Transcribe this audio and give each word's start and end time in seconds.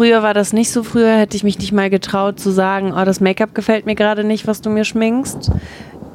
Früher 0.00 0.22
war 0.22 0.32
das 0.32 0.54
nicht 0.54 0.70
so. 0.72 0.82
Früher 0.82 1.18
hätte 1.18 1.36
ich 1.36 1.44
mich 1.44 1.58
nicht 1.58 1.72
mal 1.72 1.90
getraut 1.90 2.40
zu 2.40 2.50
sagen, 2.50 2.94
oh, 2.96 3.04
das 3.04 3.20
Make-up 3.20 3.54
gefällt 3.54 3.84
mir 3.84 3.94
gerade 3.94 4.24
nicht, 4.24 4.46
was 4.46 4.62
du 4.62 4.70
mir 4.70 4.84
schminkst. 4.84 5.50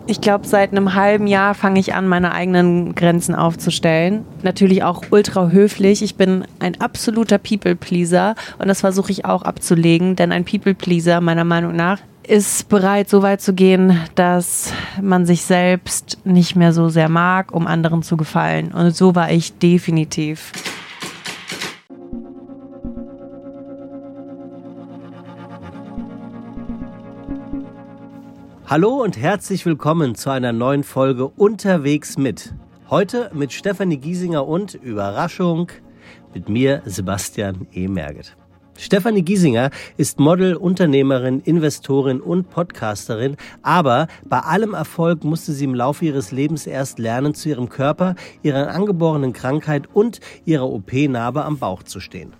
Ich 0.07 0.21
glaube, 0.21 0.47
seit 0.47 0.71
einem 0.71 0.95
halben 0.95 1.27
Jahr 1.27 1.53
fange 1.53 1.79
ich 1.79 1.93
an, 1.93 2.07
meine 2.07 2.31
eigenen 2.31 2.95
Grenzen 2.95 3.35
aufzustellen. 3.35 4.25
Natürlich 4.41 4.81
auch 4.81 5.03
ultra 5.11 5.49
höflich. 5.49 6.01
Ich 6.01 6.15
bin 6.15 6.45
ein 6.57 6.81
absoluter 6.81 7.37
People-Pleaser 7.37 8.33
und 8.57 8.69
das 8.69 8.81
versuche 8.81 9.11
ich 9.11 9.25
auch 9.25 9.43
abzulegen, 9.43 10.15
denn 10.15 10.31
ein 10.31 10.45
People-Pleaser 10.45 11.21
meiner 11.21 11.43
Meinung 11.43 11.75
nach 11.75 11.99
ist 12.27 12.69
bereit, 12.69 13.07
so 13.07 13.21
weit 13.21 13.41
zu 13.41 13.53
gehen, 13.53 13.99
dass 14.15 14.73
man 14.99 15.27
sich 15.27 15.43
selbst 15.43 16.17
nicht 16.25 16.55
mehr 16.55 16.73
so 16.73 16.89
sehr 16.89 17.07
mag, 17.07 17.53
um 17.53 17.67
anderen 17.67 18.01
zu 18.01 18.17
gefallen. 18.17 18.71
Und 18.71 18.95
so 18.95 19.13
war 19.13 19.29
ich 19.29 19.59
definitiv. 19.59 20.53
Hallo 28.67 29.03
und 29.03 29.15
herzlich 29.15 29.63
willkommen 29.67 30.15
zu 30.15 30.31
einer 30.31 30.51
neuen 30.51 30.83
Folge 30.83 31.27
Unterwegs 31.27 32.17
mit. 32.17 32.55
Heute 32.89 33.29
mit 33.31 33.53
Stefanie 33.53 33.97
Giesinger 33.97 34.47
und 34.47 34.73
Überraschung 34.73 35.67
mit 36.33 36.49
mir 36.49 36.81
Sebastian 36.83 37.67
E. 37.73 37.87
Merget. 37.87 38.35
Stefanie 38.75 39.21
Giesinger 39.21 39.69
ist 39.97 40.19
Model, 40.19 40.55
Unternehmerin, 40.55 41.41
Investorin 41.41 42.19
und 42.19 42.49
Podcasterin, 42.49 43.37
aber 43.61 44.07
bei 44.27 44.39
allem 44.39 44.73
Erfolg 44.73 45.23
musste 45.23 45.51
sie 45.51 45.65
im 45.65 45.75
Laufe 45.75 46.03
ihres 46.05 46.31
Lebens 46.31 46.65
erst 46.65 46.97
lernen, 46.97 47.35
zu 47.35 47.49
ihrem 47.49 47.69
Körper, 47.69 48.15
ihrer 48.41 48.69
angeborenen 48.69 49.31
Krankheit 49.31 49.87
und 49.93 50.21
ihrer 50.43 50.67
OP-Narbe 50.67 51.45
am 51.45 51.59
Bauch 51.59 51.83
zu 51.83 51.99
stehen. 51.99 52.33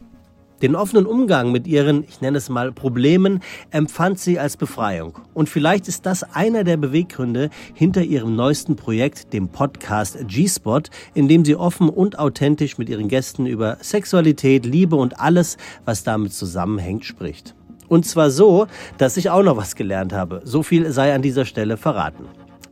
Den 0.62 0.76
offenen 0.76 1.05
Umgang 1.05 1.52
mit 1.52 1.68
ihren, 1.68 2.05
ich 2.05 2.22
nenne 2.22 2.38
es 2.38 2.48
mal, 2.48 2.72
Problemen 2.72 3.41
empfand 3.72 4.20
sie 4.20 4.39
als 4.39 4.56
Befreiung. 4.56 5.20
Und 5.34 5.50
vielleicht 5.50 5.89
ist 5.89 6.06
das 6.06 6.23
einer 6.23 6.64
der 6.64 6.78
Beweggründe 6.78 7.50
hinter 7.73 8.03
ihrem 8.03 8.38
neuesten 8.38 8.78
Projekt, 8.78 9.34
dem 9.34 9.50
Podcast 9.50 10.17
G-Spot, 10.28 10.84
in 11.14 11.28
dem 11.28 11.44
sie 11.44 11.58
offen 11.58 11.89
und 11.89 12.20
authentisch 12.20 12.78
mit 12.78 12.88
ihren 12.88 13.09
Gästen 13.09 13.45
über 13.45 13.78
Sexualität, 13.81 14.66
Liebe 14.66 14.95
und 14.95 15.20
alles, 15.20 15.58
was 15.84 16.03
damit 16.03 16.34
zusammenhängt, 16.34 17.03
spricht. 17.03 17.53
Und 17.88 18.06
zwar 18.06 18.31
so, 18.31 18.67
dass 18.97 19.17
ich 19.17 19.30
auch 19.30 19.44
noch 19.44 19.58
was 19.58 19.75
gelernt 19.75 20.14
habe. 20.14 20.42
So 20.45 20.64
viel 20.64 20.90
sei 20.92 21.14
an 21.14 21.22
dieser 21.22 21.45
Stelle 21.45 21.75
verraten. 21.75 22.25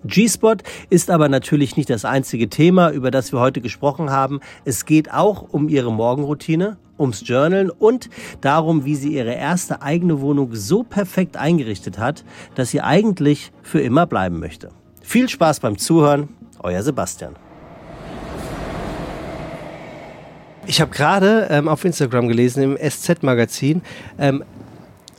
G-Spot 0.05 0.57
ist 0.89 1.09
aber 1.09 1.29
natürlich 1.29 1.77
nicht 1.77 1.89
das 1.89 2.03
einzige 2.03 2.49
Thema, 2.49 2.91
über 2.91 3.09
das 3.09 3.31
wir 3.31 3.39
heute 3.39 3.61
gesprochen 3.61 4.09
haben. 4.09 4.41
Es 4.65 4.85
geht 4.85 5.13
auch 5.13 5.47
um 5.49 5.69
ihre 5.69 5.93
Morgenroutine, 5.93 6.77
ums 6.99 7.25
Journalen 7.25 7.69
und 7.69 8.09
darum, 8.41 8.85
wie 8.85 8.95
sie 8.95 9.13
ihre 9.13 9.33
erste 9.33 9.81
eigene 9.81 10.19
Wohnung 10.19 10.55
so 10.55 10.83
perfekt 10.83 11.37
eingerichtet 11.37 11.97
hat, 11.97 12.25
dass 12.55 12.71
sie 12.71 12.81
eigentlich 12.81 13.51
für 13.61 13.81
immer 13.81 14.05
bleiben 14.05 14.39
möchte. 14.39 14.69
Viel 15.01 15.29
Spaß 15.29 15.61
beim 15.61 15.77
Zuhören, 15.77 16.29
euer 16.59 16.83
Sebastian. 16.83 17.35
Ich 20.65 20.79
habe 20.79 20.91
gerade 20.91 21.47
ähm, 21.49 21.67
auf 21.67 21.83
Instagram 21.83 22.27
gelesen, 22.29 22.63
im 22.63 22.77
SZ-Magazin, 22.77 23.81
ähm, 24.17 24.43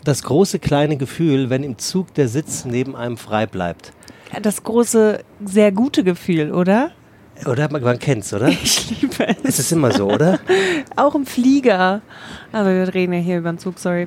das 0.02 0.22
große 0.22 0.58
kleine 0.58 0.96
Gefühl, 0.96 1.48
wenn 1.50 1.62
im 1.62 1.78
Zug 1.78 2.12
der 2.14 2.28
Sitz 2.28 2.64
neben 2.64 2.96
einem 2.96 3.16
frei 3.16 3.46
bleibt. 3.46 3.92
Das 4.42 4.62
große, 4.62 5.20
sehr 5.44 5.72
gute 5.72 6.04
Gefühl, 6.04 6.52
oder? 6.52 6.90
Oder 7.46 7.70
man, 7.70 7.82
man 7.82 7.98
kennt's, 7.98 8.32
oder? 8.32 8.48
Ich 8.62 9.00
liebe 9.00 9.28
es. 9.28 9.36
Es 9.44 9.58
ist 9.58 9.72
immer 9.72 9.92
so, 9.92 10.10
oder? 10.10 10.38
auch 10.96 11.14
im 11.14 11.26
Flieger. 11.26 12.00
Aber 12.52 12.74
wir 12.74 12.94
reden 12.94 13.12
ja 13.12 13.20
hier 13.20 13.38
über 13.38 13.52
den 13.52 13.58
Zug, 13.58 13.78
sorry. 13.78 14.06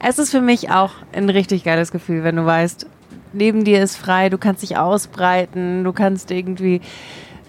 Es 0.00 0.18
ist 0.18 0.30
für 0.30 0.40
mich 0.40 0.70
auch 0.70 0.92
ein 1.12 1.30
richtig 1.30 1.64
geiles 1.64 1.92
Gefühl, 1.92 2.24
wenn 2.24 2.36
du 2.36 2.44
weißt, 2.44 2.86
neben 3.32 3.64
dir 3.64 3.82
ist 3.82 3.96
frei, 3.96 4.28
du 4.28 4.38
kannst 4.38 4.62
dich 4.62 4.76
ausbreiten, 4.76 5.84
du 5.84 5.92
kannst 5.92 6.30
irgendwie 6.30 6.80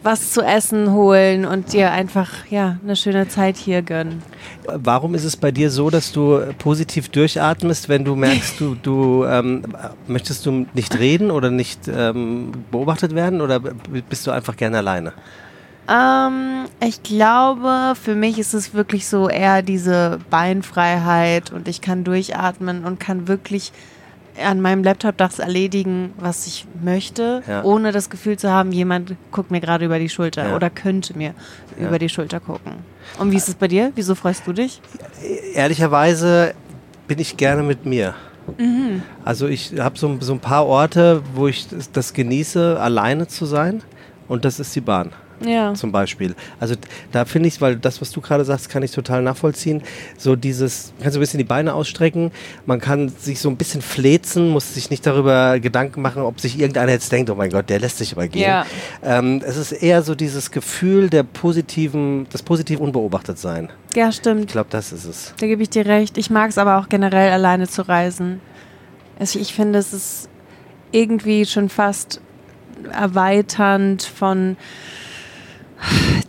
was 0.05 0.31
zu 0.31 0.41
essen 0.41 0.93
holen 0.93 1.45
und 1.45 1.73
dir 1.73 1.91
einfach 1.91 2.29
ja 2.51 2.77
eine 2.83 2.95
schöne 2.95 3.27
Zeit 3.27 3.57
hier 3.57 3.81
gönnen. 3.81 4.21
Warum 4.67 5.15
ist 5.15 5.23
es 5.23 5.35
bei 5.35 5.51
dir 5.51 5.71
so, 5.71 5.89
dass 5.89 6.11
du 6.11 6.41
positiv 6.59 7.09
durchatmest, 7.09 7.89
wenn 7.89 8.05
du 8.05 8.15
merkst, 8.15 8.59
du, 8.59 8.75
du 8.75 9.25
ähm, 9.25 9.63
möchtest 10.07 10.45
du 10.45 10.67
nicht 10.75 10.97
reden 10.99 11.31
oder 11.31 11.49
nicht 11.49 11.87
ähm, 11.87 12.51
beobachtet 12.69 13.15
werden 13.15 13.41
oder 13.41 13.59
bist 13.59 14.27
du 14.27 14.31
einfach 14.31 14.55
gerne 14.55 14.77
alleine? 14.77 15.13
Ähm, 15.89 16.65
ich 16.83 17.01
glaube, 17.01 17.93
für 17.99 18.15
mich 18.15 18.37
ist 18.37 18.53
es 18.53 18.75
wirklich 18.75 19.07
so 19.07 19.27
eher 19.27 19.63
diese 19.63 20.19
Beinfreiheit 20.29 21.51
und 21.51 21.67
ich 21.67 21.81
kann 21.81 22.03
durchatmen 22.03 22.85
und 22.85 22.99
kann 22.99 23.27
wirklich 23.27 23.71
an 24.43 24.61
meinem 24.61 24.83
Laptop 24.83 25.17
das 25.17 25.39
erledigen, 25.39 26.13
was 26.17 26.47
ich 26.47 26.65
möchte, 26.83 27.43
ja. 27.47 27.63
ohne 27.63 27.91
das 27.91 28.09
Gefühl 28.09 28.37
zu 28.37 28.51
haben, 28.51 28.71
jemand 28.71 29.15
guckt 29.31 29.51
mir 29.51 29.61
gerade 29.61 29.85
über 29.85 29.99
die 29.99 30.09
Schulter 30.09 30.49
ja. 30.49 30.55
oder 30.55 30.69
könnte 30.69 31.17
mir 31.17 31.33
ja. 31.79 31.87
über 31.87 31.99
die 31.99 32.09
Schulter 32.09 32.39
gucken. 32.39 32.73
Und 33.19 33.31
wie 33.31 33.37
ist 33.37 33.47
es 33.47 33.55
bei 33.55 33.67
dir? 33.67 33.91
Wieso 33.95 34.15
freust 34.15 34.45
du 34.45 34.53
dich? 34.53 34.81
Ehrlicherweise 35.53 36.53
bin 37.07 37.19
ich 37.19 37.37
gerne 37.37 37.63
mit 37.63 37.85
mir. 37.85 38.15
Mhm. 38.57 39.03
Also 39.23 39.47
ich 39.47 39.79
habe 39.79 39.97
so, 39.97 40.17
so 40.19 40.33
ein 40.33 40.39
paar 40.39 40.65
Orte, 40.65 41.21
wo 41.33 41.47
ich 41.47 41.67
das 41.93 42.13
genieße, 42.13 42.79
alleine 42.79 43.27
zu 43.27 43.45
sein. 43.45 43.81
Und 44.27 44.43
das 44.43 44.59
ist 44.59 44.75
die 44.75 44.81
Bahn 44.81 45.11
ja. 45.47 45.73
zum 45.73 45.91
Beispiel. 45.91 46.35
Also 46.59 46.75
da 47.11 47.25
finde 47.25 47.47
ich, 47.47 47.61
weil 47.61 47.75
das, 47.75 48.01
was 48.01 48.11
du 48.11 48.21
gerade 48.21 48.45
sagst, 48.45 48.69
kann 48.69 48.83
ich 48.83 48.91
total 48.91 49.21
nachvollziehen. 49.21 49.81
So 50.17 50.35
dieses, 50.35 50.93
man 50.97 51.03
kann 51.03 51.11
so 51.13 51.19
ein 51.19 51.21
bisschen 51.21 51.37
die 51.37 51.43
Beine 51.43 51.73
ausstrecken, 51.73 52.31
man 52.65 52.79
kann 52.79 53.09
sich 53.09 53.39
so 53.39 53.49
ein 53.49 53.57
bisschen 53.57 53.81
flezen, 53.81 54.49
muss 54.49 54.73
sich 54.73 54.89
nicht 54.89 55.05
darüber 55.05 55.59
Gedanken 55.59 56.01
machen, 56.01 56.21
ob 56.21 56.39
sich 56.39 56.59
irgendeiner 56.59 56.91
jetzt 56.91 57.11
denkt, 57.11 57.29
oh 57.29 57.35
mein 57.35 57.49
Gott, 57.49 57.69
der 57.69 57.79
lässt 57.79 57.97
sich 57.97 58.13
aber 58.13 58.27
gehen. 58.27 58.43
Ja. 58.43 58.65
Ähm, 59.03 59.41
es 59.45 59.57
ist 59.57 59.71
eher 59.71 60.01
so 60.01 60.15
dieses 60.15 60.51
Gefühl 60.51 61.09
der 61.09 61.23
positiven, 61.23 62.27
das 62.31 62.43
positiv 62.43 62.79
unbeobachtet 62.79 63.39
sein. 63.39 63.69
Ja, 63.95 64.11
stimmt. 64.11 64.41
Ich 64.41 64.47
glaube, 64.47 64.67
das 64.69 64.91
ist 64.91 65.05
es. 65.05 65.33
Da 65.39 65.47
gebe 65.47 65.63
ich 65.63 65.69
dir 65.69 65.85
recht. 65.85 66.17
Ich 66.17 66.29
mag 66.29 66.49
es 66.49 66.57
aber 66.57 66.79
auch 66.79 66.89
generell 66.89 67.31
alleine 67.31 67.67
zu 67.67 67.87
reisen. 67.87 68.41
Also 69.19 69.39
ich 69.39 69.53
finde, 69.53 69.79
es 69.79 69.93
ist 69.93 70.29
irgendwie 70.91 71.45
schon 71.45 71.69
fast 71.69 72.21
erweiternd 72.91 74.03
von 74.03 74.57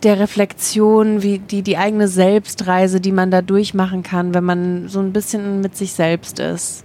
der 0.03 0.19
Reflexion, 0.19 1.23
wie 1.23 1.39
die, 1.39 1.61
die 1.61 1.77
eigene 1.77 2.07
Selbstreise, 2.07 3.01
die 3.01 3.11
man 3.11 3.31
da 3.31 3.41
durchmachen 3.41 4.03
kann, 4.03 4.33
wenn 4.33 4.43
man 4.43 4.87
so 4.87 4.99
ein 4.99 5.13
bisschen 5.13 5.61
mit 5.61 5.75
sich 5.75 5.93
selbst 5.93 6.39
ist. 6.39 6.83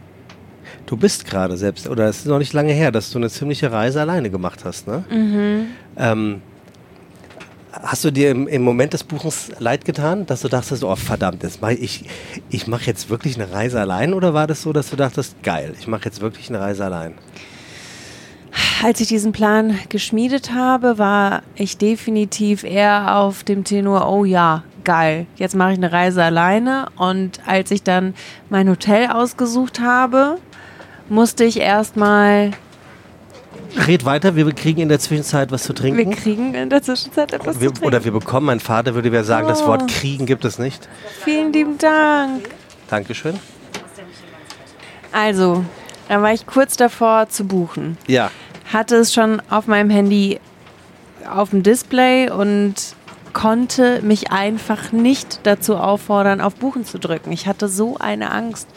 Du 0.87 0.97
bist 0.97 1.25
gerade 1.25 1.57
selbst, 1.57 1.89
oder 1.89 2.09
es 2.09 2.19
ist 2.19 2.27
noch 2.27 2.39
nicht 2.39 2.53
lange 2.53 2.73
her, 2.73 2.91
dass 2.91 3.11
du 3.11 3.19
eine 3.19 3.31
ziemliche 3.31 3.73
Reise 3.73 4.01
alleine 4.01 4.31
gemacht 4.31 4.65
hast, 4.65 4.87
ne? 4.87 5.05
Mhm. 5.11 5.67
Ähm, 5.97 6.43
hast 7.73 8.05
du 8.05 8.11
dir 8.11 8.31
im, 8.31 8.47
im, 8.49 8.63
Moment 8.63 8.93
des 8.93 9.05
Buchens 9.05 9.53
leid 9.59 9.85
getan, 9.85 10.27
dass 10.27 10.43
du 10.43 10.49
dachtest, 10.49 10.85
oh 10.85 10.97
verdammt, 10.97 11.43
jetzt 11.43 11.63
mach 11.63 11.71
ich, 11.71 12.05
ich 12.51 12.67
mache 12.67 12.85
jetzt 12.85 13.11
wirklich 13.11 13.41
eine 13.41 13.53
Reise 13.53 13.81
allein? 13.81 14.13
Oder 14.13 14.35
war 14.35 14.47
das 14.47 14.63
so, 14.63 14.73
dass 14.73 14.91
du 14.91 14.97
dachtest, 14.97 15.43
geil, 15.43 15.75
ich 15.79 15.87
mache 15.87 16.05
jetzt 16.05 16.21
wirklich 16.21 16.49
eine 16.49 16.61
Reise 16.61 16.85
allein? 16.85 17.15
Als 18.83 19.01
ich 19.01 19.09
diesen 19.09 19.33
Plan 19.33 19.79
geschmiedet 19.89 20.53
habe, 20.53 20.99
war 20.99 21.43
ich 21.55 21.79
definitiv 21.79 22.65
eher 22.65 23.17
auf 23.17 23.45
dem 23.45 23.65
Tenor, 23.65 24.09
oh 24.11 24.25
ja, 24.25 24.65
geil, 24.83 25.27
jetzt 25.37 25.55
mache 25.55 25.73
ich 25.73 25.79
eine 25.79 25.93
Reise 25.93 26.23
alleine. 26.23 26.87
Und 26.97 27.41
als 27.47 27.71
ich 27.71 27.85
dann 27.85 28.15
mein 28.51 28.69
Hotel 28.69 29.09
ausgesucht 29.11 29.81
habe, 29.81 30.39
musste 31.09 31.45
ich 31.45 31.61
erstmal 31.61 32.51
Red 33.87 34.05
weiter, 34.05 34.37
wir 34.37 34.53
kriegen 34.53 34.83
in 34.83 34.89
der 34.91 34.99
Zwischenzeit 34.99 35.51
was 35.51 35.63
zu 35.63 35.73
trinken. 35.73 35.99
Wir 35.99 36.17
kriegen 36.17 36.53
in 36.53 36.69
der 36.69 36.83
Zwischenzeit 36.83 37.33
etwas 37.33 37.61
wir, 37.61 37.69
zu 37.69 37.75
trinken. 37.75 37.87
Oder 37.87 38.05
wir 38.05 38.13
bekommen, 38.13 38.47
mein 38.47 38.61
Vater 38.61 38.95
würde 38.95 39.11
mir 39.11 39.25
sagen, 39.25 39.47
oh. 39.47 39.49
das 39.49 39.67
Wort 39.67 39.89
kriegen 39.89 40.27
gibt 40.27 40.45
es 40.45 40.59
nicht. 40.59 40.89
Vielen 41.25 41.53
lieben 41.53 41.79
Dank. 41.79 42.51
Dankeschön. 42.91 43.39
Also, 45.11 45.65
da 46.09 46.21
war 46.21 46.35
ich 46.35 46.47
kurz 46.47 46.77
davor 46.77 47.29
zu 47.31 47.45
buchen. 47.45 47.97
Ja 48.07 48.31
hatte 48.73 48.97
es 48.97 49.13
schon 49.13 49.43
auf 49.51 49.67
meinem 49.67 49.91
Handy 49.91 50.41
auf 51.29 51.51
dem 51.51 51.63
Display 51.63 52.31
und 52.31 52.75
konnte 53.33 54.03
mich 54.03 54.31
einfach 54.31 54.93
nicht 54.93 55.41
dazu 55.45 55.77
auffordern, 55.77 56.41
auf 56.41 56.55
Buchen 56.57 56.85
zu 56.85 56.99
drücken. 56.99 57.33
Ich 57.33 57.47
hatte 57.47 57.69
so 57.69 57.97
eine 57.99 58.31
Angst. 58.31 58.69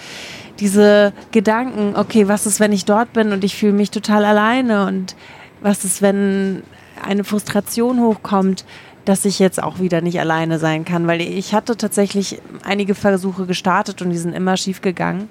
Diese 0.59 1.11
Gedanken, 1.31 1.95
okay, 1.97 2.27
was 2.27 2.45
ist, 2.45 2.59
wenn 2.59 2.71
ich 2.71 2.85
dort 2.85 3.11
bin 3.11 3.33
und 3.33 3.43
ich 3.43 3.55
fühle 3.57 3.73
mich 3.73 3.91
total 3.91 4.23
alleine 4.23 4.85
und 4.85 5.15
was 5.61 5.83
ist, 5.83 6.01
wenn 6.01 6.63
eine 7.03 7.23
Frustration 7.23 7.99
hochkommt, 7.99 8.65
dass 9.03 9.25
ich 9.25 9.39
jetzt 9.39 9.61
auch 9.61 9.79
wieder 9.79 10.01
nicht 10.01 10.19
alleine 10.19 10.57
sein 10.57 10.85
kann, 10.85 11.07
weil 11.07 11.21
ich 11.21 11.53
hatte 11.53 11.77
tatsächlich 11.77 12.41
einige 12.63 12.95
Versuche 12.95 13.45
gestartet 13.45 14.01
und 14.01 14.09
die 14.09 14.17
sind 14.17 14.33
immer 14.33 14.57
schief 14.57 14.81
gegangen. 14.81 15.29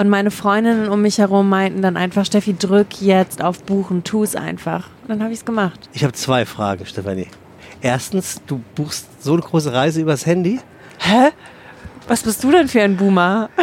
Und 0.00 0.08
meine 0.08 0.30
Freundinnen 0.30 0.88
um 0.88 1.02
mich 1.02 1.18
herum 1.18 1.50
meinten 1.50 1.82
dann 1.82 1.98
einfach, 1.98 2.24
Steffi, 2.24 2.56
drück 2.56 3.02
jetzt 3.02 3.44
auf 3.44 3.62
Buchen, 3.64 4.02
tu 4.02 4.22
es 4.22 4.34
einfach. 4.34 4.88
Und 5.02 5.10
dann 5.10 5.22
habe 5.22 5.30
ich 5.30 5.40
es 5.40 5.44
gemacht. 5.44 5.90
Ich 5.92 6.02
habe 6.04 6.14
zwei 6.14 6.46
Fragen, 6.46 6.86
Stefanie. 6.86 7.26
Erstens, 7.82 8.40
du 8.46 8.62
buchst 8.74 9.22
so 9.22 9.34
eine 9.34 9.42
große 9.42 9.74
Reise 9.74 10.00
übers 10.00 10.24
Handy. 10.24 10.58
Hä? 11.00 11.32
Was 12.08 12.22
bist 12.22 12.42
du 12.42 12.50
denn 12.50 12.66
für 12.66 12.80
ein 12.80 12.96
Boomer? 12.96 13.50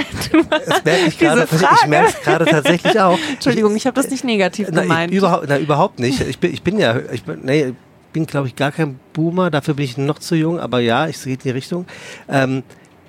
Das 0.67 0.83
merke 0.85 1.07
ich 1.07 1.17
gerade. 1.19 1.47
Ich 1.51 1.87
merke 1.87 2.09
es 2.09 2.21
gerade 2.21 2.45
tatsächlich 2.45 2.99
auch. 2.99 3.17
Entschuldigung, 3.33 3.75
ich 3.75 3.87
habe 3.87 3.95
das 3.95 4.11
nicht 4.11 4.23
negativ 4.23 4.67
Na, 4.71 4.83
gemeint. 4.83 5.11
Ich, 5.11 5.17
überhaupt, 5.17 5.45
na, 5.49 5.57
überhaupt 5.57 5.97
nicht. 5.97 6.21
Ich 6.21 6.37
bin, 6.37 6.53
ich 6.53 6.61
bin 6.61 6.77
ja, 6.77 6.99
ich 7.11 7.23
bin, 7.23 7.39
nee, 7.45 7.73
bin 8.13 8.27
glaube 8.27 8.47
ich 8.47 8.55
gar 8.55 8.71
kein 8.71 8.99
Boomer. 9.11 9.49
Dafür 9.49 9.73
bin 9.73 9.85
ich 9.85 9.97
noch 9.97 10.19
zu 10.19 10.35
jung. 10.35 10.59
Aber 10.59 10.81
ja, 10.81 11.07
ich 11.07 11.19
gehe 11.23 11.33
in 11.33 11.39
die 11.39 11.49
Richtung. 11.49 11.87
Ähm, 12.29 12.61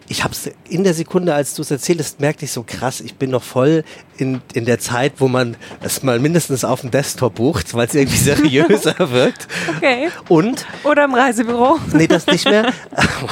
ich 0.08 0.24
habe 0.24 0.32
es 0.32 0.50
in 0.68 0.84
der 0.84 0.94
Sekunde, 0.94 1.34
als 1.34 1.54
du 1.54 1.62
es 1.62 1.70
erzählst, 1.70 2.20
merkte 2.20 2.44
ich 2.44 2.52
so 2.52 2.62
krass, 2.62 3.00
ich 3.00 3.14
bin 3.14 3.30
noch 3.30 3.42
voll 3.42 3.84
in, 4.18 4.42
in 4.52 4.64
der 4.64 4.78
Zeit, 4.78 5.14
wo 5.18 5.28
man 5.28 5.56
es 5.80 6.02
mal 6.02 6.18
mindestens 6.18 6.64
auf 6.64 6.82
dem 6.82 6.90
Desktop 6.90 7.36
bucht, 7.36 7.72
weil 7.74 7.86
es 7.86 7.94
irgendwie 7.94 8.16
seriöser 8.18 8.94
wirkt. 9.10 9.48
Okay. 9.76 10.08
Und? 10.28 10.66
Oder 10.84 11.04
im 11.04 11.14
Reisebüro. 11.14 11.78
Nee, 11.92 12.06
das 12.06 12.26
nicht 12.26 12.44
mehr. 12.44 12.72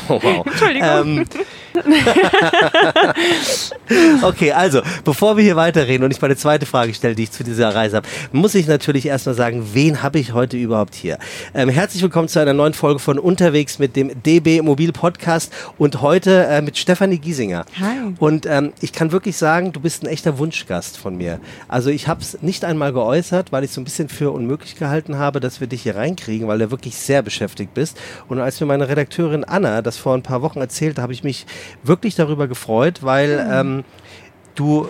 Oh, 0.09 0.21
wow. 0.23 0.47
Entschuldigung. 0.47 0.89
Ähm, 0.89 1.25
okay, 4.23 4.53
also, 4.53 4.83
bevor 5.05 5.37
wir 5.37 5.45
hier 5.45 5.57
weiterreden 5.57 6.05
und 6.05 6.13
ich 6.13 6.21
meine 6.21 6.37
zweite 6.37 6.67
Frage 6.67 6.95
stelle, 6.95 7.15
die 7.15 7.25
ich 7.25 7.33
zu 7.33 7.45
dieser 7.45 7.75
Reise 7.75 7.97
habe, 7.97 8.09
muss 8.33 8.55
ich 8.55 8.67
natürlich 8.67 9.07
erstmal 9.07 9.35
sagen, 9.35 9.71
wen 9.73 10.03
habe 10.03 10.19
ich 10.19 10.33
heute 10.33 10.57
überhaupt 10.57 10.95
hier? 10.95 11.19
Ähm, 11.55 11.69
herzlich 11.69 12.03
willkommen 12.03 12.29
zu 12.29 12.41
einer 12.41 12.53
neuen 12.53 12.73
Folge 12.73 13.01
von 13.01 13.19
Unterwegs 13.19 13.79
mit 13.79 13.97
dem 13.97 14.23
DB 14.23 14.63
Mobil 14.63 14.93
Podcast 14.93 15.53
und 15.79 16.03
heute 16.03 16.47
äh, 16.47 16.63
mit 16.63 16.79
Stefanie 16.79 17.19
Giesinger. 17.19 17.65
Hi. 17.81 18.15
Und 18.19 18.47
ähm, 18.47 18.73
ich 18.81 18.93
kann 18.93 19.13
wirklich 19.13 19.37
sagen, 19.37 19.73
du 19.73 19.81
bist 19.81 20.03
ein 20.03 20.07
echter 20.07 20.39
Wunschgast 20.39 20.76
von 20.97 21.17
mir. 21.17 21.41
Also 21.69 21.91
ich 21.91 22.09
habe 22.09 22.21
es 22.21 22.43
nicht 22.43 22.65
einmal 22.65 22.93
geäußert, 22.93 23.53
weil 23.53 23.65
ich 23.65 23.71
so 23.71 23.81
ein 23.81 23.85
bisschen 23.85 24.09
für 24.09 24.31
unmöglich 24.31 24.77
gehalten 24.77 25.17
habe, 25.19 25.41
dass 25.41 25.61
wir 25.61 25.67
dich 25.67 25.83
hier 25.83 25.97
reinkriegen, 25.97 26.49
weil 26.49 26.59
du 26.59 26.71
wirklich 26.71 26.97
sehr 26.97 27.23
beschäftigt 27.23 27.75
bist. 27.75 27.99
Und 28.29 28.41
als 28.41 28.61
mir 28.61 28.67
meine 28.67 28.89
Redakteurin 28.89 29.45
Anna 29.45 29.83
das 29.83 29.97
vor 29.97 30.15
ein 30.15 30.23
paar 30.23 30.43
Wochen 30.43 30.61
erzählte, 30.61 31.03
habe 31.03 31.13
ich 31.13 31.25
mich 31.25 31.47
wirklich 31.83 32.15
darüber 32.15 32.49
gefreut, 32.49 33.03
weil 33.03 33.47
ähm, 33.51 33.85
du 34.55 34.89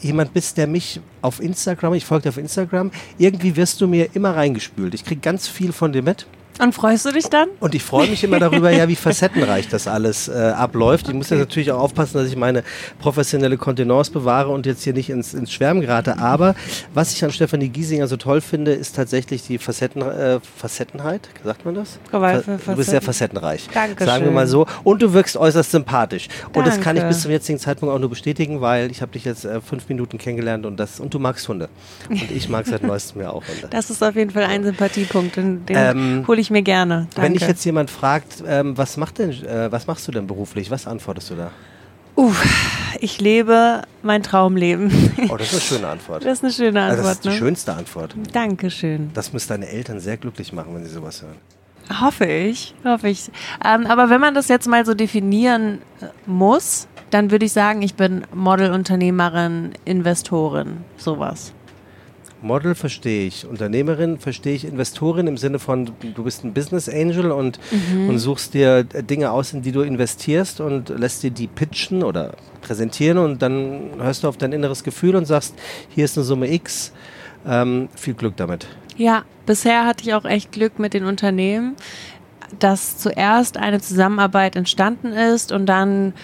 jemand 0.00 0.32
bist, 0.32 0.56
der 0.56 0.66
mich 0.66 1.00
auf 1.22 1.40
Instagram, 1.40 1.94
ich 1.94 2.04
folge 2.04 2.24
dir 2.24 2.28
auf 2.28 2.38
Instagram, 2.38 2.90
irgendwie 3.18 3.56
wirst 3.56 3.80
du 3.80 3.88
mir 3.88 4.10
immer 4.14 4.36
reingespült. 4.36 4.94
Ich 4.94 5.04
kriege 5.04 5.20
ganz 5.20 5.48
viel 5.48 5.72
von 5.72 5.92
dir 5.92 6.02
mit. 6.02 6.26
Und 6.58 6.74
freust 6.74 7.06
du 7.06 7.12
dich 7.12 7.26
dann? 7.26 7.48
Und 7.60 7.74
ich 7.74 7.82
freue 7.82 8.08
mich 8.08 8.24
immer 8.24 8.38
darüber, 8.38 8.70
ja, 8.70 8.88
wie 8.88 8.96
facettenreich 9.08 9.68
das 9.68 9.86
alles 9.86 10.28
äh, 10.28 10.32
abläuft. 10.32 11.08
Ich 11.08 11.14
muss 11.14 11.30
ja 11.30 11.36
natürlich 11.36 11.70
auch 11.72 11.80
aufpassen, 11.80 12.18
dass 12.18 12.28
ich 12.28 12.36
meine 12.36 12.64
professionelle 12.98 13.56
Kontenance 13.56 14.10
bewahre 14.10 14.50
und 14.50 14.66
jetzt 14.66 14.82
hier 14.82 14.92
nicht 14.92 15.10
ins, 15.10 15.34
ins 15.34 15.52
Schwärmen 15.52 15.80
gerate. 15.80 16.18
Aber 16.18 16.54
was 16.94 17.12
ich 17.12 17.24
an 17.24 17.30
Stefanie 17.30 17.68
Giesinger 17.68 18.08
so 18.08 18.16
toll 18.16 18.40
finde, 18.40 18.72
ist 18.72 18.96
tatsächlich 18.96 19.42
die 19.42 19.58
Facetten, 19.58 20.02
äh, 20.02 20.40
Facettenheit. 20.56 21.28
Sagt 21.44 21.64
man 21.64 21.74
das? 21.74 21.98
Fa 22.10 22.38
du 22.38 22.76
bist 22.76 22.90
sehr 22.90 23.02
facettenreich. 23.02 23.68
Dankeschön. 23.72 24.06
Sagen 24.06 24.24
wir 24.24 24.32
mal 24.32 24.46
so. 24.46 24.66
Und 24.84 25.02
du 25.02 25.12
wirkst 25.12 25.36
äußerst 25.36 25.70
sympathisch. 25.70 26.28
Und 26.54 26.66
das 26.66 26.80
kann 26.80 26.96
ich 26.96 27.02
Danke. 27.02 27.14
bis 27.14 27.22
zum 27.22 27.30
jetzigen 27.30 27.58
Zeitpunkt 27.58 27.94
auch 27.94 27.98
nur 27.98 28.10
bestätigen, 28.10 28.60
weil 28.60 28.90
ich 28.90 29.00
habe 29.02 29.12
dich 29.12 29.24
jetzt 29.24 29.44
äh, 29.44 29.60
fünf 29.60 29.88
Minuten 29.88 30.18
kennengelernt 30.18 30.66
und 30.66 30.76
das 30.78 31.00
und 31.00 31.14
du 31.14 31.18
magst 31.18 31.48
Hunde. 31.48 31.68
Und 32.08 32.30
ich 32.30 32.48
mag 32.48 32.66
seit 32.66 32.82
neuestem 32.82 33.22
ja 33.22 33.30
auch 33.30 33.46
Hunde. 33.46 33.68
Das 33.70 33.90
ist 33.90 34.02
auf 34.02 34.16
jeden 34.16 34.30
Fall 34.30 34.44
ein 34.44 34.64
Sympathiepunkt, 34.64 35.36
den, 35.36 35.64
den 35.66 35.76
Ähm, 35.76 36.24
hole 36.26 36.40
ich 36.40 36.47
mir 36.50 36.62
gerne. 36.62 37.06
Danke. 37.14 37.22
Wenn 37.22 37.32
dich 37.34 37.46
jetzt 37.46 37.64
jemand 37.64 37.90
fragt, 37.90 38.42
ähm, 38.46 38.76
was, 38.76 38.96
macht 38.96 39.18
denn, 39.18 39.30
äh, 39.30 39.70
was 39.70 39.86
machst 39.86 40.06
du 40.08 40.12
denn 40.12 40.26
beruflich, 40.26 40.70
was 40.70 40.86
antwortest 40.86 41.30
du 41.30 41.34
da? 41.36 41.50
Uff, 42.14 42.44
ich 43.00 43.20
lebe 43.20 43.82
mein 44.02 44.22
Traumleben. 44.24 44.90
Oh, 45.30 45.36
das 45.36 45.52
ist 45.52 45.72
eine 45.72 45.78
schöne 45.80 45.88
Antwort. 45.88 46.24
Das 46.24 46.32
ist 46.38 46.44
eine 46.44 46.52
schöne 46.52 46.82
Also 46.82 46.96
Antwort, 46.98 47.06
das 47.06 47.16
ist 47.18 47.24
die 47.24 47.28
ne? 47.28 47.34
schönste 47.34 47.74
Antwort. 47.74 48.14
Dankeschön. 48.32 49.10
Das 49.14 49.32
müsste 49.32 49.54
deine 49.54 49.68
Eltern 49.68 50.00
sehr 50.00 50.16
glücklich 50.16 50.52
machen, 50.52 50.74
wenn 50.74 50.84
sie 50.84 50.90
sowas 50.90 51.22
hören. 51.22 51.36
Hoffe 52.00 52.26
ich, 52.26 52.74
hoffe 52.84 53.08
ich. 53.08 53.30
Ähm, 53.64 53.86
aber 53.86 54.10
wenn 54.10 54.20
man 54.20 54.34
das 54.34 54.48
jetzt 54.48 54.66
mal 54.66 54.84
so 54.84 54.94
definieren 54.94 55.78
äh, 56.00 56.06
muss, 56.26 56.88
dann 57.10 57.30
würde 57.30 57.46
ich 57.46 57.52
sagen, 57.52 57.82
ich 57.82 57.94
bin 57.94 58.26
Model, 58.34 58.72
Unternehmerin, 58.72 59.72
Investorin, 59.84 60.78
sowas. 60.96 61.52
Model 62.42 62.74
verstehe 62.74 63.26
ich, 63.26 63.46
Unternehmerin 63.46 64.18
verstehe 64.18 64.54
ich, 64.54 64.64
Investorin 64.64 65.26
im 65.26 65.36
Sinne 65.36 65.58
von, 65.58 65.90
du 66.14 66.22
bist 66.24 66.44
ein 66.44 66.52
Business 66.54 66.88
Angel 66.88 67.32
und, 67.32 67.58
Mhm. 67.72 68.08
und 68.10 68.18
suchst 68.18 68.54
dir 68.54 68.86
äh, 68.92 69.02
Dinge 69.02 69.30
aus, 69.30 69.52
in 69.52 69.62
die 69.62 69.72
du 69.72 69.80
investierst 69.82 70.60
und 70.60 70.88
lässt 70.90 71.22
dir 71.22 71.30
die 71.30 71.46
pitchen 71.48 72.02
oder 72.04 72.32
präsentieren 72.60 73.18
und 73.18 73.42
dann 73.42 73.90
hörst 73.98 74.22
du 74.24 74.28
auf 74.28 74.36
dein 74.36 74.52
inneres 74.52 74.84
Gefühl 74.84 75.16
und 75.16 75.24
sagst, 75.24 75.54
hier 75.88 76.04
ist 76.04 76.16
eine 76.16 76.24
Summe 76.24 76.52
X, 76.52 76.92
ähm, 77.46 77.88
viel 77.94 78.14
Glück 78.14 78.36
damit. 78.36 78.66
Ja, 78.96 79.22
bisher 79.46 79.84
hatte 79.86 80.04
ich 80.04 80.14
auch 80.14 80.24
echt 80.24 80.52
Glück 80.52 80.78
mit 80.78 80.94
den 80.94 81.04
Unternehmen, 81.04 81.76
dass 82.58 82.98
zuerst 82.98 83.56
eine 83.56 83.80
Zusammenarbeit 83.80 84.56
entstanden 84.56 85.12
ist 85.12 85.52
und 85.52 85.66
dann 85.66 86.14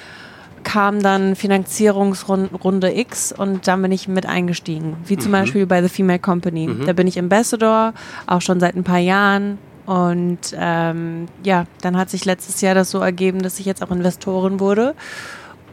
kam 0.64 1.02
dann 1.02 1.36
Finanzierungsrunde 1.36 2.98
X 2.98 3.32
und 3.32 3.68
dann 3.68 3.82
bin 3.82 3.92
ich 3.92 4.08
mit 4.08 4.26
eingestiegen. 4.26 4.96
Wie 5.06 5.16
zum 5.16 5.32
Beispiel 5.32 5.66
bei 5.66 5.82
The 5.82 5.88
Female 5.88 6.18
Company. 6.18 6.68
Da 6.84 6.92
bin 6.92 7.06
ich 7.06 7.18
Ambassador, 7.18 7.92
auch 8.26 8.40
schon 8.40 8.58
seit 8.60 8.74
ein 8.74 8.84
paar 8.84 8.98
Jahren. 8.98 9.58
Und 9.86 10.38
ähm, 10.56 11.26
ja, 11.44 11.66
dann 11.82 11.96
hat 11.96 12.10
sich 12.10 12.24
letztes 12.24 12.60
Jahr 12.62 12.74
das 12.74 12.90
so 12.90 13.00
ergeben, 13.00 13.42
dass 13.42 13.60
ich 13.60 13.66
jetzt 13.66 13.82
auch 13.82 13.90
Investorin 13.90 14.58
wurde. 14.58 14.94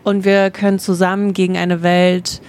Und 0.04 0.26
wir 0.26 0.52
können 0.52 0.80
zusammen 0.80 1.34
gegen 1.34 1.58
eine 1.58 1.82
Welt 1.82 2.42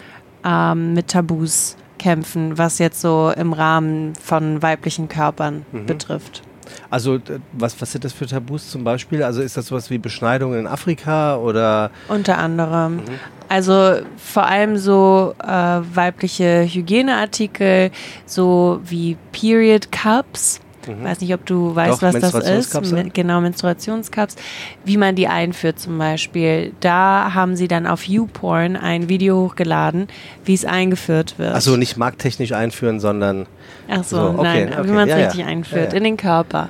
ähm, 0.44 0.94
mit 0.94 1.08
Tabus 1.08 1.76
kämpfen, 1.98 2.58
was 2.58 2.78
jetzt 2.78 3.00
so 3.00 3.32
im 3.36 3.52
Rahmen 3.52 4.14
von 4.20 4.60
weiblichen 4.60 5.08
Körpern 5.08 5.64
betrifft. 5.86 6.42
Also 6.90 7.18
was, 7.52 7.80
was 7.80 7.92
sind 7.92 8.04
das 8.04 8.12
für 8.12 8.26
Tabus 8.26 8.70
zum 8.70 8.84
Beispiel? 8.84 9.22
Also 9.22 9.42
ist 9.42 9.56
das 9.56 9.66
sowas 9.66 9.90
wie 9.90 9.98
Beschneidungen 9.98 10.60
in 10.60 10.66
Afrika 10.66 11.36
oder 11.36 11.90
Unter 12.08 12.38
anderem. 12.38 13.02
Also 13.48 13.98
vor 14.16 14.46
allem 14.46 14.78
so 14.78 15.34
äh, 15.42 15.46
weibliche 15.46 16.64
Hygieneartikel, 16.64 17.90
so 18.24 18.80
wie 18.82 19.18
Period 19.32 19.92
Cups. 19.92 20.61
Weiß 20.86 21.20
nicht, 21.20 21.32
ob 21.34 21.44
du 21.46 21.74
weißt, 21.74 22.02
Doch, 22.02 22.02
was 22.02 22.18
das 22.18 22.34
ist. 22.34 22.92
Men- 22.92 23.12
Genau, 23.12 23.40
Menstruationscups. 23.40 24.36
Wie 24.84 24.96
man 24.96 25.14
die 25.14 25.28
einführt 25.28 25.78
zum 25.78 25.98
Beispiel. 25.98 26.72
Da 26.80 27.32
haben 27.34 27.56
sie 27.56 27.68
dann 27.68 27.86
auf 27.86 28.04
YouPorn 28.04 28.76
ein 28.76 29.08
Video 29.08 29.36
hochgeladen, 29.44 30.08
wie 30.44 30.54
es 30.54 30.64
eingeführt 30.64 31.38
wird. 31.38 31.54
also 31.54 31.76
nicht 31.76 31.96
markttechnisch 31.96 32.52
einführen, 32.52 33.00
sondern 33.00 33.46
Ach 33.88 34.04
so, 34.04 34.16
So, 34.16 34.22
okay, 34.38 34.64
nein, 34.66 34.72
okay, 34.78 34.88
wie 34.88 34.92
man 34.92 35.08
es 35.08 35.10
ja, 35.10 35.18
ja. 35.18 35.26
richtig 35.26 35.44
einführt, 35.44 35.86
Ja, 35.86 35.90
ja. 35.90 35.96
in 35.98 36.04
den 36.04 36.16
Körper. 36.16 36.68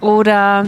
Oder 0.00 0.66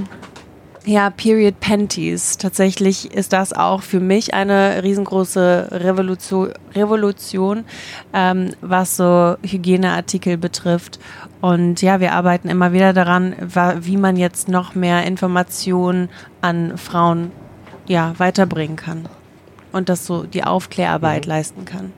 ja, 0.87 1.11
Period 1.11 1.61
Panties. 1.61 2.39
Tatsächlich 2.39 3.13
ist 3.15 3.33
das 3.35 3.53
auch 3.53 3.83
für 3.83 4.01
mich 4.01 4.33
eine 4.33 4.83
riesengroße 4.83 5.69
Revolution, 5.73 6.53
Revolution 6.75 7.65
ähm, 8.15 8.53
was 8.63 8.97
so 8.97 9.37
Hygieneartikel 9.43 10.39
betrifft. 10.39 10.99
Und 11.41 11.81
ja, 11.81 12.01
wir 12.01 12.13
arbeiten 12.13 12.49
immer 12.49 12.73
wieder 12.73 12.93
daran, 12.93 13.35
wie 13.81 13.97
man 13.97 14.17
jetzt 14.17 14.49
noch 14.49 14.75
mehr 14.75 15.07
Informationen 15.07 16.09
an 16.43 16.77
Frauen 16.77 17.31
ja, 17.87 18.15
weiterbringen 18.19 18.77
kann. 18.77 19.09
Und 19.73 19.89
das 19.89 20.05
so 20.05 20.25
die 20.25 20.45
Aufklärarbeit 20.45 21.25
Mhm. 21.27 21.31
leisten 21.31 21.65
kann. 21.65 21.93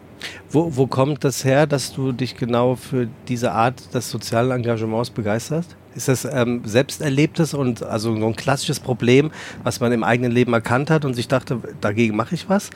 wo, 0.53 0.77
wo 0.77 0.87
kommt 0.87 1.25
das 1.25 1.45
her, 1.45 1.67
dass 1.67 1.93
du 1.93 2.13
dich 2.13 2.37
genau 2.37 2.77
für 2.77 3.09
diese 3.27 3.51
Art 3.53 3.93
des 3.93 4.09
sozialen 4.09 4.53
Engagements 4.53 5.11
begeisterst? 5.11 5.75
Ist 5.97 6.07
das 6.09 6.25
ähm, 6.25 6.63
selbst 6.65 7.01
erlebtes 7.03 7.53
und 7.55 7.83
also 7.83 8.15
so 8.17 8.27
ein 8.27 8.37
klassisches 8.37 8.79
Problem, 8.79 9.33
was 9.65 9.81
man 9.81 9.91
im 9.93 10.05
eigenen 10.05 10.31
Leben 10.31 10.53
erkannt 10.53 10.91
hat 10.91 11.05
und 11.05 11.15
sich 11.15 11.27
dachte, 11.27 11.59
dagegen 11.81 12.15
mache 12.17 12.35
ich 12.37 12.49
was? 12.49 12.71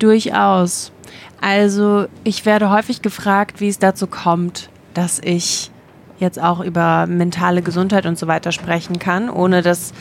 Durchaus. 0.00 0.92
Also 1.40 2.06
ich 2.24 2.44
werde 2.44 2.70
häufig 2.70 3.00
gefragt, 3.02 3.60
wie 3.60 3.68
es 3.68 3.78
dazu 3.78 4.06
kommt, 4.06 4.68
dass 4.94 5.20
ich 5.22 5.70
jetzt 6.18 6.40
auch 6.40 6.60
über 6.60 7.06
mentale 7.06 7.62
Gesundheit 7.62 8.06
und 8.06 8.18
so 8.18 8.26
weiter 8.26 8.52
sprechen 8.52 8.98
kann, 8.98 9.30
ohne 9.30 9.62
dass 9.62 9.92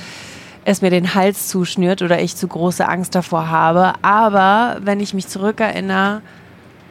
es 0.66 0.82
mir 0.82 0.90
den 0.90 1.14
Hals 1.14 1.48
zuschnürt 1.48 2.02
oder 2.02 2.20
ich 2.20 2.36
zu 2.36 2.48
große 2.48 2.88
Angst 2.88 3.16
davor 3.16 3.50
habe. 3.50 3.94
Aber 4.02 4.78
wenn 4.82 5.00
ich 5.00 5.14
mich 5.14 5.28
zurückerinnere, 5.28 6.22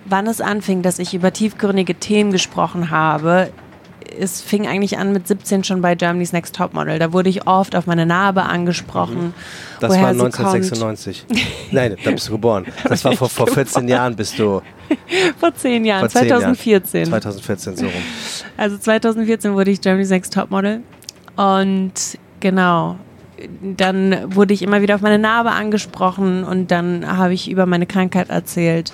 wann 0.04 0.26
es 0.26 0.40
anfing, 0.40 0.82
dass 0.82 0.98
ich 0.98 1.14
über 1.14 1.32
tiefgründige 1.32 1.94
Themen 1.94 2.30
gesprochen 2.30 2.90
habe, 2.90 3.50
es 4.18 4.40
fing 4.40 4.66
eigentlich 4.66 4.98
an 4.98 5.12
mit 5.12 5.26
17 5.28 5.64
schon 5.64 5.80
bei 5.80 5.94
Germany's 5.94 6.32
Next 6.32 6.54
Topmodel. 6.54 6.98
Da 6.98 7.12
wurde 7.12 7.28
ich 7.28 7.46
oft 7.46 7.76
auf 7.76 7.86
meine 7.86 8.06
Narbe 8.06 8.42
angesprochen. 8.42 9.34
Das 9.80 9.90
woher 9.90 10.02
war 10.02 10.14
sie 10.14 10.20
1996. 10.20 11.26
Nein, 11.70 11.96
da 12.04 12.10
bist 12.10 12.28
du 12.28 12.32
geboren. 12.32 12.66
Das 12.88 13.04
war 13.04 13.12
vor, 13.12 13.28
vor 13.28 13.46
14 13.46 13.88
Jahren 13.88 14.16
bist 14.16 14.38
du. 14.38 14.62
Vor 15.38 15.54
zehn 15.54 15.84
Jahren, 15.84 16.00
Vor 16.00 16.20
10 16.20 16.28
2014. 16.28 17.00
Jahren, 17.00 17.22
2014 17.22 17.76
so 17.76 17.86
rum. 17.86 17.92
Also 18.56 18.78
2014 18.78 19.54
wurde 19.54 19.70
ich 19.70 19.80
Germany's 19.80 20.10
Next 20.10 20.32
Topmodel 20.34 20.82
und 21.36 21.92
genau, 22.40 22.96
dann 23.76 24.34
wurde 24.34 24.54
ich 24.54 24.62
immer 24.62 24.82
wieder 24.82 24.94
auf 24.94 25.00
meine 25.00 25.18
Narbe 25.18 25.50
angesprochen 25.50 26.44
und 26.44 26.70
dann 26.70 27.04
habe 27.06 27.34
ich 27.34 27.50
über 27.50 27.66
meine 27.66 27.86
Krankheit 27.86 28.30
erzählt 28.30 28.92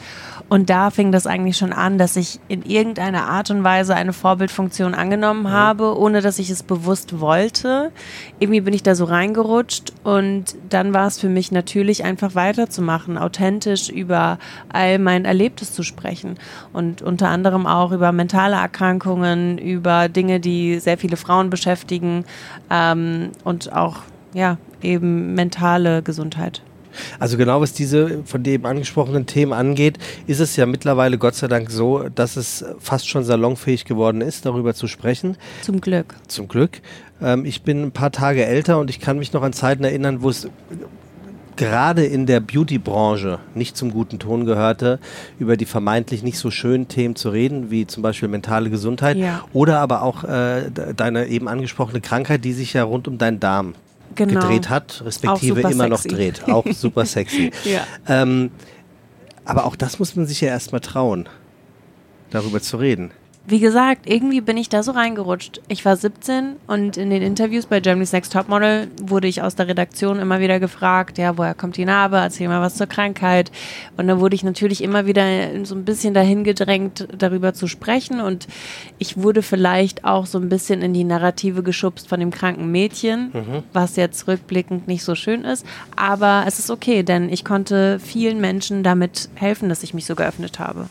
Und 0.50 0.68
da 0.68 0.90
fing 0.90 1.12
das 1.12 1.28
eigentlich 1.28 1.56
schon 1.56 1.72
an, 1.72 1.96
dass 1.96 2.16
ich 2.16 2.40
in 2.48 2.62
irgendeiner 2.62 3.28
Art 3.28 3.50
und 3.50 3.62
Weise 3.62 3.94
eine 3.94 4.12
Vorbildfunktion 4.12 4.94
angenommen 4.94 5.44
mhm. 5.44 5.50
habe, 5.52 5.96
ohne 5.96 6.22
dass 6.22 6.40
ich 6.40 6.50
es 6.50 6.64
bewusst 6.64 7.20
wollte. 7.20 7.92
Irgendwie 8.40 8.60
bin 8.60 8.74
ich 8.74 8.82
da 8.82 8.96
so 8.96 9.04
reingerutscht 9.04 9.92
und 10.02 10.56
dann 10.68 10.92
war 10.92 11.06
es 11.06 11.20
für 11.20 11.28
mich 11.28 11.52
natürlich 11.52 12.02
einfach 12.02 12.34
weiterzumachen, 12.34 13.16
authentisch 13.16 13.90
über 13.90 14.40
all 14.68 14.98
mein 14.98 15.24
Erlebtes 15.24 15.72
zu 15.72 15.84
sprechen 15.84 16.36
und 16.72 17.00
unter 17.00 17.28
anderem 17.28 17.68
auch 17.68 17.92
über 17.92 18.10
mentale 18.10 18.56
Erkrankungen, 18.56 19.56
über 19.56 20.08
Dinge, 20.08 20.40
die 20.40 20.80
sehr 20.80 20.98
viele 20.98 21.16
Frauen 21.16 21.48
beschäftigen 21.50 22.24
ähm, 22.70 23.30
und 23.44 23.72
auch 23.72 23.98
ja 24.34 24.56
eben 24.82 25.34
mentale 25.34 26.02
Gesundheit. 26.02 26.62
Also 27.18 27.36
genau 27.36 27.60
was 27.60 27.72
diese 27.72 28.22
von 28.24 28.42
dem 28.42 28.64
angesprochenen 28.66 29.26
Themen 29.26 29.52
angeht, 29.52 29.98
ist 30.26 30.40
es 30.40 30.56
ja 30.56 30.66
mittlerweile 30.66 31.18
Gott 31.18 31.34
sei 31.34 31.48
Dank 31.48 31.70
so, 31.70 32.08
dass 32.14 32.36
es 32.36 32.64
fast 32.78 33.08
schon 33.08 33.24
salonfähig 33.24 33.84
geworden 33.84 34.20
ist, 34.20 34.46
darüber 34.46 34.74
zu 34.74 34.86
sprechen. 34.86 35.36
Zum 35.62 35.80
Glück. 35.80 36.14
Zum 36.28 36.48
Glück. 36.48 36.80
Ähm, 37.22 37.44
ich 37.44 37.62
bin 37.62 37.82
ein 37.82 37.92
paar 37.92 38.12
Tage 38.12 38.44
älter 38.44 38.78
und 38.78 38.90
ich 38.90 39.00
kann 39.00 39.18
mich 39.18 39.32
noch 39.32 39.42
an 39.42 39.52
Zeiten 39.52 39.84
erinnern, 39.84 40.22
wo 40.22 40.30
es 40.30 40.48
gerade 41.60 42.06
in 42.06 42.24
der 42.24 42.40
Beauty-Branche 42.40 43.38
nicht 43.54 43.76
zum 43.76 43.92
guten 43.92 44.18
Ton 44.18 44.46
gehörte, 44.46 44.98
über 45.38 45.58
die 45.58 45.66
vermeintlich 45.66 46.22
nicht 46.22 46.38
so 46.38 46.50
schönen 46.50 46.88
Themen 46.88 47.16
zu 47.16 47.28
reden, 47.28 47.70
wie 47.70 47.86
zum 47.86 48.02
Beispiel 48.02 48.30
mentale 48.30 48.70
Gesundheit 48.70 49.18
ja. 49.18 49.44
oder 49.52 49.78
aber 49.80 50.02
auch 50.02 50.24
äh, 50.24 50.70
deine 50.96 51.26
eben 51.26 51.48
angesprochene 51.48 52.00
Krankheit, 52.00 52.46
die 52.46 52.54
sich 52.54 52.72
ja 52.72 52.84
rund 52.84 53.08
um 53.08 53.18
deinen 53.18 53.40
Darm 53.40 53.74
genau. 54.14 54.40
gedreht 54.40 54.68
hat, 54.68 55.02
respektive 55.04 55.60
immer 55.60 55.72
sexy. 55.72 55.88
noch 55.88 56.02
dreht. 56.02 56.48
Auch 56.48 56.66
super 56.72 57.06
sexy. 57.06 57.50
ja. 57.64 57.86
ähm, 58.08 58.50
aber 59.44 59.64
auch 59.64 59.76
das 59.76 59.98
muss 59.98 60.16
man 60.16 60.26
sich 60.26 60.40
ja 60.40 60.48
erstmal 60.48 60.80
trauen, 60.80 61.28
darüber 62.30 62.60
zu 62.60 62.76
reden 62.76 63.12
wie 63.46 63.58
gesagt, 63.58 64.08
irgendwie 64.08 64.40
bin 64.40 64.56
ich 64.56 64.68
da 64.68 64.82
so 64.82 64.92
reingerutscht. 64.92 65.60
Ich 65.68 65.84
war 65.84 65.96
17 65.96 66.56
und 66.66 66.96
in 66.96 67.10
den 67.10 67.22
Interviews 67.22 67.66
bei 67.66 67.80
Germany's 67.80 68.12
Next 68.12 68.32
Topmodel 68.32 68.88
wurde 69.02 69.28
ich 69.28 69.42
aus 69.42 69.56
der 69.56 69.66
Redaktion 69.66 70.20
immer 70.20 70.40
wieder 70.40 70.60
gefragt, 70.60 71.18
ja, 71.18 71.36
woher 71.36 71.54
kommt 71.54 71.76
die 71.76 71.84
Narbe? 71.84 72.18
Erzähl 72.18 72.48
mal 72.48 72.60
was 72.60 72.76
zur 72.76 72.86
Krankheit. 72.86 73.50
Und 73.96 74.08
dann 74.08 74.20
wurde 74.20 74.34
ich 74.34 74.44
natürlich 74.44 74.82
immer 74.82 75.06
wieder 75.06 75.24
so 75.64 75.74
ein 75.74 75.84
bisschen 75.84 76.12
dahin 76.12 76.44
gedrängt, 76.44 77.08
darüber 77.16 77.54
zu 77.54 77.66
sprechen. 77.66 78.20
Und 78.20 78.46
ich 78.98 79.16
wurde 79.16 79.42
vielleicht 79.42 80.04
auch 80.04 80.26
so 80.26 80.38
ein 80.38 80.48
bisschen 80.48 80.82
in 80.82 80.92
die 80.92 81.04
Narrative 81.04 81.62
geschubst 81.62 82.08
von 82.08 82.20
dem 82.20 82.30
kranken 82.30 82.70
Mädchen, 82.70 83.30
mhm. 83.32 83.62
was 83.72 83.96
jetzt 83.96 84.28
rückblickend 84.28 84.86
nicht 84.86 85.02
so 85.02 85.14
schön 85.14 85.44
ist. 85.44 85.66
Aber 85.96 86.44
es 86.46 86.58
ist 86.58 86.70
okay, 86.70 87.02
denn 87.02 87.28
ich 87.30 87.44
konnte 87.44 87.98
vielen 88.00 88.40
Menschen 88.40 88.82
damit 88.82 89.30
helfen, 89.34 89.68
dass 89.68 89.82
ich 89.82 89.94
mich 89.94 90.04
so 90.04 90.14
geöffnet 90.14 90.58
habe. 90.58 90.86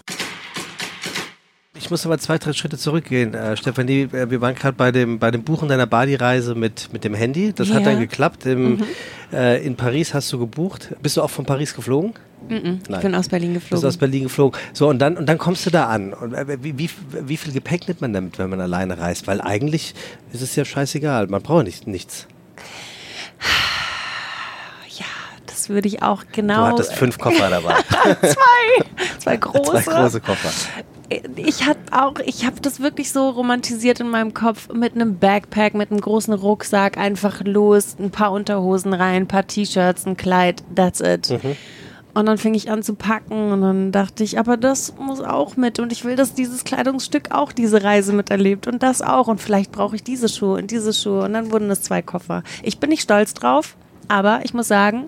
Ich 1.79 1.89
muss 1.89 2.05
aber 2.05 2.17
zwei, 2.17 2.37
drei 2.37 2.51
Schritte 2.51 2.77
zurückgehen, 2.77 3.33
äh, 3.33 3.55
Stefanie. 3.55 4.09
Äh, 4.11 4.29
wir 4.29 4.41
waren 4.41 4.53
gerade 4.53 4.75
bei 4.75 4.91
dem, 4.91 5.17
bei 5.17 5.31
dem 5.31 5.43
Buchen 5.43 5.69
deiner 5.69 5.87
Badi-Reise 5.87 6.53
mit, 6.53 6.91
mit 6.91 7.05
dem 7.05 7.13
Handy. 7.13 7.53
Das 7.53 7.69
ja. 7.69 7.75
hat 7.75 7.85
dann 7.85 7.99
geklappt. 7.99 8.45
Im, 8.45 8.71
mhm. 8.71 8.83
äh, 9.31 9.63
in 9.65 9.77
Paris 9.77 10.13
hast 10.13 10.31
du 10.33 10.39
gebucht. 10.39 10.93
Bist 11.01 11.15
du 11.15 11.21
auch 11.21 11.29
von 11.29 11.45
Paris 11.45 11.73
geflogen? 11.73 12.13
Mhm. 12.49 12.81
Ich 12.89 12.97
bin 12.97 13.15
aus 13.15 13.29
Berlin 13.29 13.53
geflogen. 13.53 13.77
Bist 13.81 13.85
aus 13.85 13.97
Berlin 13.97 14.23
geflogen. 14.23 14.59
So, 14.73 14.89
und 14.89 14.99
dann, 14.99 15.15
und 15.15 15.25
dann 15.27 15.37
kommst 15.37 15.65
du 15.65 15.69
da 15.69 15.85
an. 15.85 16.13
Und 16.13 16.33
äh, 16.33 16.61
wie, 16.61 16.77
wie, 16.77 16.89
wie 17.21 17.37
viel 17.37 17.53
Gepäck 17.53 17.87
nimmt 17.87 18.01
man 18.01 18.11
damit, 18.11 18.39
wenn 18.39 18.49
man 18.49 18.59
alleine 18.59 18.97
reist? 18.97 19.27
Weil 19.27 19.39
eigentlich 19.39 19.95
ist 20.33 20.41
es 20.41 20.57
ja 20.57 20.65
scheißegal. 20.65 21.27
Man 21.27 21.41
braucht 21.41 21.63
nicht, 21.63 21.87
nichts. 21.87 22.27
Ja, 24.97 25.05
das 25.45 25.69
würde 25.69 25.87
ich 25.87 26.03
auch 26.03 26.25
genau. 26.33 26.65
Du 26.65 26.73
hattest 26.73 26.93
fünf 26.95 27.17
Koffer 27.17 27.49
dabei. 27.49 27.75
zwei. 28.21 28.85
Zwei 29.19 29.37
große. 29.37 29.71
Zwei 29.83 30.01
große 30.01 30.19
Koffer 30.19 30.51
ich 31.35 31.65
habe 31.65 31.79
auch, 31.91 32.13
ich 32.25 32.45
habe 32.45 32.61
das 32.61 32.79
wirklich 32.79 33.11
so 33.11 33.29
romantisiert 33.29 33.99
in 33.99 34.09
meinem 34.09 34.33
Kopf 34.33 34.71
mit 34.71 34.93
einem 34.93 35.17
Backpack, 35.17 35.73
mit 35.73 35.91
einem 35.91 36.01
großen 36.01 36.33
Rucksack, 36.33 36.97
einfach 36.97 37.41
los, 37.43 37.95
ein 37.99 38.11
paar 38.11 38.31
Unterhosen 38.31 38.93
rein, 38.93 39.23
ein 39.23 39.27
paar 39.27 39.47
T-Shirts, 39.47 40.05
ein 40.05 40.17
Kleid, 40.17 40.63
that's 40.75 41.01
it. 41.01 41.29
Mhm. 41.29 41.55
Und 42.13 42.25
dann 42.25 42.37
fing 42.37 42.53
ich 42.53 42.69
an 42.69 42.83
zu 42.83 42.95
packen 42.95 43.51
und 43.51 43.61
dann 43.61 43.91
dachte 43.91 44.23
ich, 44.23 44.39
aber 44.39 44.57
das 44.57 44.95
muss 44.97 45.21
auch 45.21 45.57
mit 45.57 45.79
und 45.79 45.91
ich 45.91 46.03
will, 46.05 46.15
dass 46.15 46.33
dieses 46.33 46.63
Kleidungsstück 46.63 47.31
auch 47.31 47.51
diese 47.51 47.83
Reise 47.83 48.13
miterlebt 48.13 48.67
und 48.67 48.83
das 48.83 49.01
auch 49.01 49.27
und 49.27 49.39
vielleicht 49.39 49.71
brauche 49.71 49.95
ich 49.95 50.03
diese 50.03 50.27
Schuhe 50.27 50.57
und 50.57 50.71
diese 50.71 50.91
Schuhe 50.91 51.23
und 51.23 51.33
dann 51.33 51.51
wurden 51.51 51.69
es 51.69 51.81
zwei 51.81 52.01
Koffer. 52.01 52.43
Ich 52.63 52.79
bin 52.79 52.89
nicht 52.89 53.03
stolz 53.03 53.33
drauf, 53.33 53.77
aber 54.07 54.41
ich 54.43 54.53
muss 54.53 54.67
sagen, 54.67 55.07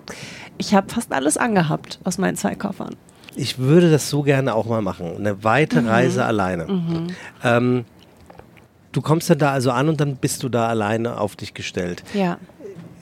ich 0.58 0.74
habe 0.74 0.92
fast 0.92 1.12
alles 1.12 1.36
angehabt 1.36 1.98
aus 2.04 2.18
meinen 2.18 2.36
zwei 2.36 2.54
Koffern 2.54 2.96
ich 3.36 3.58
würde 3.58 3.90
das 3.90 4.10
so 4.10 4.22
gerne 4.22 4.54
auch 4.54 4.66
mal 4.66 4.82
machen. 4.82 5.16
Eine 5.16 5.44
weite 5.44 5.82
mhm. 5.82 5.88
Reise 5.88 6.24
alleine. 6.24 6.66
Mhm. 6.66 7.06
Ähm, 7.42 7.84
du 8.92 9.00
kommst 9.02 9.30
dann 9.30 9.38
da 9.38 9.52
also 9.52 9.70
an 9.70 9.88
und 9.88 10.00
dann 10.00 10.16
bist 10.16 10.42
du 10.42 10.48
da 10.48 10.68
alleine 10.68 11.18
auf 11.18 11.36
dich 11.36 11.54
gestellt. 11.54 12.02
Ja. 12.14 12.38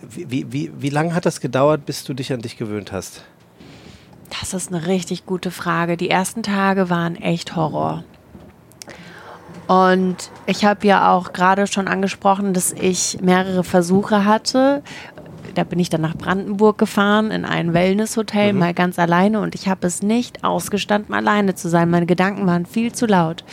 Wie, 0.08 0.30
wie, 0.30 0.52
wie, 0.52 0.72
wie 0.76 0.90
lange 0.90 1.14
hat 1.14 1.26
das 1.26 1.40
gedauert, 1.40 1.86
bis 1.86 2.04
du 2.04 2.14
dich 2.14 2.32
an 2.32 2.40
dich 2.40 2.56
gewöhnt 2.56 2.92
hast? 2.92 3.24
Das 4.40 4.54
ist 4.54 4.72
eine 4.72 4.86
richtig 4.86 5.26
gute 5.26 5.50
Frage. 5.50 5.96
Die 5.96 6.10
ersten 6.10 6.42
Tage 6.42 6.88
waren 6.90 7.16
echt 7.16 7.56
Horror. 7.56 8.04
Und 9.66 10.32
ich 10.46 10.64
habe 10.64 10.84
ja 10.86 11.12
auch 11.12 11.32
gerade 11.32 11.68
schon 11.68 11.86
angesprochen, 11.86 12.54
dass 12.54 12.72
ich 12.72 13.18
mehrere 13.20 13.62
Versuche 13.62 14.24
hatte, 14.24 14.82
da 15.60 15.64
bin 15.64 15.78
ich 15.78 15.90
dann 15.90 16.00
nach 16.00 16.16
Brandenburg 16.16 16.78
gefahren 16.78 17.30
in 17.30 17.44
ein 17.44 17.74
Wellnesshotel, 17.74 18.54
mhm. 18.54 18.58
mal 18.60 18.72
ganz 18.72 18.98
alleine 18.98 19.40
und 19.40 19.54
ich 19.54 19.68
habe 19.68 19.86
es 19.86 20.00
nicht 20.00 20.42
ausgestanden, 20.42 21.14
alleine 21.14 21.54
zu 21.54 21.68
sein. 21.68 21.90
Meine 21.90 22.06
Gedanken 22.06 22.46
waren 22.46 22.64
viel 22.64 22.92
zu 22.92 23.04
laut. 23.04 23.44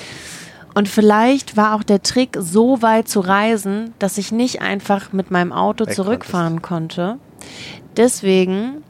Und 0.74 0.88
vielleicht 0.88 1.58
war 1.58 1.76
auch 1.76 1.84
der 1.84 2.04
Trick, 2.04 2.38
so 2.40 2.82
weit 2.82 3.10
zu 3.10 3.20
reisen, 3.20 3.94
dass 4.00 4.18
ich 4.18 4.32
nicht 4.32 4.62
einfach 4.62 5.12
mit 5.12 5.32
meinem 5.32 5.52
Auto 5.52 5.86
Weg 5.86 5.96
zurückfahren 5.96 6.62
konnte. 6.62 7.18
Deswegen 7.98 8.84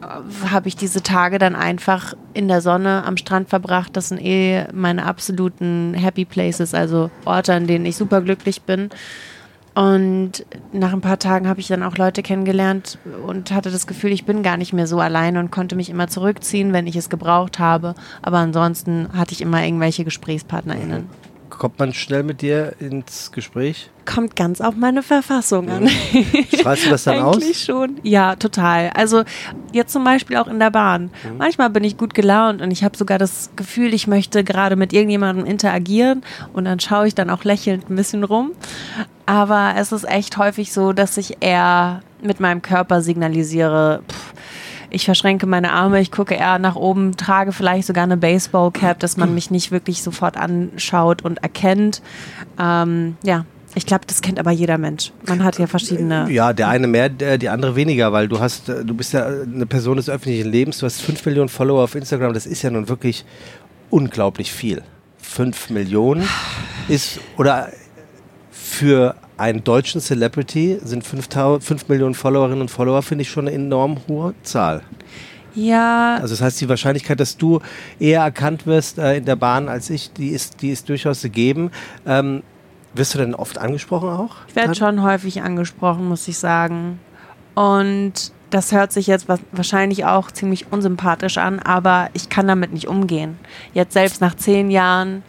äh, 0.00 0.48
habe 0.48 0.68
ich 0.68 0.76
diese 0.76 1.02
Tage 1.02 1.38
dann 1.38 1.54
einfach 1.54 2.14
in 2.32 2.48
der 2.48 2.62
Sonne 2.62 3.04
am 3.04 3.18
Strand 3.18 3.50
verbracht. 3.50 3.94
Das 3.94 4.08
sind 4.08 4.24
eh 4.24 4.64
meine 4.72 5.04
absoluten 5.04 5.92
Happy 5.92 6.24
Places, 6.24 6.72
also 6.72 7.10
Orte, 7.26 7.52
an 7.52 7.66
denen 7.66 7.84
ich 7.84 7.96
super 7.96 8.22
glücklich 8.22 8.62
bin. 8.62 8.88
Und 9.80 10.44
nach 10.74 10.92
ein 10.92 11.00
paar 11.00 11.18
Tagen 11.18 11.48
habe 11.48 11.58
ich 11.58 11.68
dann 11.68 11.82
auch 11.82 11.96
Leute 11.96 12.22
kennengelernt 12.22 12.98
und 13.26 13.50
hatte 13.50 13.70
das 13.70 13.86
Gefühl, 13.86 14.12
ich 14.12 14.26
bin 14.26 14.42
gar 14.42 14.58
nicht 14.58 14.74
mehr 14.74 14.86
so 14.86 15.00
alleine 15.00 15.40
und 15.40 15.50
konnte 15.50 15.74
mich 15.74 15.88
immer 15.88 16.06
zurückziehen, 16.06 16.74
wenn 16.74 16.86
ich 16.86 16.96
es 16.96 17.08
gebraucht 17.08 17.58
habe. 17.58 17.94
Aber 18.20 18.36
ansonsten 18.36 19.08
hatte 19.14 19.32
ich 19.32 19.40
immer 19.40 19.64
irgendwelche 19.64 20.04
GesprächspartnerInnen. 20.04 21.08
Kommt 21.50 21.78
man 21.78 21.92
schnell 21.92 22.22
mit 22.22 22.40
dir 22.42 22.72
ins 22.80 23.32
Gespräch? 23.32 23.90
Kommt 24.06 24.34
ganz 24.34 24.60
auf 24.60 24.74
meine 24.76 25.02
Verfassung 25.02 25.68
an. 25.68 25.88
Strahlst 25.88 26.86
du 26.86 26.90
das 26.90 27.04
dann 27.04 27.18
aus? 27.22 27.36
Eigentlich 27.36 27.62
schon. 27.62 27.98
Ja, 28.02 28.36
total. 28.36 28.90
Also 28.94 29.24
jetzt 29.72 29.92
zum 29.92 30.02
Beispiel 30.04 30.36
auch 30.36 30.46
in 30.46 30.58
der 30.58 30.70
Bahn. 30.70 31.04
Mhm. 31.04 31.36
Manchmal 31.38 31.70
bin 31.70 31.84
ich 31.84 31.96
gut 31.96 32.14
gelaunt 32.14 32.62
und 32.62 32.70
ich 32.70 32.82
habe 32.82 32.96
sogar 32.96 33.18
das 33.18 33.50
Gefühl, 33.56 33.92
ich 33.92 34.06
möchte 34.06 34.42
gerade 34.42 34.76
mit 34.76 34.92
irgendjemandem 34.92 35.44
interagieren 35.44 36.22
und 36.52 36.64
dann 36.64 36.80
schaue 36.80 37.08
ich 37.08 37.14
dann 37.14 37.28
auch 37.30 37.44
lächelnd 37.44 37.90
ein 37.90 37.96
bisschen 37.96 38.24
rum. 38.24 38.52
Aber 39.26 39.74
es 39.76 39.92
ist 39.92 40.08
echt 40.08 40.38
häufig 40.38 40.72
so, 40.72 40.92
dass 40.92 41.16
ich 41.16 41.36
eher 41.40 42.02
mit 42.22 42.40
meinem 42.40 42.62
Körper 42.62 43.02
signalisiere, 43.02 44.02
pff, 44.08 44.34
ich 44.90 45.04
verschränke 45.04 45.46
meine 45.46 45.72
Arme, 45.72 46.00
ich 46.00 46.10
gucke 46.10 46.34
eher 46.34 46.58
nach 46.58 46.76
oben, 46.76 47.16
trage 47.16 47.52
vielleicht 47.52 47.86
sogar 47.86 48.04
eine 48.04 48.16
Baseballcap, 48.16 48.98
dass 48.98 49.16
man 49.16 49.34
mich 49.34 49.50
nicht 49.50 49.70
wirklich 49.70 50.02
sofort 50.02 50.36
anschaut 50.36 51.22
und 51.22 51.42
erkennt. 51.42 52.02
Ähm, 52.58 53.16
ja, 53.22 53.44
ich 53.74 53.86
glaube, 53.86 54.04
das 54.06 54.20
kennt 54.20 54.38
aber 54.38 54.50
jeder 54.50 54.78
Mensch. 54.78 55.12
Man 55.26 55.44
hat 55.44 55.58
ja 55.58 55.66
verschiedene. 55.66 56.28
Ja, 56.30 56.52
der 56.52 56.68
eine 56.68 56.86
mehr, 56.86 57.08
die 57.08 57.48
andere 57.48 57.76
weniger, 57.76 58.12
weil 58.12 58.26
du 58.26 58.40
hast, 58.40 58.68
du 58.68 58.94
bist 58.94 59.12
ja 59.12 59.26
eine 59.26 59.66
Person 59.66 59.96
des 59.96 60.08
öffentlichen 60.08 60.50
Lebens, 60.50 60.78
du 60.78 60.86
hast 60.86 61.00
5 61.02 61.24
Millionen 61.26 61.48
Follower 61.48 61.84
auf 61.84 61.94
Instagram, 61.94 62.34
das 62.34 62.46
ist 62.46 62.62
ja 62.62 62.70
nun 62.70 62.88
wirklich 62.88 63.24
unglaublich 63.90 64.52
viel. 64.52 64.82
5 65.18 65.70
Millionen 65.70 66.28
ist, 66.88 67.20
oder 67.36 67.68
für 68.50 69.14
einen 69.40 69.64
deutschen 69.64 70.00
Celebrity 70.00 70.78
sind 70.84 71.02
5 71.02 71.88
Millionen 71.88 72.14
Followerinnen 72.14 72.60
und 72.60 72.70
Follower, 72.70 73.02
finde 73.02 73.22
ich 73.22 73.30
schon 73.30 73.48
eine 73.48 73.56
enorm 73.56 73.96
hohe 74.06 74.34
Zahl. 74.42 74.82
Ja. 75.54 76.16
Also 76.16 76.34
das 76.34 76.42
heißt, 76.42 76.60
die 76.60 76.68
Wahrscheinlichkeit, 76.68 77.18
dass 77.18 77.36
du 77.36 77.60
eher 77.98 78.20
erkannt 78.20 78.66
wirst 78.66 78.98
äh, 78.98 79.16
in 79.16 79.24
der 79.24 79.36
Bahn 79.36 79.68
als 79.68 79.90
ich, 79.90 80.12
die 80.12 80.28
ist, 80.28 80.60
die 80.60 80.70
ist 80.70 80.88
durchaus 80.88 81.22
gegeben. 81.22 81.70
Ähm, 82.06 82.42
wirst 82.94 83.14
du 83.14 83.18
denn 83.18 83.34
oft 83.34 83.58
angesprochen 83.58 84.10
auch? 84.10 84.36
Ich 84.48 84.56
werde 84.56 84.74
schon 84.74 85.02
häufig 85.02 85.42
angesprochen, 85.42 86.06
muss 86.06 86.28
ich 86.28 86.38
sagen. 86.38 87.00
Und 87.54 88.32
das 88.50 88.72
hört 88.72 88.92
sich 88.92 89.06
jetzt 89.06 89.26
wahrscheinlich 89.52 90.04
auch 90.04 90.30
ziemlich 90.30 90.70
unsympathisch 90.70 91.38
an, 91.38 91.60
aber 91.60 92.10
ich 92.12 92.28
kann 92.28 92.46
damit 92.46 92.72
nicht 92.72 92.88
umgehen. 92.88 93.38
Jetzt 93.72 93.94
selbst 93.94 94.20
nach 94.20 94.34
zehn 94.34 94.70
Jahren 94.70 95.22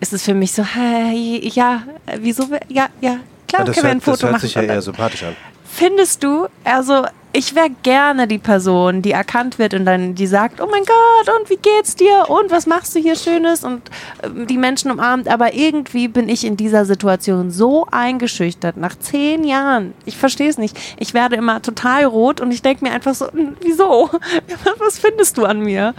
ist 0.00 0.12
es 0.12 0.22
für 0.22 0.34
mich 0.34 0.52
so, 0.52 0.64
hey, 0.64 1.48
ja, 1.54 1.82
wieso, 2.20 2.44
ja, 2.68 2.88
ja, 3.00 3.18
Klar, 3.48 3.62
ja, 3.62 3.66
das 3.66 3.74
können 3.76 3.86
wir 3.86 3.90
ein 3.90 4.00
Foto 4.00 4.26
machen. 4.26 4.34
Das 4.34 4.42
hört 4.42 4.42
sich 4.42 4.54
ja 4.54 4.62
eher 4.62 4.82
sympathisch 4.82 5.22
an. 5.24 5.36
Findest 5.64 6.22
du? 6.22 6.48
Also, 6.64 7.06
ich 7.32 7.54
wäre 7.54 7.70
gerne 7.82 8.26
die 8.26 8.38
Person, 8.38 9.02
die 9.02 9.12
erkannt 9.12 9.58
wird 9.58 9.74
und 9.74 9.84
dann 9.84 10.14
die 10.14 10.26
sagt, 10.26 10.60
oh 10.60 10.68
mein 10.70 10.82
Gott, 10.84 11.38
und 11.38 11.50
wie 11.50 11.56
geht's 11.56 11.94
dir? 11.94 12.24
Und 12.28 12.50
was 12.50 12.66
machst 12.66 12.94
du 12.94 13.00
hier 13.00 13.16
Schönes? 13.16 13.64
Und 13.64 13.90
äh, 14.22 14.46
die 14.46 14.56
Menschen 14.56 14.90
umarmt. 14.90 15.28
Aber 15.28 15.54
irgendwie 15.54 16.08
bin 16.08 16.28
ich 16.28 16.44
in 16.44 16.56
dieser 16.56 16.84
Situation 16.84 17.50
so 17.50 17.86
eingeschüchtert 17.90 18.76
nach 18.76 18.98
zehn 18.98 19.44
Jahren. 19.44 19.92
Ich 20.06 20.16
verstehe 20.16 20.48
es 20.48 20.58
nicht. 20.58 20.78
Ich 20.98 21.12
werde 21.12 21.36
immer 21.36 21.60
total 21.60 22.04
rot 22.04 22.40
und 22.40 22.50
ich 22.50 22.62
denke 22.62 22.84
mir 22.84 22.92
einfach 22.92 23.14
so, 23.14 23.26
wieso? 23.60 24.10
Was 24.78 24.98
findest 24.98 25.36
du 25.36 25.44
an 25.44 25.60
mir? 25.60 25.94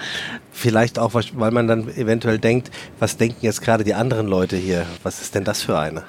Vielleicht 0.51 0.98
auch, 1.00 1.12
weil 1.13 1.51
man 1.51 1.67
dann 1.67 1.88
eventuell 1.95 2.38
denkt, 2.38 2.69
was 3.00 3.15
denken 3.15 3.38
jetzt 3.39 3.62
gerade 3.62 3.86
die 3.86 3.93
anderen 3.93 4.27
Leute 4.27 4.57
hier? 4.57 4.86
Was 5.03 5.21
ist 5.21 5.33
denn 5.33 5.45
das 5.45 5.62
für 5.62 5.79
eine? 5.79 6.03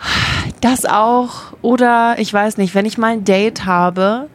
Das 0.61 0.87
auch. 0.87 1.53
Oder 1.63 2.17
ich 2.19 2.35
weiß 2.35 2.57
nicht, 2.57 2.75
wenn 2.75 2.85
ich 2.85 2.99
mal 2.99 3.13
ein 3.13 3.25
Date 3.25 3.65
habe 3.65 4.27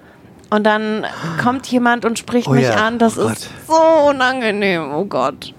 und 0.50 0.64
dann 0.64 1.06
kommt 1.42 1.68
jemand 1.68 2.06
und 2.06 2.20
spricht 2.20 2.48
Oh 2.48 2.52
mich 2.54 2.64
ja, 2.64 2.86
an. 2.86 3.00
Das 3.00 3.18
oh 3.18 3.28
ist 3.28 3.50
so 3.68 4.10
unangenehm. 4.10 4.92
Oh 4.94 5.06
Gott. 5.06 5.54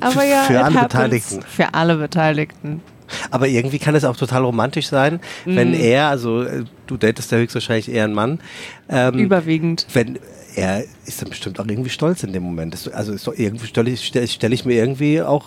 Aber 0.00 0.12
Für- 0.12 0.24
ja, 0.26 0.42
für 0.42 0.58
alle 0.64 0.74
happens. 0.80 0.82
Beteiligten. 0.92 1.42
Für 1.42 1.74
alle 1.74 1.96
Beteiligten. 1.96 2.82
Aber 3.30 3.46
irgendwie 3.48 3.78
kann 3.78 3.94
es 3.94 4.04
auch 4.04 4.16
total 4.16 4.42
romantisch 4.44 4.88
sein, 4.88 5.20
wenn 5.44 5.68
Mhm. 5.68 5.74
er, 5.80 6.08
also 6.08 6.42
äh, 6.42 6.64
du 6.86 6.96
datest 6.96 7.30
ja 7.32 7.38
höchstwahrscheinlich 7.38 7.90
eher 7.90 8.04
einen 8.04 8.14
Mann, 8.14 8.40
ähm, 8.88 9.14
Überwiegend. 9.18 9.86
wenn 9.92 10.18
er 10.56 10.84
ist 11.04 11.20
dann 11.20 11.28
bestimmt 11.28 11.60
auch 11.60 11.66
irgendwie 11.66 11.90
stolz 11.90 12.22
in 12.22 12.32
dem 12.32 12.42
Moment. 12.42 12.72
Das- 12.74 12.88
Also 12.88 13.12
ist 13.12 13.26
doch 13.26 13.34
irgendwie 13.36 13.66
stelle 13.66 13.90
ich, 13.90 14.04
stell, 14.06 14.26
stell 14.26 14.52
ich 14.52 14.64
mir 14.64 14.74
irgendwie 14.74 15.20
auch 15.22 15.44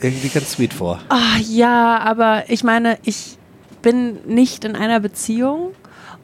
irgendwie 0.00 0.28
ganz 0.28 0.52
sweet 0.52 0.72
vor. 0.74 1.00
Ah, 1.08 1.38
ja, 1.48 1.98
aber 1.98 2.44
ich 2.48 2.62
meine, 2.64 2.98
ich 3.04 3.36
bin 3.82 4.18
nicht 4.26 4.64
in 4.64 4.76
einer 4.76 5.00
Beziehung 5.00 5.72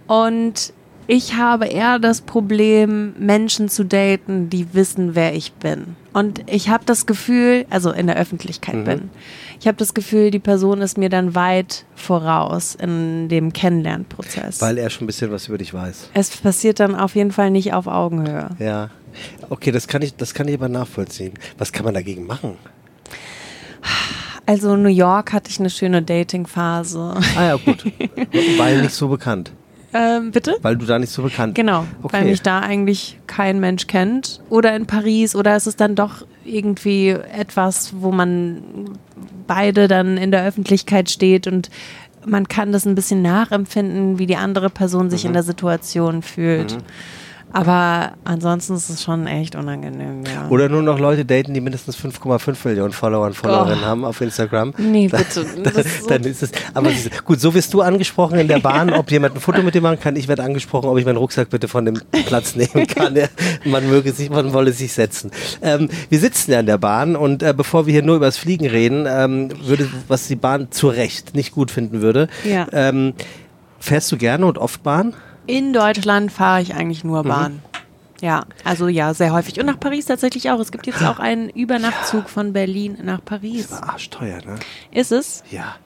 und 0.06 0.73
ich 1.08 1.34
habe 1.34 1.66
eher 1.66 1.98
das 1.98 2.20
Problem, 2.20 3.14
Menschen 3.18 3.70
zu 3.70 3.82
daten, 3.82 4.50
die 4.50 4.74
wissen, 4.74 5.14
wer 5.14 5.34
ich 5.34 5.54
bin. 5.54 5.96
Und 6.12 6.42
ich 6.46 6.68
habe 6.68 6.84
das 6.84 7.06
Gefühl, 7.06 7.64
also 7.70 7.90
in 7.90 8.06
der 8.06 8.16
Öffentlichkeit 8.16 8.84
bin, 8.84 9.08
ich 9.58 9.66
habe 9.66 9.78
das 9.78 9.94
Gefühl, 9.94 10.30
die 10.30 10.38
Person 10.38 10.82
ist 10.82 10.98
mir 10.98 11.08
dann 11.08 11.34
weit 11.34 11.86
voraus 11.96 12.74
in 12.74 13.30
dem 13.30 13.54
Kennenlernprozess. 13.54 14.60
Weil 14.60 14.76
er 14.76 14.90
schon 14.90 15.04
ein 15.04 15.06
bisschen 15.06 15.32
was 15.32 15.48
über 15.48 15.56
dich 15.56 15.72
weiß. 15.72 16.10
es 16.12 16.36
passiert 16.36 16.78
dann 16.78 16.94
auf 16.94 17.14
jeden 17.14 17.32
Fall 17.32 17.50
nicht 17.50 17.72
auf 17.72 17.86
Augenhöhe. 17.86 18.50
Ja. 18.58 18.90
Okay, 19.48 19.72
das 19.72 19.88
kann 19.88 20.02
ich, 20.02 20.14
das 20.14 20.34
kann 20.34 20.46
ich 20.46 20.54
aber 20.54 20.68
nachvollziehen. 20.68 21.32
Was 21.56 21.72
kann 21.72 21.86
man 21.86 21.94
dagegen 21.94 22.26
machen? 22.26 22.58
Also 24.44 24.76
New 24.76 24.90
York 24.90 25.32
hatte 25.32 25.50
ich 25.50 25.58
eine 25.58 25.70
schöne 25.70 26.02
Dating-Phase. 26.02 27.14
Ah 27.34 27.44
ja, 27.44 27.56
gut. 27.56 27.84
Weil 28.58 28.82
nicht 28.82 28.94
so 28.94 29.08
bekannt. 29.08 29.52
Ähm, 29.95 30.30
bitte? 30.30 30.57
Weil 30.62 30.76
du 30.76 30.87
da 30.87 30.99
nicht 30.99 31.12
so 31.12 31.23
bekannt 31.23 31.54
Genau, 31.54 31.85
Okay. 32.02 32.16
weil 32.18 32.25
mich 32.26 32.42
da 32.42 32.61
eigentlich 32.61 33.18
kein 33.26 33.61
Mensch 33.61 33.87
kennt. 33.87 34.40
Oder 34.50 34.75
in 34.76 34.87
Paris, 34.87 35.35
oder 35.35 35.57
ist 35.57 35.66
es 35.66 35.76
dann 35.76 35.95
doch 35.95 36.26
irgendwie 36.45 37.09
etwas, 37.11 37.92
wo 37.99 38.11
man 38.12 38.62
beide 39.47 39.88
dann 39.88 40.16
in 40.16 40.30
der 40.30 40.45
Öffentlichkeit 40.47 41.09
steht 41.11 41.47
und 41.47 41.71
man 42.26 42.49
kann 42.49 42.73
das 42.73 42.85
ein 42.85 42.95
bisschen 42.95 43.23
nachempfinden, 43.23 44.18
wie 44.18 44.26
die 44.26 44.37
andere 44.37 44.68
Person 44.71 45.09
sich 45.09 45.25
in 45.25 45.33
der 45.33 45.42
Situation 45.42 46.21
fühlt. 46.23 46.76
Aber 47.52 48.12
ansonsten 48.25 48.75
ist 48.75 48.90
es 48.90 49.02
schon 49.02 49.26
echt 49.26 49.55
unangenehm, 49.57 50.23
ja. 50.25 50.49
Oder 50.50 50.69
nur 50.69 50.83
noch 50.83 50.99
Leute 50.99 51.25
daten, 51.25 51.55
die 51.55 51.61
mindestens 51.61 51.97
5,5 51.97 52.57
Millionen 52.69 52.93
Follower 52.93 53.26
und 53.26 53.35
Followerinnen 53.35 53.81
Oh. 53.83 53.87
haben 53.87 54.05
auf 54.05 54.21
Instagram. 54.21 54.75
Nee, 54.76 55.09
bitte. 55.09 55.40
Ist 55.81 56.02
so 56.02 56.09
Dann 56.09 56.25
ist 56.25 56.43
es, 56.43 56.50
aber 56.75 56.90
gut, 57.25 57.40
so 57.40 57.55
wirst 57.55 57.73
du 57.73 57.81
angesprochen 57.81 58.38
in 58.38 58.49
der 58.49 58.59
Bahn, 58.61 58.93
ob 58.93 59.11
jemand 59.11 59.35
ein 59.35 59.40
Foto 59.40 59.62
mit 59.62 59.75
dir 59.75 59.81
machen 59.81 59.99
kann. 59.99 60.17
Ich 60.17 60.28
werde 60.28 60.43
angesprochen, 60.43 60.88
ob 60.88 60.99
ich 60.99 61.05
meinen 61.05 61.17
Rucksack 61.17 61.49
bitte 61.50 61.69
von 61.69 61.85
dem 61.85 62.00
Platz 62.26 62.55
nehmen 62.55 62.87
kann. 62.87 63.17
Man 63.64 63.88
möge 63.88 64.12
sich, 64.12 64.28
man 64.31 64.52
wolle 64.52 64.73
sich 64.73 64.93
setzen. 64.93 65.31
Ähm, 65.62 65.88
wir 66.11 66.19
sitzen 66.19 66.52
ja 66.52 66.61
in 66.61 66.67
der 66.67 66.78
Bahn 66.78 67.17
und 67.17 67.43
äh, 67.43 67.55
bevor 67.57 67.87
wir 67.87 67.93
hier 67.93 68.02
nur 68.02 68.17
über 68.17 68.26
das 68.26 68.37
Fliegen 68.37 68.67
reden, 68.67 69.07
ähm, 69.09 69.49
würde, 69.67 69.88
was 70.09 70.28
die 70.28 70.37
Bahn 70.37 70.69
zu 70.71 70.88
Recht 70.88 71.35
nicht 71.35 71.52
gut 71.52 71.71
finden 71.71 72.02
würde, 72.02 72.28
Ja. 72.45 72.67
ähm, 72.73 73.14
fährst 73.81 74.11
du 74.12 74.17
gerne 74.17 74.45
und 74.47 74.59
oft 74.59 74.83
Bahn? 74.83 75.14
In 75.49 75.73
Deutschland 75.73 76.31
fahre 76.31 76.62
ich 76.62 76.75
eigentlich 76.75 77.02
nur 77.05 77.25
Mhm. 77.25 77.28
Bahn. 77.28 77.62
Ja, 78.21 78.45
also 78.64 78.88
ja, 78.88 79.14
sehr 79.14 79.33
häufig. 79.33 79.59
Und 79.61 79.67
nach 79.67 79.78
Paris 79.81 80.07
tatsächlich 80.07 80.50
auch. 80.50 80.59
Es 80.61 80.71
gibt 80.73 80.87
jetzt 80.87 81.02
auch 81.05 81.19
einen 81.21 81.49
Übernachtzug 81.50 82.28
von 82.28 82.52
Berlin 82.52 82.99
nach 83.02 83.25
Paris. 83.25 83.71
War 83.71 83.91
arschteuer, 83.91 84.39
ne? 84.45 84.56
Ist 84.93 85.11
es? 85.13 85.43
Ja. 85.50 85.76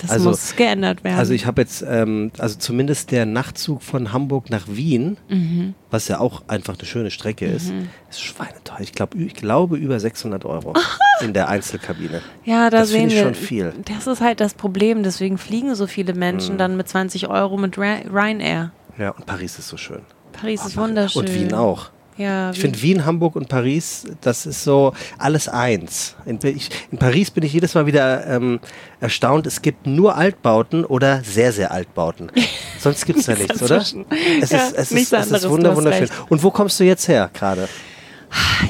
Das 0.00 0.10
Also- 0.10 0.30
muss 0.30 0.56
geändert 0.56 1.04
werden. 1.04 1.18
Also 1.18 1.34
ich 1.34 1.46
habe 1.46 1.60
jetzt, 1.62 1.84
ähm, 1.86 2.32
also 2.38 2.58
zumindest 2.58 3.12
der 3.12 3.26
Nachtzug 3.26 3.82
von 3.82 4.12
Hamburg 4.12 4.50
nach 4.50 4.66
Wien, 4.66 5.18
Mhm. 5.28 5.74
was 5.90 6.08
ja 6.08 6.18
auch 6.18 6.42
einfach 6.48 6.74
eine 6.76 6.84
schöne 6.86 7.12
Strecke 7.12 7.44
ist, 7.46 7.72
ist 8.10 8.20
schweineteuer. 8.20 8.80
Ich, 8.80 8.92
glaub, 8.92 9.14
ich 9.14 9.34
glaube 9.34 9.76
über 9.76 10.00
600 10.00 10.44
Euro 10.46 10.72
in 11.20 11.32
der 11.32 11.48
Einzelkabine. 11.48 12.22
ja, 12.44 12.70
da 12.70 12.78
das 12.78 12.88
sehen 12.88 13.06
ich 13.08 13.14
wir. 13.14 13.22
schon 13.22 13.34
viel. 13.36 13.72
Das 13.84 14.08
ist 14.08 14.20
halt 14.20 14.40
das 14.40 14.54
Problem. 14.54 15.04
Deswegen 15.04 15.38
fliegen 15.38 15.74
so 15.76 15.86
viele 15.86 16.14
Mhm. 16.14 16.18
Menschen 16.18 16.58
dann 16.58 16.76
mit 16.76 16.88
20 16.88 17.28
Euro 17.28 17.56
mit 17.56 17.78
Ryanair. 17.78 18.72
Ja, 18.98 19.10
und 19.10 19.26
Paris 19.26 19.58
ist 19.58 19.68
so 19.68 19.76
schön. 19.76 20.02
Paris 20.32 20.64
ist 20.64 20.76
wunderschön. 20.76 21.22
Und 21.22 21.34
Wien 21.34 21.54
auch. 21.54 21.90
Ja, 22.16 22.50
Ich 22.52 22.60
finde 22.60 22.80
Wien, 22.80 23.04
Hamburg 23.04 23.34
und 23.34 23.48
Paris, 23.48 24.04
das 24.20 24.46
ist 24.46 24.62
so 24.62 24.92
alles 25.18 25.48
eins. 25.48 26.14
In, 26.26 26.38
ich, 26.44 26.70
in 26.92 26.98
Paris 26.98 27.30
bin 27.32 27.42
ich 27.42 27.52
jedes 27.52 27.74
Mal 27.74 27.86
wieder 27.86 28.24
ähm, 28.28 28.60
erstaunt. 29.00 29.48
Es 29.48 29.62
gibt 29.62 29.88
nur 29.88 30.14
Altbauten 30.16 30.84
oder 30.84 31.22
sehr, 31.24 31.52
sehr 31.52 31.72
Altbauten. 31.72 32.30
Sonst 32.78 33.04
gibt 33.04 33.18
es 33.18 33.26
da 33.26 33.34
nichts, 33.34 33.60
oder? 33.60 33.78
Es 33.78 33.92
dazwischen. 33.92 34.06
ist, 34.40 34.52
Ja, 34.52 34.68
es 34.76 34.92
ist, 34.92 35.12
es 35.12 35.30
ist 35.30 35.48
wunder, 35.48 35.74
wunderschön. 35.74 36.08
Und 36.28 36.42
wo 36.44 36.52
kommst 36.52 36.78
du 36.78 36.84
jetzt 36.84 37.08
her 37.08 37.30
gerade? 37.34 37.68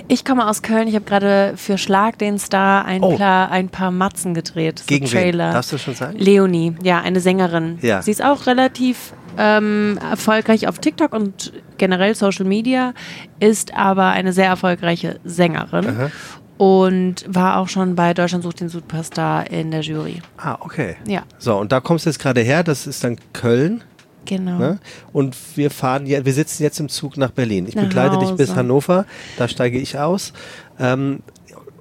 Ich 0.09 0.25
komme 0.25 0.49
aus 0.49 0.63
Köln. 0.63 0.89
Ich 0.89 0.95
habe 0.95 1.05
gerade 1.05 1.55
für 1.57 1.79
Schlag 1.79 2.19
den 2.19 2.39
Star 2.39 2.85
ein, 2.85 3.03
Oh. 3.03 3.17
paar, 3.17 3.51
ein 3.51 3.69
paar 3.69 3.91
Matzen 3.91 4.35
gedreht. 4.35 4.81
So 4.81 4.85
Gegen 4.87 5.07
wen? 5.07 5.11
Trailer. 5.13 5.53
Darfst 5.53 5.73
du 5.73 5.79
schon 5.79 5.95
sagen? 5.95 6.19
Leonie, 6.19 6.75
ja, 6.83 7.01
eine 7.01 7.21
Sängerin. 7.21 7.79
Ja. 7.83 8.03
Sie 8.03 8.11
ist 8.11 8.23
auch 8.25 8.47
relativ 8.47 9.13
ähm, 9.39 9.99
erfolgreich 10.11 10.69
auf 10.69 10.79
TikTok 10.79 11.13
und 11.13 11.53
generell 11.79 12.15
Social 12.15 12.45
Media, 12.45 12.93
ist 13.41 13.75
aber 13.75 14.11
eine 14.11 14.33
sehr 14.33 14.47
erfolgreiche 14.47 15.19
Sängerin 15.25 15.89
Aha. 15.89 16.11
und 16.57 17.25
war 17.27 17.57
auch 17.59 17.69
schon 17.69 17.97
bei 17.97 18.15
Deutschland 18.15 18.45
sucht 18.45 18.61
den 18.61 18.69
Superstar 18.69 19.51
in 19.51 19.73
der 19.73 19.81
Jury. 19.81 20.23
Ah, 20.37 20.57
okay. 20.61 20.97
Ja, 21.09 21.23
So, 21.39 21.57
und 21.57 21.73
da 21.73 21.81
kommst 21.81 22.07
du 22.07 22.11
jetzt 22.11 22.21
gerade 22.21 22.43
her, 22.43 22.63
das 22.63 22.87
ist 22.87 23.03
dann 23.03 23.17
Köln. 23.33 23.83
Genau. 24.25 24.59
Ne? 24.59 24.79
Und 25.13 25.37
wir 25.57 25.71
fahren, 25.71 26.07
ja, 26.07 26.25
wir 26.25 26.33
sitzen 26.33 26.63
jetzt 26.63 26.81
im 26.81 26.89
Zug 26.89 27.17
nach 27.17 27.31
Berlin. 27.31 27.67
Ich 27.69 27.75
Nach 27.75 27.85
begleite 27.85 28.19
dich 28.19 28.31
bis 28.33 28.51
Hause. 28.51 28.59
Hannover, 28.59 29.07
da 29.37 29.49
steige 29.49 29.79
ich 29.79 29.99
aus. 29.99 30.33
Ähm, 30.79 31.21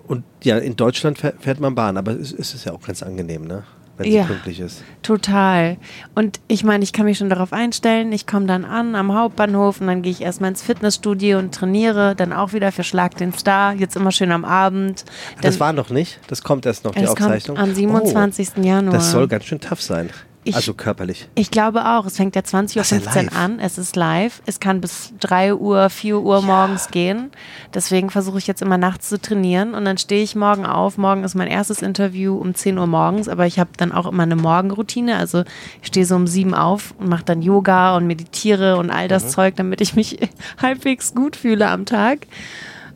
und 0.08 0.24
ja, 0.44 0.58
in 0.58 0.76
Deutschland 0.76 1.18
fährt, 1.18 1.60
man 1.60 1.76
Bahn, 1.76 1.98
aber 1.98 2.12
es, 2.12 2.32
ist 2.32 2.66
ja 2.66 2.74
auch 2.74 2.82
ganz 2.82 3.02
angenehm, 3.04 3.46
ne? 3.46 3.64
Wenn 3.96 4.12
Ja. 4.12 4.24
pünktlich 4.24 4.60
ist. 4.60 4.84
Total. 5.04 5.78
Und 6.16 6.40
ich 6.48 6.64
meine, 6.64 6.84
ich 6.84 6.94
kann 6.94 7.06
mich 7.06 7.20
schon 7.20 7.30
darauf 7.30 7.54
einstellen. 7.54 8.12
Ich 8.12 8.26
komme 8.26 8.48
dann 8.48 8.66
an 8.66 8.96
am 8.96 9.14
Hauptbahnhof 9.14 9.82
und 9.82 9.88
dann 9.88 10.02
gehe 10.02 10.12
ich 10.12 10.22
erstmal 10.22 10.50
ins 10.50 10.64
Fitnessstudio 10.64 11.38
und 11.38 11.54
trainiere. 11.54 12.16
Dann 12.16 12.34
auch 12.34 12.54
wieder 12.54 12.72
für 12.72 12.84
Schlag 12.84 13.16
den 13.18 13.34
Star. 13.34 13.74
Jetzt 13.74 13.96
immer 13.96 14.12
schön 14.12 14.32
am 14.32 14.46
Abend. 14.46 15.06
das 15.42 15.60
war 15.60 15.74
noch 15.74 15.92
nicht, 15.92 16.20
das 16.28 16.42
kommt 16.44 16.66
erst 16.66 16.86
noch, 16.86 16.94
die 16.96 17.08
Aufzeichnung. 17.08 17.56
kommt 17.56 17.70
am 17.70 17.76
27. 17.76 18.50
Oh, 18.58 18.62
Januar. 18.62 18.94
das 18.96 19.12
soll 19.12 19.28
ganz 19.28 19.46
schön 19.46 19.60
tough 19.60 19.82
sein. 19.82 20.10
Ich- 20.46 20.56
also 20.56 20.74
körperlich. 20.74 21.28
Ich 21.36 21.52
glaube 21.52 21.86
auch. 21.86 22.06
Es 22.06 22.18
fängt 22.18 22.36
ja 22.36 22.42
20.15 22.42 22.76
Das 22.76 22.92
ist 22.92 23.16
ja 23.16 23.22
Uhr 23.24 23.36
an. 23.38 23.60
Es 23.60 23.78
ist 23.78 23.96
live. 23.96 24.42
Es 24.46 24.60
kann 24.60 24.82
bis 24.82 25.14
3 25.22 25.56
Uhr, 25.56 25.90
4 25.90 26.20
Uhr 26.20 26.42
morgens 26.42 26.90
gehen. 26.90 27.32
Deswegen 27.74 28.10
versuche 28.10 28.38
ich 28.40 28.48
jetzt 28.48 28.62
immer 28.62 28.78
nachts 28.78 29.10
zu 29.10 29.20
trainieren. 29.22 29.74
Und 29.74 29.86
dann 29.86 29.98
stehe 29.98 30.22
ich 30.24 30.36
morgen 30.36 30.66
auf. 30.66 30.98
Morgen 30.98 31.24
ist 31.24 31.36
mein 31.36 31.48
erstes 31.48 31.82
Interview 31.82 32.36
um 32.38 32.56
10 32.56 32.78
Uhr 32.78 32.88
morgens. 32.88 33.30
Aber 33.30 33.46
ich 33.48 33.58
habe 33.60 33.70
dann 33.78 33.92
auch 33.92 34.06
immer 34.06 34.24
eine 34.24 34.36
Morgenroutine. 34.36 35.16
Also 35.18 35.44
ich 35.82 35.88
stehe 35.88 36.06
so 36.06 36.16
um 36.16 36.28
7 36.28 36.54
auf 36.54 36.94
und 37.00 37.08
mache 37.10 37.24
dann 37.24 37.42
Yoga 37.42 37.96
und 37.96 38.06
meditiere 38.08 38.78
und 38.78 38.90
all 38.90 39.06
Mhm. 39.06 39.10
das 39.10 39.30
Zeug, 39.32 39.56
damit 39.56 39.80
ich 39.82 39.96
mich 39.96 40.20
halbwegs 40.62 41.16
gut 41.16 41.36
fühle 41.36 41.70
am 41.70 41.86
Tag. 41.86 42.28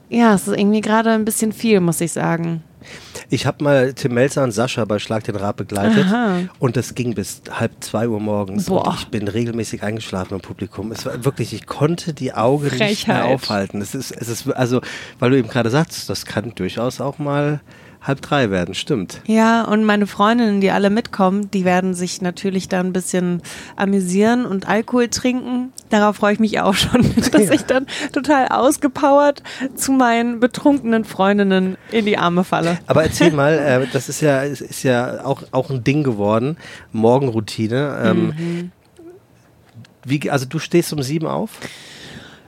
Ja, 0.09 0.33
es 0.33 0.47
ist 0.47 0.57
irgendwie 0.57 0.81
gerade 0.81 1.11
ein 1.11 1.25
bisschen 1.25 1.51
viel, 1.51 1.79
muss 1.81 1.99
ich 2.01 2.11
sagen. 2.13 2.63
Ich 3.29 3.45
habe 3.45 3.63
mal 3.63 3.93
Tim 3.93 4.13
Melzer 4.13 4.43
und 4.43 4.51
Sascha 4.51 4.85
bei 4.85 4.99
Schlag 4.99 5.23
den 5.25 5.35
Rab 5.35 5.57
begleitet 5.57 6.05
Aha. 6.05 6.39
und 6.59 6.77
das 6.77 6.95
ging 6.95 7.13
bis 7.13 7.41
halb 7.51 7.71
zwei 7.81 8.07
Uhr 8.07 8.19
morgens 8.19 8.67
ich 8.99 9.07
bin 9.07 9.27
regelmäßig 9.27 9.83
eingeschlafen 9.83 10.35
im 10.35 10.41
Publikum. 10.41 10.91
Es 10.91 11.05
war 11.05 11.25
wirklich, 11.25 11.53
ich 11.53 11.65
konnte 11.65 12.13
die 12.13 12.33
Augen 12.33 12.65
nicht 12.65 12.79
mehr 12.79 12.87
Frechheit. 12.87 13.25
aufhalten. 13.25 13.81
Es 13.81 13.95
ist, 13.95 14.11
es 14.11 14.29
ist, 14.29 14.49
also, 14.49 14.81
weil 15.19 15.31
du 15.31 15.37
eben 15.37 15.49
gerade 15.49 15.69
sagst, 15.69 16.09
das 16.09 16.25
kann 16.25 16.53
durchaus 16.55 17.01
auch 17.01 17.19
mal 17.19 17.61
halb 18.07 18.21
drei 18.21 18.49
werden, 18.49 18.73
stimmt. 18.73 19.21
Ja, 19.27 19.63
und 19.63 19.83
meine 19.83 20.07
Freundinnen, 20.07 20.61
die 20.61 20.71
alle 20.71 20.89
mitkommen, 20.89 21.51
die 21.51 21.65
werden 21.65 21.93
sich 21.93 22.21
natürlich 22.21 22.69
da 22.69 22.79
ein 22.79 22.93
bisschen 22.93 23.41
amüsieren 23.75 24.45
und 24.45 24.67
Alkohol 24.67 25.09
trinken. 25.09 25.73
Darauf 25.89 26.15
freue 26.17 26.33
ich 26.33 26.39
mich 26.39 26.59
auch 26.61 26.73
schon, 26.73 27.05
dass 27.31 27.49
ich 27.49 27.63
dann 27.63 27.85
total 28.13 28.47
ausgepowert 28.47 29.43
zu 29.75 29.91
meinen 29.91 30.39
betrunkenen 30.39 31.05
Freundinnen 31.05 31.77
in 31.91 32.05
die 32.05 32.17
Arme 32.17 32.43
falle. 32.43 32.79
Aber 32.87 33.03
erzähl 33.03 33.31
mal, 33.33 33.53
äh, 33.53 33.87
das 33.91 34.09
ist 34.09 34.21
ja, 34.21 34.41
ist, 34.41 34.61
ist 34.61 34.83
ja 34.83 35.25
auch, 35.25 35.43
auch 35.51 35.69
ein 35.69 35.83
Ding 35.83 36.03
geworden, 36.03 36.57
Morgenroutine. 36.93 37.99
Ähm, 38.03 38.33
Mhm. 38.37 38.71
wie, 40.05 40.29
also 40.29 40.45
du 40.45 40.59
stehst 40.59 40.93
um 40.93 41.01
sieben 41.01 41.27
auf? 41.27 41.51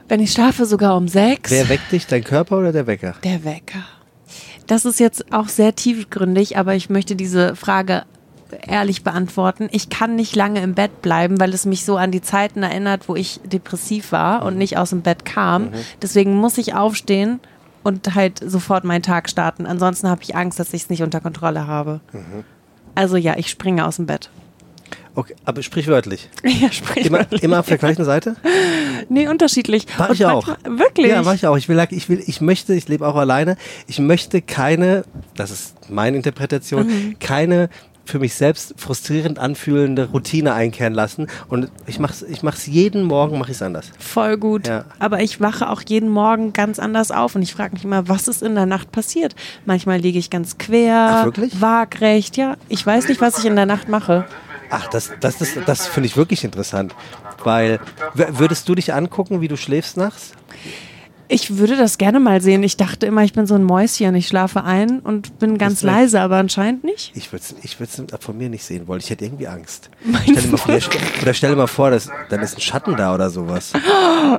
Wenn 0.08 0.20
ich 0.20 0.32
schlafe, 0.32 0.64
sogar 0.66 0.96
um 0.96 1.06
sechs. 1.08 1.50
Wer 1.50 1.68
weckt 1.68 1.92
dich, 1.92 2.06
dein 2.06 2.24
Körper 2.24 2.58
oder 2.58 2.72
der 2.72 2.86
Wecker? 2.86 3.14
Der 3.22 3.44
Wecker. 3.44 3.84
Das 4.70 4.84
ist 4.84 5.00
jetzt 5.00 5.32
auch 5.32 5.48
sehr 5.48 5.74
tiefgründig, 5.74 6.56
aber 6.56 6.76
ich 6.76 6.90
möchte 6.90 7.16
diese 7.16 7.56
Frage 7.56 8.04
ehrlich 8.68 9.02
beantworten. 9.02 9.68
Ich 9.72 9.90
kann 9.90 10.14
nicht 10.14 10.36
lange 10.36 10.60
im 10.62 10.74
Bett 10.74 11.02
bleiben, 11.02 11.40
weil 11.40 11.52
es 11.52 11.66
mich 11.66 11.84
so 11.84 11.96
an 11.96 12.12
die 12.12 12.22
Zeiten 12.22 12.62
erinnert, 12.62 13.08
wo 13.08 13.16
ich 13.16 13.40
depressiv 13.44 14.12
war 14.12 14.44
und 14.44 14.56
nicht 14.56 14.78
aus 14.78 14.90
dem 14.90 15.02
Bett 15.02 15.24
kam. 15.24 15.70
Deswegen 16.00 16.36
muss 16.36 16.56
ich 16.56 16.74
aufstehen 16.74 17.40
und 17.82 18.14
halt 18.14 18.38
sofort 18.38 18.84
meinen 18.84 19.02
Tag 19.02 19.28
starten. 19.28 19.66
Ansonsten 19.66 20.08
habe 20.08 20.22
ich 20.22 20.36
Angst, 20.36 20.60
dass 20.60 20.72
ich 20.72 20.82
es 20.82 20.88
nicht 20.88 21.02
unter 21.02 21.20
Kontrolle 21.20 21.66
habe. 21.66 22.00
Also 22.94 23.16
ja, 23.16 23.36
ich 23.36 23.50
springe 23.50 23.84
aus 23.84 23.96
dem 23.96 24.06
Bett. 24.06 24.30
Okay, 25.20 25.34
aber 25.44 25.62
sprichwörtlich. 25.62 26.28
Ja, 26.44 26.70
sprich 26.72 27.06
Immer, 27.06 27.26
immer 27.42 27.60
auf 27.60 27.66
der 27.66 27.78
gleichen 27.78 28.04
Seite? 28.04 28.36
Nee, 29.08 29.26
unterschiedlich. 29.28 29.86
War 29.98 30.10
Und 30.10 30.14
ich 30.14 30.24
auch. 30.26 30.46
manchmal- 30.46 30.78
Wirklich? 30.78 31.08
Ja, 31.08 31.24
war 31.24 31.34
ich 31.34 31.46
auch. 31.46 31.56
Ich 31.56 31.68
will, 31.68 31.84
ich 31.90 32.08
will, 32.08 32.22
ich 32.24 32.40
möchte, 32.40 32.74
ich 32.74 32.86
lebe 32.88 33.06
auch 33.08 33.16
alleine. 33.16 33.56
Ich 33.88 33.98
möchte 33.98 34.40
keine, 34.40 35.04
das 35.34 35.50
ist 35.50 35.90
meine 35.90 36.16
Interpretation, 36.16 36.86
Mhm. 36.86 37.16
keine 37.18 37.68
für 38.04 38.18
mich 38.18 38.34
selbst 38.34 38.74
frustrierend 38.76 39.38
anfühlende 39.38 40.08
Routine 40.10 40.52
einkehren 40.54 40.94
lassen. 40.94 41.28
Und 41.48 41.70
ich 41.86 41.98
mach's, 41.98 42.22
ich 42.22 42.42
mach's 42.42 42.66
jeden 42.66 43.04
Morgen, 43.04 43.38
mache 43.38 43.50
ich 43.52 43.56
es 43.56 43.62
anders. 43.62 43.90
Voll 43.98 44.36
gut. 44.36 44.66
Ja. 44.68 44.84
Aber 44.98 45.20
ich 45.22 45.40
wache 45.40 45.68
auch 45.70 45.82
jeden 45.88 46.08
Morgen 46.08 46.52
ganz 46.52 46.78
anders 46.78 47.10
auf 47.12 47.34
und 47.36 47.42
ich 47.42 47.52
frage 47.54 47.74
mich 47.74 47.84
immer, 47.84 48.08
was 48.08 48.26
ist 48.28 48.42
in 48.42 48.54
der 48.56 48.66
Nacht 48.66 48.90
passiert? 48.92 49.34
Manchmal 49.64 49.98
liege 49.98 50.18
ich 50.18 50.28
ganz 50.30 50.58
quer, 50.58 51.26
Ach, 51.32 51.60
waagrecht. 51.60 52.36
Ja, 52.36 52.56
ich 52.68 52.84
weiß 52.84 53.08
nicht, 53.08 53.20
was 53.20 53.38
ich 53.38 53.44
in 53.44 53.54
der 53.56 53.66
Nacht 53.66 53.88
mache. 53.88 54.24
Ach, 54.70 54.86
das, 54.88 55.12
das, 55.20 55.38
das, 55.38 55.58
das 55.66 55.86
finde 55.86 56.06
ich 56.06 56.16
wirklich 56.16 56.44
interessant. 56.44 56.94
Weil, 57.44 57.80
würdest 58.14 58.68
du 58.68 58.74
dich 58.74 58.94
angucken, 58.94 59.40
wie 59.40 59.48
du 59.48 59.56
schläfst 59.56 59.96
nachts? 59.96 60.32
Ich 61.32 61.58
würde 61.58 61.76
das 61.76 61.96
gerne 61.96 62.18
mal 62.18 62.40
sehen. 62.40 62.64
Ich 62.64 62.76
dachte 62.76 63.06
immer, 63.06 63.22
ich 63.22 63.32
bin 63.32 63.46
so 63.46 63.54
ein 63.54 63.62
Mäuschen. 63.62 64.16
Ich 64.16 64.26
schlafe 64.26 64.64
ein 64.64 64.98
und 64.98 65.38
bin 65.38 65.58
ganz 65.58 65.82
leise, 65.82 66.20
aber 66.20 66.38
anscheinend 66.38 66.82
nicht. 66.82 67.12
Ich 67.14 67.30
würde 67.30 67.44
es 67.44 67.54
ich 67.62 67.78
würd's 67.78 68.02
von 68.18 68.36
mir 68.36 68.48
nicht 68.48 68.64
sehen 68.64 68.88
wollen. 68.88 68.98
Ich 68.98 69.10
hätte 69.10 69.24
irgendwie 69.24 69.46
Angst. 69.46 69.90
Stell 70.24 70.34
dir 70.34 70.48
mal 70.48 70.56
vor, 70.56 70.74
oder 71.22 71.34
stell 71.34 71.50
dir 71.50 71.56
mal 71.56 71.66
vor, 71.68 71.90
dass, 71.92 72.10
dann 72.30 72.40
ist 72.40 72.56
ein 72.56 72.60
Schatten 72.60 72.96
da 72.96 73.14
oder 73.14 73.30
sowas. 73.30 73.72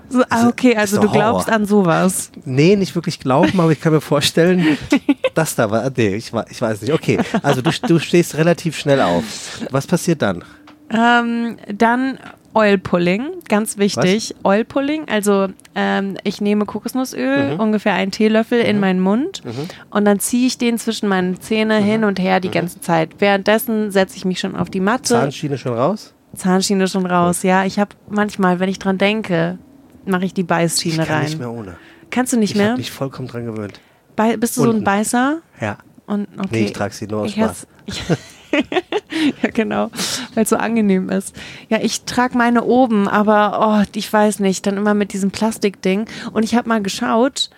So, 0.10 0.23
ah, 0.30 0.47
okay, 0.47 0.75
also 0.75 1.01
du 1.01 1.10
glaubst 1.10 1.47
Horror. 1.47 1.60
an 1.60 1.65
sowas. 1.65 2.32
Nee, 2.45 2.75
nicht 2.75 2.95
wirklich 2.95 3.19
glauben, 3.19 3.60
aber 3.60 3.71
ich 3.71 3.82
kann 3.82 3.91
mir 3.91 3.99
vorstellen, 4.01 4.77
dass 5.34 5.56
da 5.56 5.69
war. 5.69 5.89
Nee, 5.95 6.15
ich, 6.15 6.32
ich 6.49 6.62
weiß 6.62 6.82
nicht. 6.82 6.93
Okay, 6.93 7.17
also 7.41 7.62
du, 7.62 7.71
du 7.88 7.99
stehst 7.99 8.36
relativ 8.36 8.77
schnell 8.77 9.01
auf. 9.01 9.23
Was 9.69 9.88
passiert 9.88 10.21
dann? 10.21 10.43
Ähm, 10.89 11.58
dann 11.73 12.19
Oil 12.54 12.78
Pulling, 12.78 13.28
ganz 13.48 13.78
wichtig. 13.78 14.36
Oil 14.44 14.66
Pulling, 14.66 15.08
also 15.10 15.48
ähm, 15.74 16.18
ich 16.24 16.42
nehme 16.42 16.66
Kokosnussöl, 16.66 17.54
Mhm. 17.54 17.60
ungefähr 17.60 17.94
einen 17.94 18.12
Teelöffel 18.12 18.60
in 18.60 18.80
meinen 18.80 19.00
Mund 19.00 19.42
und 19.90 20.04
dann 20.06 20.20
ziehe 20.20 20.48
ich 20.48 20.58
den 20.58 20.78
zwischen 20.78 21.08
meinen 21.08 21.40
Zähne 21.40 21.80
Mhm. 21.80 21.86
hin 21.86 22.04
und 22.04 22.20
her 22.20 22.40
die 22.42 22.52
ganze 22.52 22.82
Zeit. 22.82 23.12
Währenddessen 23.20 23.92
setze 23.92 24.18
ich 24.18 24.26
mich 24.26 24.40
schon 24.40 24.56
auf 24.56 24.70
die 24.70 24.82
Matte. 24.82 25.10
Zahnschiene 25.14 25.58
schon 25.58 25.74
raus? 25.74 26.14
Zahnschiene 26.36 26.88
schon 26.88 27.06
raus, 27.06 27.44
ja. 27.44 27.64
Ich 27.66 27.80
habe 27.80 27.96
manchmal, 28.10 28.60
wenn 28.60 28.70
ich 28.70 28.80
dran 28.80 28.98
denke, 28.98 29.58
mache 30.06 30.26
ich 30.26 30.34
die 30.34 30.42
Ich 30.42 30.48
Beißschiene 30.48 31.06
kann 31.06 31.16
rein. 31.18 31.26
nicht 31.26 31.40
mehr 31.40 31.52
ohne. 31.52 31.76
Kannst 32.10 32.34
du 32.34 32.38
nicht 32.38 32.52
Ich 32.52 32.58
mehr? 32.58 32.70
habe 32.72 32.78
mich 32.78 32.92
vollkommen 32.92 33.28
dran 33.30 33.46
gewöhnt. 33.46 33.80
Bei, 34.18 34.36
bist 34.36 34.58
du 34.58 34.62
so 34.62 34.68
ein 34.68 34.76
Unten. 34.76 34.84
Beißer? 34.84 35.38
Ja. 35.62 35.78
Und, 36.06 36.28
okay. 36.38 36.48
Nee, 36.52 36.64
ich 36.66 36.74
trage 36.74 36.94
sie 36.94 37.08
nur 37.08 37.22
aus 37.22 37.28
Ich 37.30 37.36
Spaß. 37.36 37.68
ja, 39.43 39.50
genau, 39.54 39.89
weil 40.34 40.43
es 40.43 40.50
so 40.50 40.56
angenehm 40.58 41.10
ist. 41.10 41.36
Ja, 41.69 41.80
ich 41.82 42.04
trage 42.04 42.38
meine 42.38 42.63
oben, 42.63 43.08
aber 43.08 43.84
oh, 43.86 43.89
ich 43.95 44.12
weiß 44.12 44.39
nicht, 44.39 44.65
dann 44.65 44.78
immer 44.78 44.93
mit 44.93 45.13
diesem 45.13 45.32
Plastikding. 45.32 46.06
Und 46.34 46.43
ich 46.43 46.56
habe 46.56 46.69
mal 46.69 46.82
geschaut, 46.82 47.50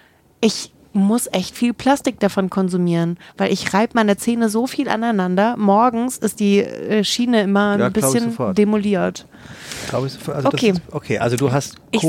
ich 0.41 0.71
muss 0.95 1.27
echt 1.31 1.55
viel 1.55 1.73
Plastik 1.73 2.19
davon 2.19 2.51
konsumieren, 2.51 3.17
weil 3.37 3.51
ich 3.51 3.73
reibe 3.73 3.93
meine 3.95 4.15
Zähne 4.17 4.47
so 4.49 4.67
viel 4.67 4.87
aneinander. 4.89 5.55
Morgens 5.57 6.17
ist 6.19 6.39
die 6.39 6.59
äh, 6.59 7.03
Schiene 7.03 7.41
immer 7.41 7.79
Ja, 7.79 7.87
ein 7.87 7.93
bisschen 7.93 8.25
sofort. 8.31 8.57
demoliert. 8.57 9.25
Glaube 9.89 10.07
ich, 10.07 10.29
also 10.29 10.47
Okay. 10.49 10.69
Ist, 10.71 10.81
okay, 10.91 11.17
also 11.17 11.35
du 11.35 11.51
hast 11.51 11.77
Ich- 11.91 12.01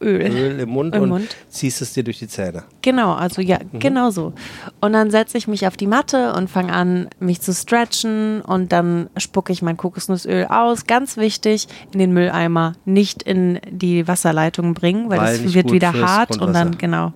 Kokosöl 0.00 0.20
Öl. 0.20 0.60
im 0.60 0.68
Mund 0.68 0.94
Im 0.94 1.02
und 1.02 1.08
Mund. 1.10 1.36
ziehst 1.48 1.80
es 1.82 1.92
dir 1.92 2.02
durch 2.04 2.18
die 2.18 2.28
Zähne. 2.28 2.64
Genau, 2.82 3.14
also 3.14 3.40
ja, 3.40 3.58
Mhm. 3.72 3.78
genau 3.78 4.10
so. 4.10 4.32
Und 4.80 4.92
dann 4.92 5.10
setze 5.10 5.38
ich 5.38 5.48
mich 5.48 5.66
auf 5.66 5.76
die 5.76 5.86
Matte 5.86 6.32
und 6.34 6.50
fange 6.50 6.72
an, 6.72 7.08
mich 7.20 7.40
zu 7.40 7.52
stretchen 7.54 8.40
und 8.42 8.72
dann 8.72 9.08
spucke 9.16 9.52
ich 9.52 9.62
mein 9.62 9.76
Kokosnussöl 9.76 10.46
aus. 10.46 10.86
Ganz 10.86 11.16
wichtig, 11.16 11.68
in 11.92 11.98
den 11.98 12.12
Mülleimer, 12.12 12.74
nicht 12.84 13.22
in 13.22 13.60
die 13.70 14.06
Wasserleitung 14.08 14.74
bringen, 14.74 15.08
weil, 15.10 15.20
Weil 15.20 15.34
es 15.36 15.40
nicht 15.42 15.54
wird 15.54 15.72
wieder 15.72 15.92
hart 15.92 16.40
und 16.40 16.52
dann, 16.52 16.76
genau, 16.78 17.12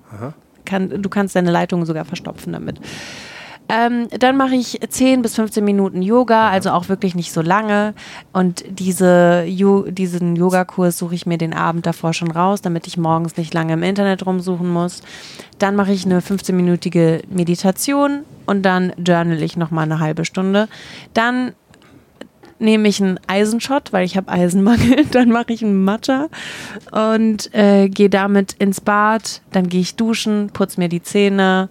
kann, 0.64 1.02
du 1.02 1.08
kannst 1.08 1.34
deine 1.36 1.50
Leitung 1.50 1.84
sogar 1.86 2.04
verstopfen 2.04 2.52
damit. 2.52 2.80
Ähm, 3.68 4.08
dann 4.18 4.36
mache 4.36 4.54
ich 4.54 4.78
10 4.88 5.20
bis 5.22 5.34
15 5.34 5.62
Minuten 5.64 6.00
Yoga, 6.00 6.48
also 6.48 6.70
auch 6.70 6.88
wirklich 6.88 7.14
nicht 7.14 7.32
so 7.32 7.42
lange. 7.42 7.94
Und 8.32 8.64
diese, 8.68 9.44
Jo- 9.46 9.90
diesen 9.90 10.36
Yogakurs 10.36 10.96
suche 10.96 11.14
ich 11.14 11.26
mir 11.26 11.36
den 11.38 11.52
Abend 11.52 11.84
davor 11.86 12.14
schon 12.14 12.30
raus, 12.30 12.62
damit 12.62 12.86
ich 12.86 12.96
morgens 12.96 13.36
nicht 13.36 13.52
lange 13.52 13.74
im 13.74 13.82
Internet 13.82 14.24
rumsuchen 14.24 14.68
muss. 14.70 15.02
Dann 15.58 15.76
mache 15.76 15.92
ich 15.92 16.06
eine 16.06 16.20
15-minütige 16.20 17.24
Meditation 17.28 18.20
und 18.46 18.62
dann 18.62 18.92
journal 18.96 19.42
ich 19.42 19.56
nochmal 19.56 19.84
eine 19.84 20.00
halbe 20.00 20.24
Stunde. 20.24 20.68
Dann 21.12 21.52
nehme 22.60 22.88
ich 22.88 23.00
einen 23.02 23.20
Eisenshot, 23.26 23.92
weil 23.92 24.04
ich 24.04 24.16
habe 24.16 24.32
Eisenmangel. 24.32 25.04
Dann 25.12 25.28
mache 25.28 25.52
ich 25.52 25.62
einen 25.62 25.84
Matcha 25.84 26.26
und 26.90 27.54
äh, 27.54 27.88
gehe 27.88 28.10
damit 28.10 28.54
ins 28.54 28.80
Bad. 28.80 29.42
Dann 29.52 29.68
gehe 29.68 29.80
ich 29.80 29.94
duschen, 29.94 30.50
putze 30.52 30.80
mir 30.80 30.88
die 30.88 31.00
Zähne 31.02 31.68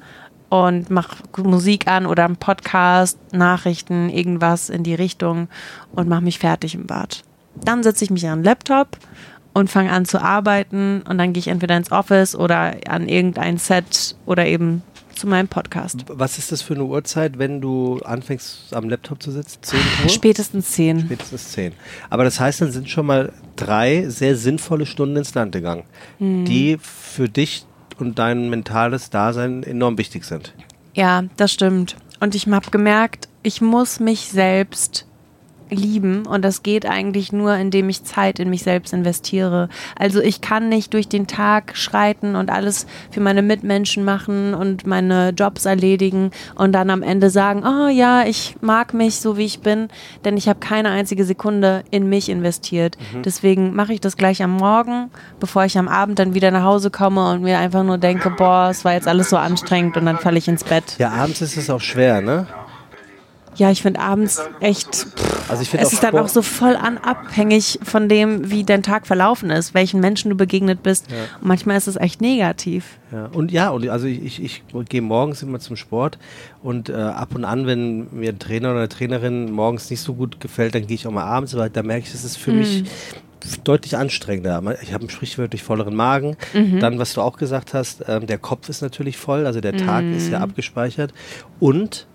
und 0.49 0.89
mache 0.89 1.17
Musik 1.37 1.87
an 1.87 2.05
oder 2.05 2.25
einen 2.25 2.37
Podcast, 2.37 3.17
Nachrichten, 3.33 4.09
irgendwas 4.09 4.69
in 4.69 4.83
die 4.83 4.95
Richtung 4.95 5.47
und 5.91 6.07
mache 6.07 6.21
mich 6.23 6.39
fertig 6.39 6.73
im 6.75 6.87
Bad. 6.87 7.23
Dann 7.55 7.83
setze 7.83 8.03
ich 8.03 8.11
mich 8.11 8.27
an 8.27 8.39
den 8.39 8.45
Laptop 8.45 8.97
und 9.53 9.69
fange 9.69 9.91
an 9.91 10.05
zu 10.05 10.21
arbeiten 10.21 11.01
und 11.09 11.17
dann 11.17 11.33
gehe 11.33 11.39
ich 11.39 11.47
entweder 11.47 11.75
ins 11.75 11.91
Office 11.91 12.35
oder 12.35 12.75
an 12.87 13.09
irgendein 13.09 13.57
Set 13.57 14.15
oder 14.25 14.45
eben 14.45 14.83
zu 15.15 15.25
meinem 15.27 15.47
Podcast. 15.47 16.05
Was 16.09 16.37
ist 16.37 16.51
das 16.51 16.61
für 16.61 16.75
eine 16.75 16.83
Uhrzeit, 16.85 17.39
wenn 17.39 17.59
du 17.59 17.99
anfängst 18.05 18.71
am 18.71 18.87
Laptop 18.87 19.21
zu 19.23 19.31
sitzen? 19.31 19.57
10 19.63 19.79
Uhr? 20.03 20.09
Spätestens 20.09 20.69
zehn. 20.71 20.99
Spätestens 20.99 21.51
10. 21.53 21.73
Aber 22.11 22.23
das 22.23 22.39
heißt, 22.39 22.61
dann 22.61 22.71
sind 22.71 22.87
schon 22.87 23.07
mal 23.07 23.33
drei 23.55 24.07
sehr 24.09 24.35
sinnvolle 24.37 24.85
Stunden 24.85 25.15
ins 25.17 25.33
Land 25.33 25.53
gegangen, 25.53 25.83
Mhm. 26.19 26.45
die 26.45 26.77
für 26.79 27.27
dich 27.27 27.65
und 27.99 28.19
dein 28.19 28.49
mentales 28.49 29.09
Dasein 29.09 29.63
enorm 29.63 29.97
wichtig 29.97 30.23
sind. 30.23 30.53
Ja, 30.93 31.23
das 31.37 31.51
stimmt. 31.51 31.95
Und 32.19 32.35
ich 32.35 32.47
habe 32.47 32.71
gemerkt, 32.71 33.27
ich 33.43 33.61
muss 33.61 33.99
mich 33.99 34.29
selbst 34.29 35.06
lieben 35.69 36.25
und 36.25 36.43
das 36.43 36.63
geht 36.63 36.85
eigentlich 36.85 37.31
nur, 37.31 37.55
indem 37.55 37.89
ich 37.89 38.03
Zeit 38.03 38.39
in 38.39 38.49
mich 38.49 38.63
selbst 38.63 38.93
investiere. 38.93 39.69
Also 39.97 40.21
ich 40.21 40.41
kann 40.41 40.69
nicht 40.69 40.93
durch 40.93 41.07
den 41.07 41.27
Tag 41.27 41.75
schreiten 41.75 42.35
und 42.35 42.49
alles 42.49 42.87
für 43.11 43.19
meine 43.19 43.41
Mitmenschen 43.41 44.03
machen 44.03 44.53
und 44.53 44.87
meine 44.87 45.29
Jobs 45.29 45.65
erledigen 45.65 46.31
und 46.55 46.71
dann 46.71 46.89
am 46.89 47.03
Ende 47.03 47.29
sagen, 47.29 47.63
oh 47.65 47.87
ja, 47.87 48.25
ich 48.25 48.55
mag 48.61 48.93
mich 48.93 49.19
so 49.19 49.37
wie 49.37 49.45
ich 49.45 49.61
bin, 49.61 49.89
denn 50.25 50.37
ich 50.37 50.47
habe 50.47 50.59
keine 50.59 50.89
einzige 50.89 51.25
Sekunde 51.25 51.83
in 51.91 52.07
mich 52.09 52.29
investiert. 52.29 52.97
Deswegen 53.23 53.75
mache 53.75 53.93
ich 53.93 54.01
das 54.01 54.17
gleich 54.17 54.41
am 54.43 54.51
Morgen, 54.51 55.11
bevor 55.39 55.65
ich 55.65 55.77
am 55.77 55.87
Abend 55.87 56.19
dann 56.19 56.33
wieder 56.33 56.51
nach 56.51 56.63
Hause 56.63 56.91
komme 56.91 57.31
und 57.31 57.43
mir 57.43 57.59
einfach 57.59 57.83
nur 57.83 57.97
denke, 57.97 58.29
boah, 58.29 58.69
es 58.69 58.85
war 58.85 58.93
jetzt 58.93 59.07
alles 59.07 59.29
so 59.29 59.37
anstrengend 59.37 59.97
und 59.97 60.05
dann 60.05 60.17
falle 60.17 60.37
ich 60.37 60.47
ins 60.47 60.63
Bett. 60.63 60.95
Ja, 60.97 61.11
abends 61.11 61.41
ist 61.41 61.57
es 61.57 61.69
auch 61.69 61.81
schwer, 61.81 62.21
ne? 62.21 62.47
Ja, 63.57 63.71
ich 63.71 63.81
finde 63.81 63.99
abends 63.99 64.39
echt, 64.59 64.93
pff, 64.93 65.49
Also 65.49 65.63
ich 65.63 65.69
finde 65.69 65.85
es 65.85 65.93
ist 65.93 66.03
dann 66.03 66.17
auch 66.17 66.27
so 66.27 66.41
voll 66.41 66.75
an 66.75 66.97
abhängig 66.97 67.79
von 67.83 68.07
dem, 68.07 68.51
wie 68.51 68.63
dein 68.63 68.83
Tag 68.83 69.07
verlaufen 69.07 69.49
ist, 69.49 69.73
welchen 69.73 69.99
Menschen 69.99 70.29
du 70.29 70.37
begegnet 70.37 70.83
bist. 70.83 71.07
Und 71.41 71.47
manchmal 71.47 71.77
ist 71.77 71.87
es 71.87 71.95
echt 71.95 72.21
negativ. 72.21 72.99
Ja, 73.11 73.25
und 73.33 73.51
ja, 73.51 73.69
und 73.69 73.87
also 73.89 74.05
ich, 74.05 74.23
ich, 74.23 74.41
ich 74.43 74.63
gehe 74.89 75.01
morgens 75.01 75.41
immer 75.41 75.59
zum 75.59 75.75
Sport 75.75 76.19
und 76.61 76.89
äh, 76.89 76.93
ab 76.93 77.33
und 77.33 77.45
an, 77.45 77.65
wenn 77.65 78.07
mir 78.11 78.29
ein 78.29 78.39
Trainer 78.39 78.69
oder 78.71 78.79
eine 78.79 78.89
Trainerin 78.89 79.51
morgens 79.51 79.89
nicht 79.89 80.01
so 80.01 80.13
gut 80.13 80.39
gefällt, 80.39 80.75
dann 80.75 80.85
gehe 80.85 80.95
ich 80.95 81.07
auch 81.07 81.11
mal 81.11 81.23
abends, 81.23 81.55
aber 81.55 81.69
da 81.69 81.81
merke 81.83 82.05
ich, 82.05 82.11
das 82.11 82.23
ist 82.23 82.37
für 82.37 82.51
mich 82.51 82.83
deutlich 83.63 83.95
anstrengender. 83.97 84.61
Ich 84.81 84.93
habe 84.93 85.01
einen 85.01 85.09
sprichwörtlich 85.09 85.63
volleren 85.63 85.95
Magen. 85.95 86.37
Dann, 86.79 86.99
was 86.99 87.13
du 87.13 87.21
auch 87.21 87.37
gesagt 87.37 87.73
hast, 87.73 88.03
ähm, 88.07 88.27
der 88.27 88.37
Kopf 88.39 88.67
ist 88.69 88.81
natürlich 88.81 89.17
voll, 89.17 89.45
also 89.45 89.61
der 89.61 89.77
Tag 89.77 90.03
ist 90.05 90.29
ja 90.29 90.39
abgespeichert 90.39 91.13
und 91.59 92.07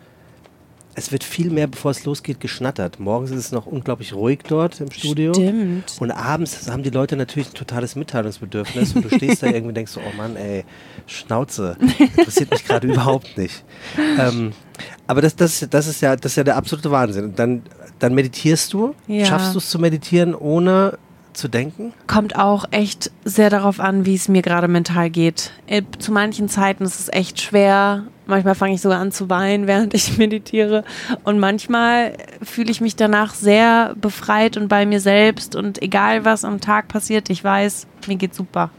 es 0.95 1.13
wird 1.13 1.25
viel 1.25 1.51
mehr, 1.51 1.67
bevor 1.67 1.91
es 1.91 2.05
losgeht, 2.05 2.41
geschnattert. 2.41 3.01
Morgens 3.01 3.31
ist 3.31 3.39
es 3.39 3.53
noch 3.53 3.67
unglaublich 3.67 4.13
ruhig 4.13 4.41
dort 4.47 4.81
im 4.81 4.91
Studio. 4.91 5.33
Stimmt. 5.33 5.97
Und 6.01 6.11
abends 6.11 6.71
haben 6.71 6.83
die 6.83 6.91
Leute 6.91 7.17
natürlich 7.17 7.49
ein 7.49 7.55
totales 7.55 7.97
Mitteilungsbedürfnis 7.97 8.95
und 8.95 9.05
du 9.05 9.17
stehst 9.17 9.43
da 9.43 9.47
irgendwie 9.47 9.69
und 9.69 9.75
denkst 9.75 9.93
so, 9.93 10.01
oh 10.01 10.17
Mann, 10.17 10.37
ey, 10.37 10.65
Schnauze, 11.07 11.77
interessiert 11.99 12.51
mich 12.51 12.65
gerade 12.65 12.87
überhaupt 12.89 13.39
nicht. 13.39 13.65
Ähm, 14.19 14.53
aber 15.07 15.23
das, 15.23 15.35
das, 15.37 15.67
das, 15.71 15.87
ist 15.87 16.03
ja, 16.03 16.17
das 16.17 16.33
ist 16.33 16.37
ja 16.37 16.45
der 16.45 16.57
absolute 16.57 16.91
Wahnsinn. 16.91 17.25
Und 17.25 17.39
dann, 17.39 17.63
dann 17.99 18.15
meditierst 18.15 18.73
du. 18.73 18.95
Ja. 19.07 19.25
Schaffst 19.25 19.55
du 19.55 19.59
es 19.59 19.71
zu 19.71 19.79
meditieren, 19.79 20.35
ohne 20.35 20.99
zu 21.33 21.49
denken? 21.49 21.93
Kommt 22.07 22.37
auch 22.37 22.67
echt 22.71 23.11
sehr 23.25 23.51
darauf 23.51 23.81
an, 23.81 24.05
wie 24.05 24.15
es 24.15 24.29
mir 24.29 24.43
gerade 24.43 24.69
mental 24.69 25.11
geht. 25.11 25.53
Äh, 25.67 25.83
zu 25.99 26.13
manchen 26.13 26.49
Zeiten 26.49 26.85
ist 26.85 27.01
es 27.01 27.09
echt 27.09 27.41
schwer. 27.41 28.05
Manchmal 28.33 28.55
fange 28.55 28.73
ich 28.73 28.81
sogar 28.81 28.99
an 28.99 29.13
zu 29.13 29.29
weinen, 29.29 29.67
während 29.67 29.93
ich 29.93 30.17
meditiere. 30.17 30.85
Und 31.23 31.39
manchmal 31.39 32.15
fühle 32.43 32.71
ich 32.71 32.81
mich 32.81 32.97
danach 32.97 33.35
sehr 33.35 33.95
befreit 34.01 34.57
und 34.57 34.69
bei 34.69 34.87
mir 34.87 35.01
selbst. 35.01 35.55
Und 35.55 35.83
egal 35.83 36.25
was 36.25 36.43
am 36.43 36.59
Tag 36.59 36.89
passiert, 36.89 37.29
ich 37.29 37.45
weiß, 37.45 37.87
mir 38.07 38.17
geht 38.17 38.35
super. 38.35 38.71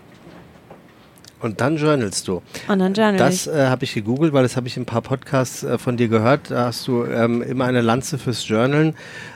Und 1.43 1.59
dann 1.59 1.75
journalst 1.75 2.29
du. 2.29 2.41
Und 2.69 2.79
dann 2.79 2.93
journal 2.93 3.17
Das 3.17 3.47
äh, 3.47 3.67
habe 3.67 3.83
ich 3.83 3.93
gegoogelt, 3.93 4.31
weil 4.31 4.43
das 4.43 4.55
habe 4.55 4.69
ich 4.69 4.77
in 4.77 4.83
ein 4.83 4.85
paar 4.85 5.01
Podcasts 5.01 5.61
äh, 5.61 5.77
von 5.77 5.97
dir 5.97 6.07
gehört. 6.07 6.51
Da 6.51 6.67
hast 6.67 6.87
du 6.87 7.03
ähm, 7.03 7.41
immer 7.41 7.65
eine 7.65 7.81
Lanze 7.81 8.17
fürs 8.17 8.47
Journalen 8.47 8.95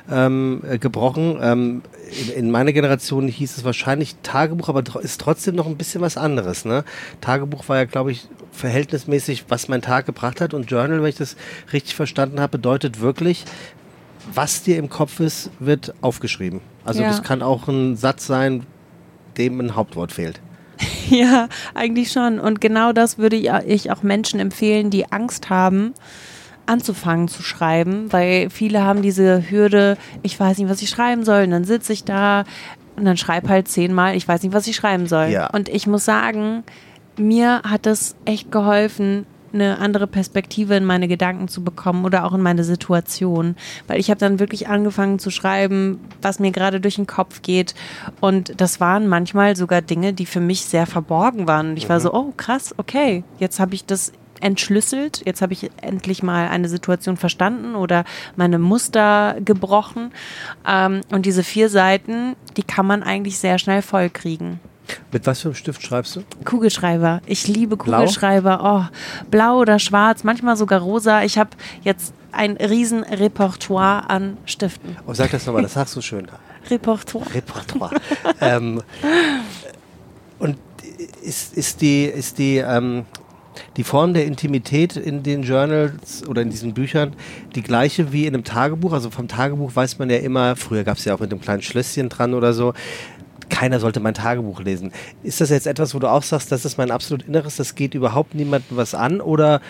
ähm, 0.09 0.61
äh, 0.65 0.77
gebrochen. 0.77 1.37
Ähm, 1.41 1.81
in, 2.29 2.45
in, 2.45 2.49
meiner 2.49 2.71
Generation 2.71 3.27
hieß 3.27 3.57
es 3.57 3.65
wahrscheinlich 3.65 4.15
Tagebuch, 4.23 4.69
aber 4.69 4.85
tr 4.85 5.01
ist 5.01 5.19
trotzdem 5.19 5.55
noch 5.55 5.67
ein 5.67 5.75
bisschen 5.75 5.99
was 5.99 6.15
anderes. 6.15 6.63
Ne? 6.63 6.85
Tagebuch 7.19 7.67
war 7.67 7.75
ja, 7.75 7.83
glaube 7.83 8.13
ich, 8.13 8.29
verhältnismäßig, 8.53 9.43
was 9.49 9.67
mein 9.67 9.81
Tag 9.81 10.05
gebracht 10.05 10.39
hat. 10.39 10.53
Und 10.53 10.71
Journal, 10.71 11.01
wenn 11.01 11.09
ich 11.09 11.17
das 11.17 11.35
richtig 11.73 11.95
verstanden 11.95 12.39
habe, 12.39 12.51
bedeutet 12.51 13.01
wirklich, 13.01 13.43
was 14.33 14.63
dir 14.63 14.77
im 14.77 14.87
Kopf 14.87 15.19
ist, 15.19 15.51
wird 15.59 15.93
aufgeschrieben. 15.99 16.61
Also 16.85 17.01
ja. 17.01 17.09
das 17.09 17.21
kann 17.21 17.41
auch 17.41 17.67
ein 17.67 17.97
Satz 17.97 18.27
sein, 18.27 18.65
dem 19.37 19.59
ein 19.59 19.75
Hauptwort 19.75 20.13
fehlt. 20.13 20.39
Ja, 21.09 21.47
eigentlich 21.73 22.11
schon. 22.11 22.39
Und 22.39 22.59
genau 22.59 22.91
das 22.91 23.17
würde 23.17 23.37
ich 23.37 23.91
auch 23.91 24.03
Menschen 24.03 24.41
empfehlen, 24.41 24.89
die 24.89 25.09
Angst 25.11 25.49
haben, 25.49 25.93
anzufangen 26.65 27.29
zu 27.29 27.43
schreiben, 27.43 28.11
weil 28.11 28.49
viele 28.49 28.83
haben 28.83 29.01
diese 29.01 29.49
Hürde, 29.49 29.97
ich 30.21 30.37
weiß 30.37 30.57
nicht, 30.57 30.69
was 30.69 30.81
ich 30.81 30.89
schreiben 30.89 31.23
soll. 31.23 31.43
Und 31.43 31.51
dann 31.51 31.63
sitze 31.63 31.93
ich 31.93 32.03
da 32.03 32.43
und 32.97 33.05
dann 33.05 33.15
schreibe 33.15 33.47
halt 33.47 33.69
zehnmal, 33.69 34.15
ich 34.15 34.27
weiß 34.27 34.43
nicht, 34.43 34.53
was 34.53 34.67
ich 34.67 34.75
schreiben 34.75 35.07
soll. 35.07 35.27
Ja. 35.27 35.47
Und 35.47 35.69
ich 35.69 35.87
muss 35.87 36.03
sagen, 36.03 36.63
mir 37.15 37.61
hat 37.63 37.85
das 37.85 38.15
echt 38.25 38.51
geholfen, 38.51 39.25
eine 39.61 39.79
andere 39.79 40.07
Perspektive 40.07 40.75
in 40.75 40.85
meine 40.85 41.07
Gedanken 41.07 41.47
zu 41.47 41.63
bekommen 41.63 42.05
oder 42.05 42.25
auch 42.25 42.33
in 42.33 42.41
meine 42.41 42.63
Situation. 42.63 43.55
Weil 43.87 43.99
ich 43.99 44.09
habe 44.09 44.19
dann 44.19 44.39
wirklich 44.39 44.67
angefangen 44.67 45.19
zu 45.19 45.29
schreiben, 45.29 45.99
was 46.21 46.39
mir 46.39 46.51
gerade 46.51 46.79
durch 46.79 46.95
den 46.95 47.07
Kopf 47.07 47.41
geht. 47.41 47.75
Und 48.21 48.59
das 48.59 48.79
waren 48.79 49.07
manchmal 49.07 49.55
sogar 49.55 49.81
Dinge, 49.81 50.13
die 50.13 50.25
für 50.25 50.39
mich 50.39 50.65
sehr 50.65 50.85
verborgen 50.85 51.47
waren. 51.47 51.71
Und 51.71 51.77
ich 51.77 51.89
war 51.89 51.99
mhm. 51.99 52.03
so, 52.03 52.13
oh 52.13 52.33
krass, 52.37 52.73
okay, 52.77 53.23
jetzt 53.39 53.59
habe 53.59 53.75
ich 53.75 53.85
das 53.85 54.13
entschlüsselt. 54.41 55.23
Jetzt 55.25 55.41
habe 55.41 55.53
ich 55.53 55.69
endlich 55.81 56.23
mal 56.23 56.47
eine 56.47 56.69
Situation 56.69 57.17
verstanden 57.17 57.75
oder 57.75 58.05
meine 58.35 58.59
Muster 58.59 59.37
gebrochen. 59.43 60.11
Ähm, 60.67 61.01
und 61.11 61.25
diese 61.25 61.43
vier 61.43 61.69
Seiten, 61.69 62.35
die 62.55 62.63
kann 62.63 62.85
man 62.85 63.03
eigentlich 63.03 63.39
sehr 63.39 63.59
schnell 63.59 63.81
vollkriegen. 63.81 64.59
Mit 65.11 65.25
was 65.25 65.41
für 65.41 65.49
einem 65.49 65.55
Stift 65.55 65.81
schreibst 65.81 66.15
du? 66.15 66.23
Kugelschreiber. 66.43 67.21
Ich 67.25 67.47
liebe 67.47 67.77
Kugelschreiber. 67.77 68.57
Blau? 68.57 68.79
Oh, 68.79 68.85
blau 69.29 69.59
oder 69.59 69.79
schwarz, 69.79 70.23
manchmal 70.23 70.57
sogar 70.57 70.81
rosa. 70.81 71.23
Ich 71.23 71.37
habe 71.37 71.51
jetzt 71.83 72.13
ein 72.31 72.57
riesen 72.57 73.03
Repertoire 73.03 74.09
an 74.09 74.37
Stiften. 74.45 74.97
Oh, 75.07 75.13
sag 75.13 75.31
das 75.31 75.45
nochmal, 75.45 75.63
das 75.63 75.73
sagst 75.73 75.95
du 75.95 76.01
schön. 76.01 76.27
Repertoire. 76.69 77.33
Repertoire. 77.33 77.95
ähm, 78.41 78.81
und 80.39 80.57
ist, 81.21 81.55
ist 81.57 81.81
die, 81.81 82.05
ist 82.05 82.37
die, 82.37 82.57
ähm, 82.57 83.05
die 83.75 83.83
Form 83.83 84.13
der 84.13 84.25
Intimität 84.25 84.95
in 84.95 85.23
den 85.23 85.43
Journals 85.43 86.27
oder 86.27 86.41
in 86.41 86.49
diesen 86.49 86.73
Büchern 86.73 87.13
die 87.55 87.63
gleiche 87.63 88.11
wie 88.11 88.25
in 88.25 88.33
einem 88.33 88.43
Tagebuch? 88.43 88.93
Also 88.93 89.09
vom 89.09 89.27
Tagebuch 89.27 89.75
weiß 89.75 89.99
man 89.99 90.09
ja 90.09 90.17
immer, 90.17 90.55
früher 90.55 90.83
gab 90.83 90.97
es 90.97 91.05
ja 91.05 91.15
auch 91.15 91.19
mit 91.19 91.31
einem 91.31 91.41
kleinen 91.41 91.61
Schlösschen 91.61 92.09
dran 92.09 92.33
oder 92.33 92.53
so, 92.53 92.73
keiner 93.49 93.79
sollte 93.79 93.99
mein 93.99 94.13
Tagebuch 94.13 94.61
lesen. 94.61 94.91
Ist 95.23 95.41
das 95.41 95.49
jetzt 95.49 95.67
etwas, 95.67 95.95
wo 95.95 95.99
du 95.99 96.09
auch 96.09 96.23
sagst, 96.23 96.51
das 96.51 96.65
ist 96.65 96.77
mein 96.77 96.91
absolut 96.91 97.27
Inneres, 97.27 97.55
das 97.55 97.75
geht 97.75 97.93
überhaupt 97.93 98.35
niemandem 98.35 98.77
was 98.77 98.93
an 98.93 99.21
oder 99.21 99.61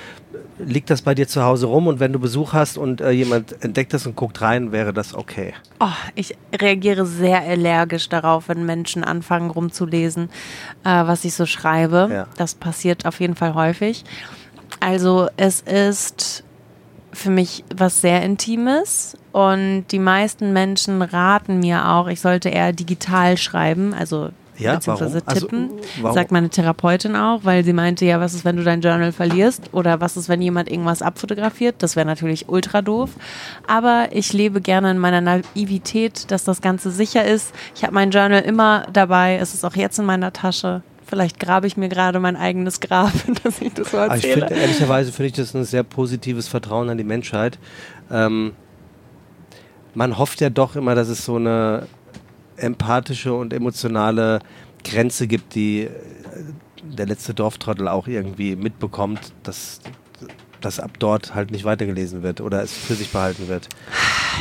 liegt 0.59 0.89
das 0.89 1.01
bei 1.01 1.13
dir 1.13 1.27
zu 1.27 1.43
Hause 1.43 1.67
rum 1.67 1.87
und 1.87 1.99
wenn 1.99 2.13
du 2.13 2.19
Besuch 2.19 2.53
hast 2.53 2.77
und 2.77 3.01
äh, 3.01 3.11
jemand 3.11 3.63
entdeckt 3.63 3.93
das 3.93 4.05
und 4.07 4.15
guckt 4.15 4.41
rein, 4.41 4.71
wäre 4.71 4.93
das 4.93 5.13
okay? 5.13 5.53
Oh, 5.79 5.87
ich 6.15 6.35
reagiere 6.53 7.05
sehr 7.05 7.41
allergisch 7.41 8.09
darauf, 8.09 8.49
wenn 8.49 8.65
Menschen 8.65 9.03
anfangen 9.03 9.49
rumzulesen, 9.49 10.29
äh, 10.83 10.89
was 10.89 11.25
ich 11.25 11.33
so 11.33 11.45
schreibe. 11.45 12.09
Ja. 12.11 12.27
Das 12.37 12.55
passiert 12.55 13.05
auf 13.05 13.19
jeden 13.19 13.35
Fall 13.35 13.53
häufig. 13.53 14.03
Also 14.79 15.27
es 15.37 15.61
ist 15.61 16.43
für 17.17 17.31
mich 17.31 17.63
was 17.75 18.01
sehr 18.01 18.21
Intimes 18.21 19.17
und 19.31 19.85
die 19.91 19.99
meisten 19.99 20.53
Menschen 20.53 21.01
raten 21.01 21.59
mir 21.59 21.89
auch, 21.89 22.07
ich 22.07 22.21
sollte 22.21 22.49
eher 22.49 22.73
digital 22.73 23.37
schreiben, 23.37 23.93
also 23.93 24.29
ja, 24.57 24.75
beziehungsweise 24.75 25.21
warum? 25.25 25.27
Also, 25.27 25.47
tippen, 25.47 25.69
also, 25.97 26.13
sagt 26.13 26.31
meine 26.31 26.49
Therapeutin 26.49 27.15
auch, 27.15 27.41
weil 27.43 27.63
sie 27.63 27.73
meinte, 27.73 28.05
ja, 28.05 28.19
was 28.19 28.33
ist, 28.33 28.45
wenn 28.45 28.57
du 28.57 28.63
dein 28.63 28.81
Journal 28.81 29.11
verlierst 29.11 29.69
oder 29.71 30.01
was 30.01 30.17
ist, 30.17 30.29
wenn 30.29 30.41
jemand 30.41 30.69
irgendwas 30.69 31.01
abfotografiert? 31.01 31.75
Das 31.79 31.95
wäre 31.95 32.05
natürlich 32.05 32.49
ultra 32.49 32.81
doof. 32.81 33.11
Aber 33.67 34.09
ich 34.11 34.33
lebe 34.33 34.61
gerne 34.61 34.91
in 34.91 34.97
meiner 34.97 35.21
Naivität, 35.21 36.31
dass 36.31 36.43
das 36.43 36.61
Ganze 36.61 36.89
sicher 36.91 37.23
ist. 37.25 37.53
Ich 37.75 37.83
habe 37.83 37.93
mein 37.93 38.11
Journal 38.11 38.41
immer 38.41 38.87
dabei, 38.91 39.37
es 39.37 39.53
ist 39.53 39.63
auch 39.63 39.75
jetzt 39.75 39.99
in 39.99 40.05
meiner 40.05 40.33
Tasche. 40.33 40.81
Vielleicht 41.07 41.39
grabe 41.39 41.67
ich 41.67 41.77
mir 41.77 41.87
gerade 41.87 42.19
mein 42.19 42.35
eigenes 42.35 42.79
Grab, 42.79 43.13
dass 43.43 43.61
ich 43.61 43.73
das 43.73 43.91
so 43.91 43.97
erzähle. 43.97 44.33
ich 44.33 44.33
find, 44.33 44.51
ehrlicherweise 44.51 45.11
finde 45.11 45.27
ich 45.27 45.33
das 45.33 45.55
ein 45.55 45.63
sehr 45.63 45.83
positives 45.83 46.47
Vertrauen 46.47 46.89
an 46.89 46.97
die 46.97 47.03
Menschheit. 47.03 47.57
Ähm, 48.11 48.53
man 49.93 50.17
hofft 50.17 50.41
ja 50.41 50.49
doch 50.49 50.75
immer, 50.75 50.95
dass 50.95 51.07
es 51.07 51.23
so 51.23 51.37
eine 51.37 51.87
empathische 52.57 53.33
und 53.33 53.53
emotionale 53.53 54.39
Grenze 54.83 55.27
gibt, 55.27 55.55
die 55.55 55.83
äh, 55.83 55.89
der 56.83 57.05
letzte 57.05 57.33
Dorftrottel 57.33 57.87
auch 57.87 58.07
irgendwie 58.07 58.55
mitbekommt, 58.55 59.33
dass 59.43 59.79
das 60.61 60.79
ab 60.79 60.91
dort 60.99 61.35
halt 61.35 61.51
nicht 61.51 61.63
weitergelesen 61.63 62.23
wird 62.23 62.41
oder 62.41 62.61
es 62.63 62.73
für 62.73 62.95
sich 62.95 63.11
behalten 63.11 63.47
wird. 63.47 63.69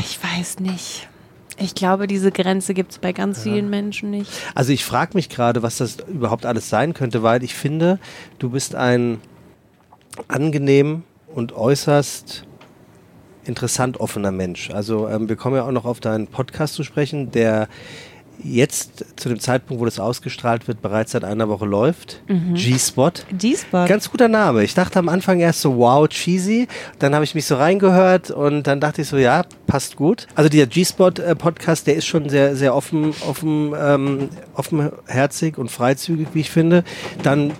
Ich 0.00 0.18
weiß 0.22 0.60
nicht. 0.60 1.08
Ich 1.58 1.74
glaube, 1.74 2.06
diese 2.06 2.30
Grenze 2.30 2.74
gibt 2.74 2.92
es 2.92 2.98
bei 2.98 3.12
ganz 3.12 3.44
ja. 3.44 3.52
vielen 3.52 3.70
Menschen 3.70 4.10
nicht. 4.10 4.30
Also 4.54 4.72
ich 4.72 4.84
frage 4.84 5.12
mich 5.14 5.28
gerade, 5.28 5.62
was 5.62 5.78
das 5.78 5.98
überhaupt 6.06 6.44
alles 6.44 6.68
sein 6.68 6.92
könnte, 6.92 7.22
weil 7.22 7.42
ich 7.42 7.54
finde, 7.54 7.98
du 8.38 8.50
bist 8.50 8.74
ein 8.74 9.20
angenehm 10.28 11.02
und 11.34 11.52
äußerst 11.52 12.44
interessant 13.44 14.00
offener 14.00 14.32
Mensch. 14.32 14.70
Also 14.70 15.08
ähm, 15.08 15.28
wir 15.28 15.36
kommen 15.36 15.56
ja 15.56 15.64
auch 15.64 15.72
noch 15.72 15.84
auf 15.84 16.00
deinen 16.00 16.26
Podcast 16.26 16.74
zu 16.74 16.82
sprechen, 16.82 17.30
der 17.30 17.68
jetzt 18.42 19.04
zu 19.16 19.28
dem 19.28 19.40
Zeitpunkt, 19.40 19.80
wo 19.80 19.84
das 19.84 19.98
ausgestrahlt 19.98 20.68
wird, 20.68 20.82
bereits 20.82 21.12
seit 21.12 21.24
einer 21.24 21.48
Woche 21.48 21.66
läuft. 21.66 22.20
Mhm. 22.28 22.54
G-Spot. 22.54 23.12
G-Spot. 23.32 23.86
Ganz 23.86 24.10
guter 24.10 24.28
Name. 24.28 24.62
Ich 24.64 24.74
dachte 24.74 24.98
am 24.98 25.08
Anfang 25.08 25.40
erst 25.40 25.60
so, 25.60 25.76
wow, 25.76 26.08
cheesy. 26.08 26.68
Dann 26.98 27.14
habe 27.14 27.24
ich 27.24 27.34
mich 27.34 27.46
so 27.46 27.56
reingehört 27.56 28.30
und 28.30 28.66
dann 28.66 28.80
dachte 28.80 29.02
ich 29.02 29.08
so, 29.08 29.16
ja, 29.16 29.44
passt 29.66 29.96
gut. 29.96 30.26
Also 30.34 30.48
dieser 30.48 30.66
G-Spot-Podcast, 30.66 31.86
der 31.86 31.96
ist 31.96 32.06
schon 32.06 32.28
sehr, 32.28 32.56
sehr 32.56 32.74
offen, 32.74 33.14
offen, 33.26 33.74
ähm, 33.78 34.28
offenherzig 34.54 35.58
und 35.58 35.70
freizügig, 35.70 36.28
wie 36.32 36.40
ich 36.40 36.50
finde. 36.50 36.84
Dann 37.22 37.52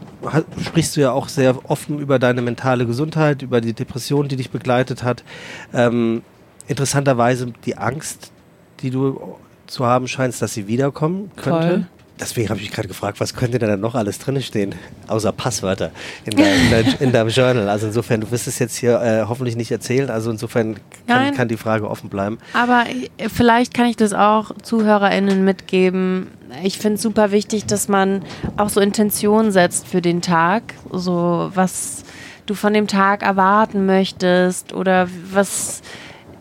sprichst 0.64 0.96
du 0.96 1.00
ja 1.00 1.12
auch 1.12 1.28
sehr 1.28 1.58
offen 1.70 1.98
über 1.98 2.18
deine 2.18 2.42
mentale 2.42 2.86
Gesundheit, 2.86 3.42
über 3.42 3.60
die 3.60 3.72
Depression, 3.72 4.28
die 4.28 4.36
dich 4.36 4.50
begleitet 4.50 5.02
hat. 5.02 5.24
Ähm, 5.72 6.22
interessanterweise 6.68 7.52
die 7.64 7.76
Angst, 7.76 8.32
die 8.80 8.90
du 8.90 9.36
zu 9.66 9.87
haben 9.87 10.09
scheinst, 10.09 10.42
dass 10.42 10.55
sie 10.55 10.66
wiederkommen 10.66 11.31
könnte. 11.37 11.68
Voll. 11.68 11.87
Deswegen 12.18 12.48
habe 12.48 12.59
ich 12.59 12.66
mich 12.66 12.74
gerade 12.74 12.88
gefragt, 12.88 13.20
was 13.20 13.35
könnte 13.35 13.59
da 13.59 13.76
noch 13.76 13.94
alles 13.94 14.18
drin 14.18 14.40
stehen, 14.40 14.74
außer 15.07 15.33
Passwörter 15.33 15.90
in, 16.24 16.35
dein, 16.35 16.55
in, 16.55 16.70
dein, 16.70 16.94
in, 17.00 17.12
deinem 17.12 17.29
Journal. 17.29 17.68
Also 17.68 17.88
insofern, 17.88 18.22
du 18.22 18.31
wirst 18.31 18.46
es 18.46 18.59
jetzt 18.59 18.76
hier 18.76 19.00
äh, 19.02 19.24
hoffentlich 19.29 19.55
nicht 19.55 19.70
erzählen. 19.70 20.09
Also 20.09 20.31
insofern 20.31 20.76
kann, 21.07 21.35
kann, 21.35 21.48
die 21.48 21.59
Frage 21.59 21.88
offen 21.90 22.09
bleiben. 22.09 22.38
Aber 22.55 22.85
äh, 23.18 23.29
vielleicht 23.29 23.74
kann 23.74 23.87
ich 23.87 23.96
das 23.96 24.14
auch 24.14 24.50
ZuhörerInnen 24.62 25.44
mitgeben. 25.44 26.29
Ich 26.62 26.79
finde 26.79 26.94
es 26.94 27.02
super 27.02 27.33
wichtig, 27.33 27.66
dass 27.66 27.88
man 27.88 28.22
auch 28.57 28.70
so 28.70 28.81
Intentionen 28.81 29.52
setzt 29.52 29.87
für 29.87 30.00
den 30.00 30.22
Tag. 30.22 30.62
So 30.90 31.50
was 31.55 32.05
du 32.46 32.55
von 32.55 32.72
dem 32.72 32.87
Tag 32.87 33.22
erwarten 33.22 33.85
möchtest 33.85 34.72
oder 34.72 35.09
was 35.33 35.83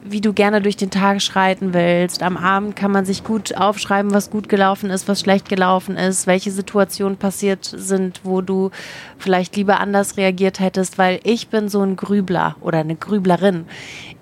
wie 0.08 0.22
du 0.22 0.34
gerne 0.34 0.62
durch 0.62 0.78
den 0.78 0.92
Tag 0.92 1.22
schreiten 1.22 1.74
willst. 1.74 2.22
Am 2.22 2.38
Abend 2.38 2.76
kann 2.76 2.92
man 2.92 3.06
sich 3.06 3.24
gut 3.24 3.56
aufschreiben, 3.58 4.14
was 4.14 4.30
gut 4.30 4.50
gelaufen 4.50 4.90
ist, 4.90 5.08
was 5.08 5.20
schlecht 5.20 5.50
gelaufen 5.50 5.98
ist, 5.98 6.28
welche 6.28 6.52
Situationen 6.52 7.18
passiert 7.18 7.66
sind, 7.66 8.22
wo 8.24 8.42
du 8.42 8.72
vielleicht 9.18 9.56
lieber 9.56 9.80
anders 9.80 10.18
reagiert 10.18 10.60
hättest, 10.60 10.98
weil 10.98 11.20
ich 11.24 11.48
bin 11.48 11.70
so 11.70 11.82
ein 11.82 11.96
Grübler 11.96 12.56
oder 12.62 12.80
eine 12.80 12.96
Grüblerin 12.96 13.66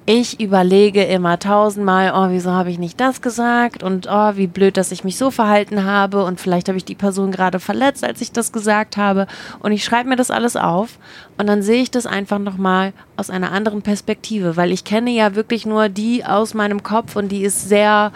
ich 0.05 0.41
überlege 0.41 1.03
immer 1.03 1.39
tausendmal, 1.39 2.11
oh, 2.13 2.31
wieso 2.31 2.51
habe 2.51 2.69
ich 2.69 2.77
nicht 2.77 2.99
das 2.99 3.21
gesagt? 3.21 3.83
Und 3.83 4.07
oh, 4.09 4.35
wie 4.35 4.47
blöd, 4.47 4.75
dass 4.75 4.91
ich 4.91 5.03
mich 5.03 5.17
so 5.17 5.31
verhalten 5.31 5.85
habe. 5.85 6.25
Und 6.25 6.41
vielleicht 6.41 6.67
habe 6.67 6.77
ich 6.77 6.83
die 6.83 6.95
Person 6.95 7.31
gerade 7.31 7.59
verletzt, 7.59 8.03
als 8.03 8.19
ich 8.19 8.31
das 8.31 8.51
gesagt 8.51 8.97
habe. 8.97 9.27
Und 9.59 9.71
ich 9.71 9.83
schreibe 9.85 10.09
mir 10.09 10.17
das 10.17 10.31
alles 10.31 10.57
auf. 10.57 10.99
Und 11.37 11.47
dann 11.47 11.61
sehe 11.61 11.81
ich 11.81 11.91
das 11.91 12.05
einfach 12.05 12.39
nochmal 12.39 12.91
aus 13.15 13.29
einer 13.29 13.51
anderen 13.51 13.81
Perspektive, 13.81 14.57
weil 14.57 14.71
ich 14.73 14.83
kenne 14.83 15.11
ja 15.11 15.35
wirklich 15.35 15.65
nur 15.65 15.87
die 15.87 16.25
aus 16.25 16.53
meinem 16.53 16.83
Kopf 16.83 17.15
und 17.15 17.29
die 17.29 17.43
ist 17.43 17.69
sehr, 17.69 18.11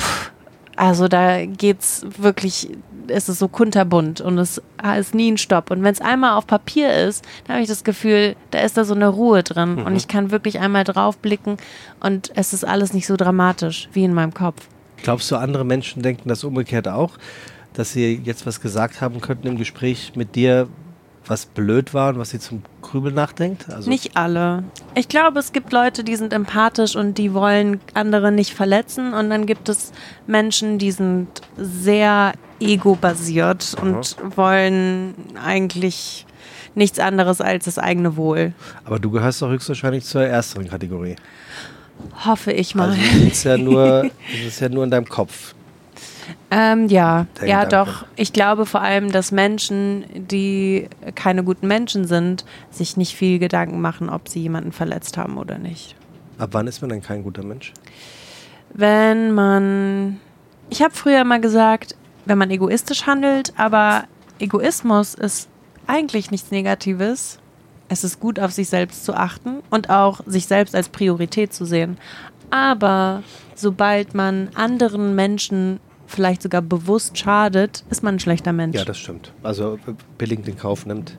pff, 0.00 0.32
Also 0.76 1.08
da 1.08 1.44
geht's 1.46 2.04
wirklich, 2.18 2.68
ist 3.08 3.28
es 3.28 3.38
so 3.38 3.48
kunterbunt 3.48 4.20
und 4.20 4.36
es 4.38 4.60
ist 4.98 5.14
nie 5.14 5.32
ein 5.32 5.38
Stopp. 5.38 5.70
Und 5.70 5.82
wenn 5.82 5.92
es 5.92 6.00
einmal 6.00 6.36
auf 6.36 6.46
Papier 6.46 6.92
ist, 6.92 7.24
dann 7.46 7.54
habe 7.54 7.62
ich 7.62 7.68
das 7.68 7.82
Gefühl, 7.84 8.36
da 8.50 8.58
ist 8.60 8.76
da 8.76 8.84
so 8.84 8.94
eine 8.94 9.08
Ruhe 9.08 9.42
drin 9.42 9.76
Mhm. 9.76 9.82
und 9.86 9.96
ich 9.96 10.06
kann 10.06 10.30
wirklich 10.30 10.58
einmal 10.60 10.84
drauf 10.84 11.16
blicken 11.18 11.56
und 12.00 12.30
es 12.34 12.52
ist 12.52 12.64
alles 12.64 12.92
nicht 12.92 13.06
so 13.06 13.16
dramatisch 13.16 13.88
wie 13.92 14.04
in 14.04 14.12
meinem 14.12 14.34
Kopf. 14.34 14.66
Glaubst 15.02 15.30
du, 15.30 15.36
andere 15.36 15.64
Menschen 15.64 16.02
denken 16.02 16.28
das 16.28 16.44
umgekehrt 16.44 16.88
auch, 16.88 17.12
dass 17.74 17.92
sie 17.92 18.20
jetzt 18.24 18.46
was 18.46 18.60
gesagt 18.60 19.00
haben 19.00 19.20
könnten 19.20 19.46
im 19.46 19.56
Gespräch 19.58 20.12
mit 20.14 20.34
dir, 20.34 20.68
was 21.28 21.46
blöd 21.46 21.94
war 21.94 22.10
und 22.10 22.18
was 22.18 22.30
sie 22.30 22.38
zum 22.38 22.62
Grübeln 22.82 23.14
nachdenkt? 23.14 23.68
Also 23.70 23.88
Nicht 23.88 24.16
alle. 24.16 24.64
Ich 24.94 25.08
glaube, 25.08 25.38
es 25.38 25.52
gibt 25.52 25.72
Leute, 25.72 26.04
die 26.04 26.16
sind 26.16 26.32
empathisch 26.32 26.96
und 26.96 27.18
die 27.18 27.34
wollen 27.34 27.80
andere 27.94 28.32
nicht 28.32 28.54
verletzen. 28.54 29.12
Und 29.12 29.30
dann 29.30 29.46
gibt 29.46 29.68
es 29.68 29.92
Menschen, 30.26 30.78
die 30.78 30.92
sind 30.92 31.28
sehr 31.56 32.32
ego-basiert 32.60 33.76
und 33.80 34.16
wollen 34.36 35.14
eigentlich 35.42 36.26
nichts 36.74 36.98
anderes 36.98 37.40
als 37.40 37.64
das 37.64 37.78
eigene 37.78 38.16
Wohl. 38.16 38.52
Aber 38.84 38.98
du 38.98 39.10
gehörst 39.10 39.42
doch 39.42 39.48
höchstwahrscheinlich 39.48 40.04
zur 40.04 40.22
ersteren 40.22 40.68
Kategorie. 40.68 41.16
Hoffe 42.24 42.52
ich 42.52 42.74
mal. 42.74 42.90
Also 42.90 43.00
das 43.00 43.32
ist 43.32 43.44
ja 43.44 43.56
nur, 43.56 44.02
das 44.32 44.46
ist 44.46 44.60
ja 44.60 44.68
nur 44.68 44.84
in 44.84 44.90
deinem 44.90 45.08
Kopf. 45.08 45.54
Ähm, 46.50 46.88
ja, 46.88 47.26
Der 47.40 47.48
ja 47.48 47.64
Gedanke. 47.64 47.90
doch. 47.90 48.06
Ich 48.16 48.32
glaube 48.32 48.66
vor 48.66 48.80
allem, 48.80 49.12
dass 49.12 49.32
Menschen, 49.32 50.04
die 50.14 50.88
keine 51.14 51.44
guten 51.44 51.66
Menschen 51.66 52.06
sind, 52.06 52.44
sich 52.70 52.96
nicht 52.96 53.14
viel 53.16 53.38
Gedanken 53.38 53.80
machen, 53.80 54.08
ob 54.08 54.28
sie 54.28 54.40
jemanden 54.40 54.72
verletzt 54.72 55.16
haben 55.16 55.38
oder 55.38 55.58
nicht. 55.58 55.94
Ab 56.38 56.50
wann 56.52 56.66
ist 56.66 56.80
man 56.80 56.90
denn 56.90 57.02
kein 57.02 57.22
guter 57.22 57.42
Mensch? 57.44 57.72
Wenn 58.72 59.32
man, 59.32 60.20
ich 60.70 60.82
habe 60.82 60.94
früher 60.94 61.20
immer 61.20 61.38
gesagt, 61.38 61.96
wenn 62.24 62.38
man 62.38 62.50
egoistisch 62.50 63.06
handelt, 63.06 63.52
aber 63.56 64.04
Egoismus 64.38 65.14
ist 65.14 65.48
eigentlich 65.86 66.30
nichts 66.30 66.50
Negatives. 66.50 67.38
Es 67.88 68.02
ist 68.02 68.18
gut, 68.18 68.40
auf 68.40 68.50
sich 68.50 68.68
selbst 68.68 69.04
zu 69.04 69.14
achten 69.14 69.62
und 69.70 69.90
auch 69.90 70.20
sich 70.26 70.46
selbst 70.46 70.74
als 70.74 70.88
Priorität 70.88 71.54
zu 71.54 71.64
sehen. 71.64 71.98
Aber 72.50 73.22
sobald 73.54 74.14
man 74.14 74.50
anderen 74.54 75.14
Menschen 75.14 75.80
vielleicht 76.06 76.42
sogar 76.42 76.62
bewusst 76.62 77.18
schadet, 77.18 77.84
ist 77.90 78.02
man 78.02 78.16
ein 78.16 78.20
schlechter 78.20 78.52
Mensch. 78.52 78.76
Ja, 78.76 78.84
das 78.84 78.98
stimmt. 78.98 79.32
Also 79.42 79.74
äh, 79.86 79.92
billig 80.18 80.42
den 80.42 80.56
Kauf 80.56 80.86
nimmt. 80.86 81.18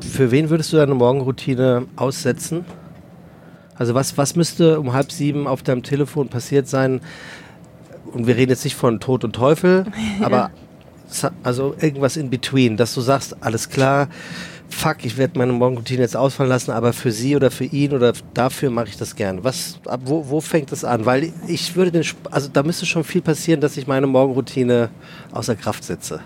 Für 0.00 0.30
wen 0.30 0.50
würdest 0.50 0.72
du 0.72 0.76
deine 0.76 0.94
Morgenroutine 0.94 1.86
aussetzen? 1.96 2.64
Also 3.76 3.94
was, 3.94 4.18
was 4.18 4.36
müsste 4.36 4.80
um 4.80 4.92
halb 4.92 5.12
sieben 5.12 5.46
auf 5.46 5.62
deinem 5.62 5.82
Telefon 5.82 6.28
passiert 6.28 6.68
sein? 6.68 7.00
Und 8.12 8.26
wir 8.26 8.36
reden 8.36 8.50
jetzt 8.50 8.64
nicht 8.64 8.76
von 8.76 9.00
Tod 9.00 9.24
und 9.24 9.34
Teufel, 9.34 9.86
aber 10.22 10.50
also 11.42 11.74
irgendwas 11.80 12.16
in 12.16 12.30
between, 12.30 12.76
dass 12.76 12.94
du 12.94 13.00
sagst, 13.00 13.42
alles 13.42 13.70
klar, 13.70 14.08
fuck, 14.68 15.04
ich 15.04 15.16
werde 15.16 15.38
meine 15.38 15.52
Morgenroutine 15.52 16.02
jetzt 16.02 16.16
ausfallen 16.16 16.50
lassen, 16.50 16.70
aber 16.70 16.92
für 16.92 17.10
sie 17.10 17.36
oder 17.36 17.50
für 17.50 17.64
ihn 17.64 17.92
oder 17.92 18.12
dafür 18.34 18.70
mache 18.70 18.88
ich 18.88 18.96
das 18.96 19.16
gern. 19.16 19.44
Was, 19.44 19.80
ab 19.86 20.00
wo, 20.04 20.28
wo 20.28 20.40
fängt 20.40 20.72
das 20.72 20.84
an? 20.84 21.06
Weil 21.06 21.32
ich 21.46 21.74
würde 21.76 21.90
den, 21.92 22.04
also 22.30 22.48
da 22.52 22.62
müsste 22.62 22.86
schon 22.86 23.04
viel 23.04 23.22
passieren, 23.22 23.60
dass 23.60 23.76
ich 23.76 23.86
meine 23.86 24.06
Morgenroutine 24.06 24.90
außer 25.32 25.56
Kraft 25.56 25.84
setze. 25.84 26.20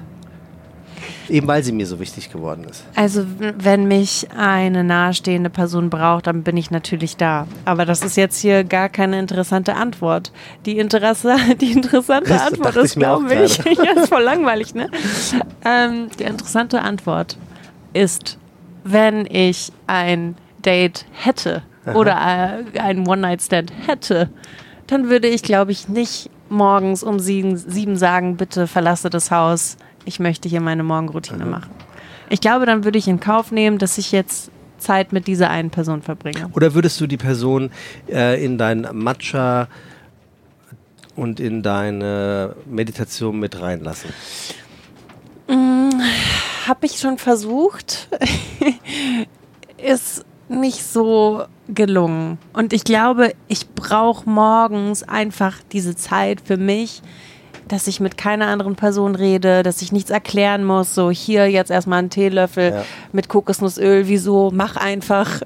Eben 1.28 1.46
weil 1.46 1.62
sie 1.62 1.72
mir 1.72 1.86
so 1.86 1.98
wichtig 2.00 2.30
geworden 2.30 2.64
ist. 2.68 2.84
Also 2.94 3.24
wenn 3.38 3.86
mich 3.86 4.26
eine 4.36 4.84
nahestehende 4.84 5.50
Person 5.50 5.88
braucht, 5.88 6.26
dann 6.26 6.42
bin 6.42 6.56
ich 6.56 6.70
natürlich 6.70 7.16
da. 7.16 7.46
Aber 7.64 7.86
das 7.86 8.02
ist 8.02 8.16
jetzt 8.16 8.38
hier 8.38 8.64
gar 8.64 8.88
keine 8.88 9.18
interessante 9.18 9.74
Antwort. 9.74 10.32
Die, 10.66 10.78
Interesse, 10.78 11.36
die 11.60 11.72
interessante 11.72 12.28
Das 12.28 12.48
Antwort 12.48 12.76
ist, 12.76 12.96
glaube 12.96 13.32
ich, 13.34 13.58
ist 13.96 14.08
voll 14.08 14.22
langweilig, 14.22 14.74
ne? 14.74 14.90
Ähm, 15.64 16.08
die 16.18 16.24
interessante 16.24 16.82
Antwort 16.82 17.36
ist, 17.92 18.38
wenn 18.84 19.26
ich 19.26 19.72
ein 19.86 20.36
Date 20.64 21.06
hätte 21.12 21.62
oder 21.94 22.12
äh, 22.74 22.78
einen 22.78 23.06
One-Night-Stand 23.06 23.72
hätte, 23.86 24.30
dann 24.86 25.08
würde 25.08 25.28
ich, 25.28 25.42
glaube 25.42 25.72
ich, 25.72 25.88
nicht 25.88 26.30
morgens 26.48 27.02
um 27.02 27.18
sieben, 27.18 27.56
sieben 27.56 27.96
sagen, 27.96 28.36
bitte 28.36 28.66
verlasse 28.66 29.10
das 29.10 29.30
Haus, 29.30 29.76
ich 30.04 30.20
möchte 30.20 30.48
hier 30.48 30.60
meine 30.60 30.82
Morgenroutine 30.82 31.46
machen. 31.46 31.70
Ich 32.28 32.40
glaube, 32.40 32.66
dann 32.66 32.84
würde 32.84 32.98
ich 32.98 33.08
in 33.08 33.20
Kauf 33.20 33.52
nehmen, 33.52 33.78
dass 33.78 33.98
ich 33.98 34.12
jetzt 34.12 34.50
Zeit 34.78 35.12
mit 35.12 35.26
dieser 35.26 35.50
einen 35.50 35.70
Person 35.70 36.02
verbringe. 36.02 36.48
Oder 36.54 36.74
würdest 36.74 37.00
du 37.00 37.06
die 37.06 37.16
Person 37.16 37.70
äh, 38.08 38.44
in 38.44 38.58
dein 38.58 38.88
Matcha 38.92 39.68
und 41.14 41.40
in 41.40 41.62
deine 41.62 42.56
Meditation 42.66 43.38
mit 43.38 43.60
reinlassen? 43.60 44.10
Habe 46.66 46.86
ich 46.86 46.98
schon 46.98 47.18
versucht, 47.18 48.08
ist 49.78 50.24
nicht 50.48 50.84
so 50.84 51.44
gelungen. 51.68 52.38
Und 52.52 52.72
ich 52.72 52.84
glaube, 52.84 53.34
ich 53.48 53.68
brauche 53.70 54.28
morgens 54.28 55.02
einfach 55.02 55.58
diese 55.72 55.96
Zeit 55.96 56.40
für 56.40 56.56
mich, 56.56 57.02
dass 57.72 57.86
ich 57.86 58.00
mit 58.00 58.18
keiner 58.18 58.48
anderen 58.48 58.76
Person 58.76 59.14
rede, 59.14 59.62
dass 59.62 59.80
ich 59.80 59.92
nichts 59.92 60.10
erklären 60.10 60.62
muss. 60.62 60.94
So, 60.94 61.10
hier 61.10 61.50
jetzt 61.50 61.70
erstmal 61.70 62.00
einen 62.00 62.10
Teelöffel 62.10 62.70
Ja. 62.72 62.84
mit 63.12 63.28
Kokosnussöl. 63.28 64.08
Wieso? 64.08 64.50
Mach 64.52 64.76
einfach. 64.76 65.40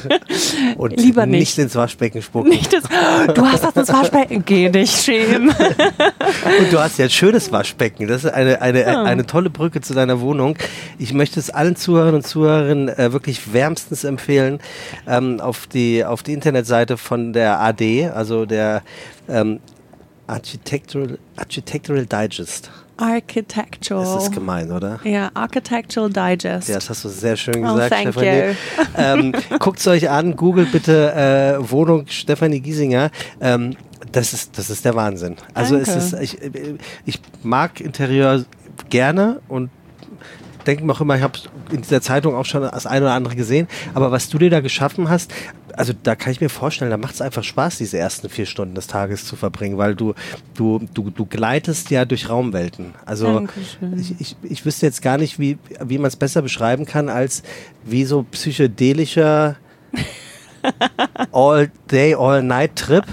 Und 0.76 1.00
Lieber 1.00 1.26
nicht. 1.26 1.58
ins 1.58 1.74
Waschbecken 1.74 2.22
spucken. 2.22 2.50
Nicht 2.50 2.72
das, 2.72 2.84
du 3.34 3.44
hast 3.44 3.64
das 3.64 3.74
ins 3.76 3.92
Waschbecken. 3.92 4.44
Geh 4.46 4.68
dich 4.68 4.92
schämen. 4.92 5.48
Und 6.60 6.72
du 6.72 6.78
hast 6.78 6.98
ja 6.98 7.06
ein 7.06 7.10
schönes 7.10 7.50
Waschbecken. 7.50 8.06
Das 8.06 8.22
ist 8.24 8.30
eine, 8.32 8.62
eine, 8.62 8.86
eine 9.04 9.26
tolle 9.26 9.50
Brücke 9.50 9.80
zu 9.80 9.92
deiner 9.92 10.20
Wohnung. 10.20 10.56
Ich 10.98 11.12
möchte 11.12 11.40
es 11.40 11.50
allen 11.50 11.74
Zuhörern 11.74 12.14
und 12.14 12.26
Zuhörerinnen 12.26 12.88
äh, 12.90 13.12
wirklich 13.12 13.52
wärmstens 13.52 14.04
empfehlen, 14.04 14.60
ähm, 15.08 15.40
auf, 15.40 15.66
die, 15.66 16.04
auf 16.04 16.22
die 16.22 16.32
Internetseite 16.32 16.96
von 16.96 17.32
der 17.32 17.60
AD, 17.60 18.08
also 18.14 18.46
der 18.46 18.82
ähm, 19.28 19.58
Architectural, 20.26 21.18
Architectural 21.36 22.06
Digest. 22.06 22.70
Architectural. 22.96 24.04
Das 24.04 24.24
ist 24.24 24.32
gemein, 24.32 24.72
oder? 24.72 25.00
Ja, 25.04 25.30
Architectural 25.34 26.10
Digest. 26.10 26.68
Ja, 26.68 26.76
das 26.76 26.88
hast 26.88 27.04
du 27.04 27.08
sehr 27.08 27.36
schön 27.36 27.64
Oh, 27.64 27.74
gesagt, 27.74 27.92
thank 27.92 28.12
Stefanie. 28.12 28.56
Ähm, 28.96 29.32
Guckt 29.58 29.78
es 29.78 29.86
euch 29.86 30.08
an, 30.08 30.34
googelt 30.36 30.72
bitte 30.72 31.12
äh, 31.12 31.70
Wohnung 31.70 32.06
Stefanie 32.08 32.60
Giesinger. 32.60 33.10
Ähm, 33.40 33.76
das 34.12 34.32
ist, 34.32 34.56
das 34.58 34.70
ist 34.70 34.84
der 34.84 34.94
Wahnsinn. 34.94 35.36
Also 35.52 35.76
es 35.76 35.88
Danke. 35.88 36.04
ist, 36.04 36.12
ich, 36.20 36.38
ich 37.04 37.20
mag 37.42 37.80
Interieur 37.80 38.44
gerne 38.88 39.40
und 39.48 39.70
denke 40.66 40.84
mir 40.84 40.92
auch 40.92 41.00
immer, 41.00 41.16
ich 41.16 41.22
habe 41.22 41.38
in 41.70 41.82
dieser 41.82 42.00
Zeitung 42.00 42.34
auch 42.34 42.44
schon 42.44 42.62
das 42.62 42.86
eine 42.86 43.06
oder 43.06 43.14
andere 43.14 43.36
gesehen. 43.36 43.68
Aber 43.94 44.10
was 44.12 44.28
du 44.28 44.38
dir 44.38 44.50
da 44.50 44.60
geschaffen 44.60 45.08
hast, 45.08 45.32
also 45.74 45.92
da 46.02 46.14
kann 46.16 46.32
ich 46.32 46.40
mir 46.40 46.48
vorstellen, 46.48 46.90
da 46.90 46.96
macht 46.96 47.14
es 47.14 47.20
einfach 47.20 47.44
Spaß, 47.44 47.78
diese 47.78 47.98
ersten 47.98 48.28
vier 48.28 48.46
Stunden 48.46 48.74
des 48.74 48.86
Tages 48.86 49.24
zu 49.26 49.36
verbringen, 49.36 49.78
weil 49.78 49.94
du, 49.94 50.14
du, 50.54 50.80
du, 50.92 51.10
du 51.10 51.26
gleitest 51.26 51.90
ja 51.90 52.04
durch 52.04 52.28
Raumwelten. 52.28 52.94
Also 53.04 53.46
ich, 53.96 54.20
ich, 54.20 54.36
ich 54.42 54.64
wüsste 54.64 54.86
jetzt 54.86 55.02
gar 55.02 55.18
nicht, 55.18 55.38
wie, 55.38 55.58
wie 55.84 55.98
man 55.98 56.08
es 56.08 56.16
besser 56.16 56.42
beschreiben 56.42 56.86
kann, 56.86 57.08
als 57.08 57.42
wie 57.84 58.04
so 58.04 58.22
psychedelischer 58.22 59.56
All-Day, 61.32 62.14
All-Night-Trip. 62.14 63.04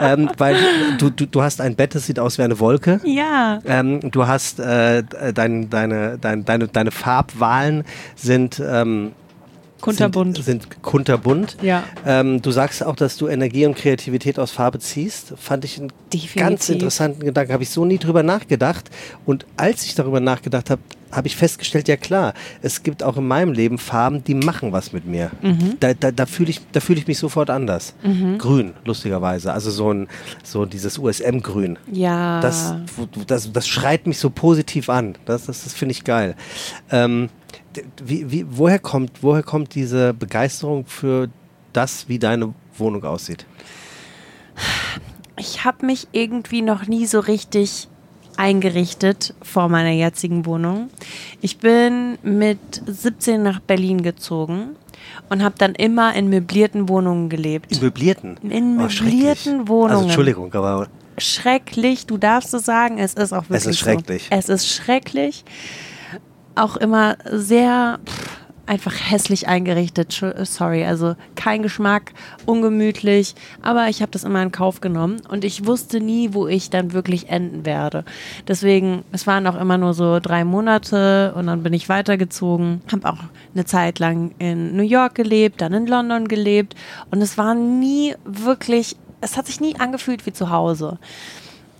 ähm, 0.00 0.30
weil 0.38 0.56
du, 0.98 1.10
du, 1.10 1.26
du 1.26 1.42
hast 1.42 1.60
ein 1.60 1.76
Bett, 1.76 1.94
das 1.94 2.06
sieht 2.06 2.18
aus 2.18 2.38
wie 2.38 2.42
eine 2.42 2.58
Wolke. 2.58 3.00
Ja. 3.04 3.58
Ähm, 3.64 4.00
du 4.10 4.26
hast 4.26 4.60
äh, 4.60 5.02
dein, 5.34 5.70
deine, 5.70 6.18
dein, 6.18 6.44
deine, 6.44 6.68
deine 6.68 6.90
Farbwahlen 6.90 7.84
sind, 8.16 8.62
ähm, 8.64 9.12
Kunterbunt. 9.84 10.36
sind, 10.36 10.62
sind 10.62 10.82
kunterbunt. 10.82 11.56
Ja. 11.62 11.84
Ähm, 12.06 12.40
du 12.42 12.50
sagst 12.50 12.84
auch, 12.84 12.96
dass 12.96 13.16
du 13.16 13.28
Energie 13.28 13.66
und 13.66 13.76
Kreativität 13.76 14.38
aus 14.38 14.50
Farbe 14.50 14.78
ziehst. 14.78 15.34
Fand 15.36 15.64
ich 15.64 15.78
einen 15.78 15.92
Definitiv. 16.12 16.34
ganz 16.36 16.68
interessanten 16.68 17.24
Gedanken. 17.24 17.52
Habe 17.52 17.62
ich 17.62 17.70
so 17.70 17.84
nie 17.84 17.98
drüber 17.98 18.22
nachgedacht. 18.22 18.90
Und 19.26 19.46
als 19.56 19.84
ich 19.84 19.94
darüber 19.94 20.20
nachgedacht 20.20 20.70
habe, 20.70 20.80
habe 21.12 21.28
ich 21.28 21.36
festgestellt, 21.36 21.86
ja 21.86 21.96
klar, 21.96 22.34
es 22.60 22.82
gibt 22.82 23.02
auch 23.02 23.16
in 23.16 23.26
meinem 23.26 23.52
Leben 23.52 23.78
Farben, 23.78 24.24
die 24.24 24.34
machen 24.34 24.72
was 24.72 24.92
mit 24.92 25.06
mir. 25.06 25.30
Mhm. 25.42 25.76
Da, 25.78 25.94
da, 25.94 26.10
da 26.10 26.26
fühle 26.26 26.50
ich, 26.50 26.60
da 26.72 26.80
fühle 26.80 26.98
ich 26.98 27.06
mich 27.06 27.18
sofort 27.18 27.50
anders. 27.50 27.94
Grün, 28.38 28.72
lustigerweise. 28.84 29.52
Also 29.52 29.70
so 29.70 29.92
ein, 29.92 30.08
so 30.42 30.66
dieses 30.66 30.98
USM-Grün. 30.98 31.78
Ja. 31.92 32.40
Das, 32.40 32.74
das, 33.26 33.52
das 33.52 33.68
schreit 33.68 34.06
mich 34.06 34.18
so 34.18 34.30
positiv 34.30 34.88
an. 34.88 35.14
Das, 35.24 35.46
das, 35.46 35.64
das 35.64 35.72
finde 35.72 35.92
ich 35.92 36.04
geil. 36.04 36.34
Ähm, 36.90 37.28
wie, 38.04 38.30
wie, 38.30 38.46
woher, 38.48 38.78
kommt, 38.78 39.22
woher 39.22 39.42
kommt 39.42 39.74
diese 39.74 40.14
Begeisterung 40.14 40.86
für 40.86 41.28
das, 41.72 42.08
wie 42.08 42.18
deine 42.18 42.54
Wohnung 42.76 43.04
aussieht? 43.04 43.46
ich 45.36 45.64
habe 45.64 45.86
mich 45.86 46.08
irgendwie 46.12 46.62
noch 46.62 46.86
nie 46.86 47.06
so 47.06 47.20
richtig 47.20 47.88
eingerichtet 48.36 49.34
vor 49.42 49.68
meiner 49.68 49.90
jetzigen 49.90 50.46
Wohnung. 50.46 50.90
Ich 51.40 51.58
bin 51.58 52.18
mit 52.22 52.58
17 52.86 53.42
nach 53.42 53.60
Berlin 53.60 54.02
gezogen 54.02 54.76
und 55.28 55.42
habe 55.42 55.54
dann 55.58 55.74
immer 55.74 56.14
in 56.14 56.28
möblierten 56.28 56.88
Wohnungen 56.88 57.28
gelebt. 57.28 57.72
In 57.72 57.80
möblierten? 57.80 58.36
In 58.42 58.78
Oh, 58.78 58.82
möblierten 58.82 59.68
Wohnungen. 59.68 59.92
Also 59.92 60.04
Entschuldigung, 60.04 60.52
aber 60.54 60.88
schrecklich. 61.18 62.06
Du 62.06 62.16
darfst 62.16 62.52
es 62.54 62.64
sagen, 62.64 62.98
es 62.98 63.14
ist 63.14 63.32
auch 63.32 63.44
wirklich 63.44 63.60
Es 63.60 63.66
ist 63.66 63.78
schrecklich. 63.78 64.22
So. 64.30 64.36
Es 64.36 64.48
ist 64.48 64.68
schrecklich. 64.68 65.44
Auch 66.56 66.76
immer 66.76 67.16
sehr 67.30 67.98
pff, 68.06 68.34
einfach 68.66 68.94
hässlich 68.94 69.48
eingerichtet. 69.48 70.24
Sorry, 70.42 70.84
also 70.84 71.16
kein 71.34 71.62
Geschmack, 71.62 72.12
ungemütlich. 72.46 73.34
Aber 73.62 73.88
ich 73.88 74.00
habe 74.02 74.12
das 74.12 74.24
immer 74.24 74.42
in 74.42 74.52
Kauf 74.52 74.80
genommen 74.80 75.20
und 75.28 75.44
ich 75.44 75.66
wusste 75.66 76.00
nie, 76.00 76.32
wo 76.32 76.46
ich 76.46 76.70
dann 76.70 76.92
wirklich 76.92 77.28
enden 77.28 77.66
werde. 77.66 78.04
Deswegen, 78.48 79.04
es 79.12 79.26
waren 79.26 79.46
auch 79.46 79.60
immer 79.60 79.78
nur 79.78 79.94
so 79.94 80.20
drei 80.20 80.44
Monate 80.44 81.34
und 81.36 81.46
dann 81.46 81.62
bin 81.62 81.72
ich 81.72 81.88
weitergezogen. 81.88 82.82
Habe 82.90 83.08
auch 83.08 83.18
eine 83.54 83.64
Zeit 83.64 83.98
lang 83.98 84.34
in 84.38 84.76
New 84.76 84.82
York 84.82 85.14
gelebt, 85.14 85.60
dann 85.60 85.72
in 85.72 85.86
London 85.86 86.28
gelebt 86.28 86.74
und 87.10 87.20
es 87.20 87.36
war 87.38 87.54
nie 87.54 88.14
wirklich, 88.24 88.96
es 89.20 89.36
hat 89.36 89.46
sich 89.46 89.60
nie 89.60 89.76
angefühlt 89.78 90.26
wie 90.26 90.32
zu 90.32 90.50
Hause. 90.50 90.98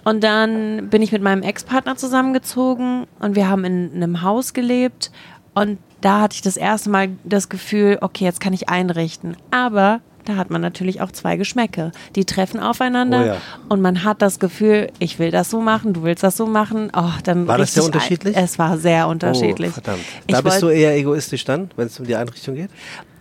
Und 0.05 0.23
dann 0.23 0.89
bin 0.91 1.01
ich 1.03 1.13
mit 1.13 1.23
meinem 1.23 1.43
Ex-Partner 1.43 1.97
zusammengezogen 1.97 3.07
und 3.21 3.37
wir 3.37 3.49
haben 3.49 3.65
in 3.65 3.91
einem 3.95 4.23
Haus 4.23 4.53
gelebt 4.53 5.11
und 5.55 5.79
da 6.01 6.21
hatte 6.21 6.35
ich 6.35 6.43
das 6.43 6.57
erste 6.59 6.91
Mal 6.91 7.09
das 7.25 7.49
Gefühl, 7.49 7.99
okay, 8.03 8.25
jetzt 8.25 8.41
kann 8.41 8.53
ich 8.53 8.69
einrichten. 8.69 9.37
Aber 9.51 10.01
da 10.27 10.37
hat 10.37 10.51
man 10.51 10.61
natürlich 10.61 11.01
auch 11.01 11.11
zwei 11.13 11.37
Geschmäcke. 11.37 11.93
Die 12.17 12.25
treffen 12.27 12.61
aufeinander 12.61 13.21
Oh 13.23 13.27
ja. 13.27 13.37
und 13.71 13.81
man 13.81 14.05
hat 14.05 14.21
das 14.21 14.39
Gefühl, 14.39 14.91
ich 14.99 15.19
will 15.19 15.31
das 15.31 15.49
so 15.51 15.61
machen, 15.63 15.95
du 15.95 16.03
willst 16.03 16.23
das 16.23 16.37
so 16.37 16.47
machen. 16.47 16.91
Oh, 16.95 17.11
dann 17.25 17.47
War 17.47 17.57
das 17.59 17.73
sehr 17.75 17.83
ein- 17.83 17.87
unterschiedlich? 17.87 18.37
Es 18.37 18.59
war 18.59 18.77
sehr 18.77 19.09
unterschiedlich. 19.09 19.71
Oh, 19.71 19.75
verdammt. 19.81 20.01
Ich 20.27 20.35
Da 20.35 20.41
bist 20.43 20.61
du 20.63 20.69
eher 20.69 20.95
egoistisch 20.97 21.45
dann, 21.45 21.71
wenn 21.77 21.87
es 21.87 21.99
um 21.99 22.07
die 22.07 22.17
Einrichtung 22.17 22.55
geht? 22.57 22.71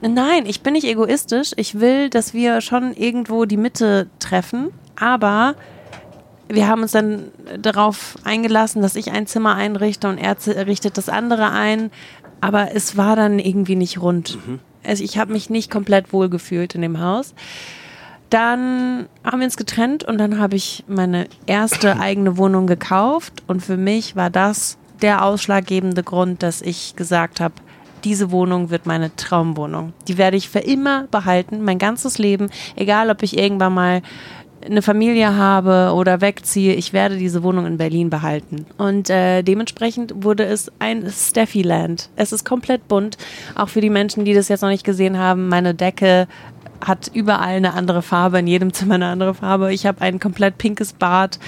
Nein, 0.02 0.46
ich 0.46 0.62
bin 0.62 0.74
nicht 0.74 0.86
egoistisch. 0.88 1.52
Ich 1.56 1.80
will, 1.80 2.10
dass 2.10 2.34
wir 2.34 2.60
schon 2.60 2.94
irgendwo 2.94 3.46
die 3.46 3.58
Mitte 3.58 4.08
treffen, 4.20 4.72
aber 5.00 5.56
wir 6.54 6.68
haben 6.68 6.84
uns 6.84 6.92
dann 6.92 7.32
darauf 7.60 8.16
eingelassen, 8.24 8.82
dass 8.82 8.96
ich 8.96 9.12
ein 9.12 9.26
Zimmer 9.26 9.56
einrichte 9.56 10.08
und 10.08 10.18
er 10.20 10.38
richtet 10.68 10.98
das 10.98 11.10
andere 11.10 11.50
ein. 11.50 11.90
Aber 12.42 12.76
es 12.76 12.96
war 12.98 13.16
dann 13.16 13.40
irgendwie 13.40 13.76
nicht 13.76 14.02
rund. 14.02 14.38
Also 14.86 15.04
ich 15.04 15.18
habe 15.18 15.34
mich 15.34 15.50
nicht 15.50 15.72
komplett 15.72 16.14
wohlgefühlt 16.14 16.76
in 16.76 16.82
dem 16.82 17.00
Haus. 17.00 17.34
Dann 18.30 19.08
haben 19.24 19.40
wir 19.40 19.46
uns 19.46 19.58
getrennt 19.58 20.04
und 20.04 20.18
dann 20.18 20.40
habe 20.40 20.56
ich 20.56 20.84
meine 20.88 21.28
erste 21.46 22.00
eigene 22.00 22.38
Wohnung 22.38 22.68
gekauft. 22.68 23.44
Und 23.48 23.62
für 23.62 23.78
mich 23.78 24.16
war 24.16 24.30
das 24.30 24.78
der 25.02 25.26
ausschlaggebende 25.26 26.04
Grund, 26.04 26.44
dass 26.44 26.62
ich 26.62 26.96
gesagt 26.96 27.40
habe, 27.40 27.56
diese 28.04 28.32
Wohnung 28.32 28.70
wird 28.70 28.86
meine 28.86 29.16
Traumwohnung. 29.16 29.94
Die 30.08 30.18
werde 30.18 30.38
ich 30.38 30.50
für 30.50 30.60
immer 30.60 31.08
behalten, 31.10 31.64
mein 31.64 31.80
ganzes 31.80 32.18
Leben. 32.18 32.50
Egal, 32.76 33.10
ob 33.10 33.24
ich 33.24 33.38
irgendwann 33.38 33.74
mal 33.74 34.02
eine 34.66 34.82
Familie 34.82 35.36
habe 35.36 35.94
oder 35.94 36.22
wegziehe, 36.22 36.74
ich 36.74 36.94
werde 36.94 37.18
diese 37.18 37.44
Wohnung 37.44 37.66
in 37.66 37.78
Berlin 37.78 38.10
behalten. 38.10 38.66
Und 38.78 39.10
äh, 39.10 39.44
dementsprechend 39.44 40.24
wurde 40.24 40.46
es 40.46 40.72
ein 40.80 41.10
Steffi-Land. 41.10 42.10
Es 42.16 42.32
ist 42.32 42.46
komplett 42.46 42.88
bunt. 42.88 43.18
Auch 43.56 43.70
für 43.70 43.82
die 43.82 43.90
Menschen, 43.90 44.26
die 44.26 44.34
das 44.34 44.50
jetzt 44.50 44.62
noch 44.62 44.70
nicht 44.70 44.84
gesehen 44.84 45.18
haben, 45.18 45.50
meine 45.50 45.74
Decke 45.74 46.28
hat 46.82 47.10
überall 47.14 47.56
eine 47.56 47.74
andere 47.74 48.02
Farbe, 48.02 48.40
in 48.40 48.48
jedem 48.48 48.74
Zimmer 48.74 48.96
eine 48.96 49.08
andere 49.08 49.34
Farbe. 49.34 49.74
Ich 49.74 49.86
habe 49.86 50.02
ein 50.02 50.20
komplett 50.20 50.58
pinkes 50.58 50.94
Bad. 50.94 51.40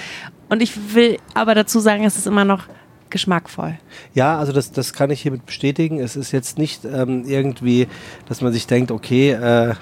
Und 0.48 0.62
ich 0.62 0.94
will 0.94 1.18
aber 1.34 1.54
dazu 1.54 1.80
sagen, 1.80 2.04
es 2.04 2.16
ist 2.16 2.26
immer 2.26 2.44
noch 2.44 2.64
geschmackvoll. 3.10 3.78
Ja, 4.14 4.38
also 4.38 4.52
das, 4.52 4.72
das 4.72 4.92
kann 4.92 5.10
ich 5.10 5.22
hiermit 5.22 5.46
bestätigen. 5.46 5.98
Es 6.00 6.16
ist 6.16 6.32
jetzt 6.32 6.58
nicht 6.58 6.84
ähm, 6.84 7.24
irgendwie, 7.26 7.88
dass 8.28 8.40
man 8.40 8.52
sich 8.52 8.66
denkt, 8.66 8.90
okay, 8.90 9.32
äh, 9.32 9.74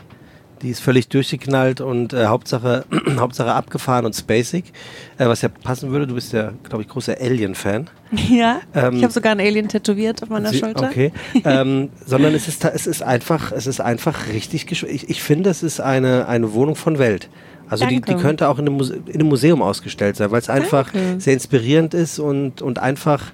die 0.62 0.70
ist 0.70 0.80
völlig 0.80 1.08
durchgeknallt 1.08 1.80
und 1.80 2.12
äh, 2.12 2.26
Hauptsache, 2.26 2.84
Hauptsache 3.18 3.52
abgefahren 3.52 4.06
und 4.06 4.14
spacig, 4.14 4.72
äh, 5.18 5.26
was 5.26 5.42
ja 5.42 5.48
passen 5.48 5.90
würde. 5.90 6.06
Du 6.06 6.14
bist 6.14 6.32
ja, 6.32 6.52
glaube 6.68 6.82
ich, 6.82 6.88
großer 6.88 7.16
Alien-Fan. 7.20 7.90
Ja, 8.28 8.60
Ähm, 8.74 8.94
ich 8.98 9.02
habe 9.02 9.12
sogar 9.12 9.32
ein 9.32 9.40
Alien 9.40 9.66
tätowiert 9.68 10.22
auf 10.22 10.28
meiner 10.28 10.50
Sie- 10.50 10.58
Schulter. 10.58 10.88
Okay. 10.88 11.12
ähm, 11.44 11.88
sondern 12.06 12.32
es 12.34 12.46
ist, 12.46 12.64
es 12.64 12.86
ist 12.86 13.02
einfach, 13.02 13.50
es 13.50 13.66
ist 13.66 13.80
einfach 13.80 14.28
richtig. 14.28 14.70
Ich, 14.70 15.08
ich 15.10 15.22
finde, 15.22 15.50
es 15.50 15.64
ist 15.64 15.80
eine, 15.80 16.28
eine 16.28 16.52
Wohnung 16.54 16.76
von 16.76 16.98
Welt. 17.00 17.28
Also 17.68 17.86
die, 17.86 18.00
die 18.00 18.14
könnte 18.14 18.48
auch 18.48 18.58
in 18.58 18.66
einem, 18.68 18.76
Muse 18.76 19.00
in 19.06 19.14
einem 19.14 19.28
Museum 19.28 19.62
ausgestellt 19.62 20.16
sein, 20.16 20.30
weil 20.30 20.38
es 20.38 20.48
einfach 20.50 20.92
Danke. 20.92 21.20
sehr 21.20 21.32
inspirierend 21.34 21.92
ist 21.94 22.18
und, 22.20 22.62
und 22.62 22.78
einfach. 22.78 23.32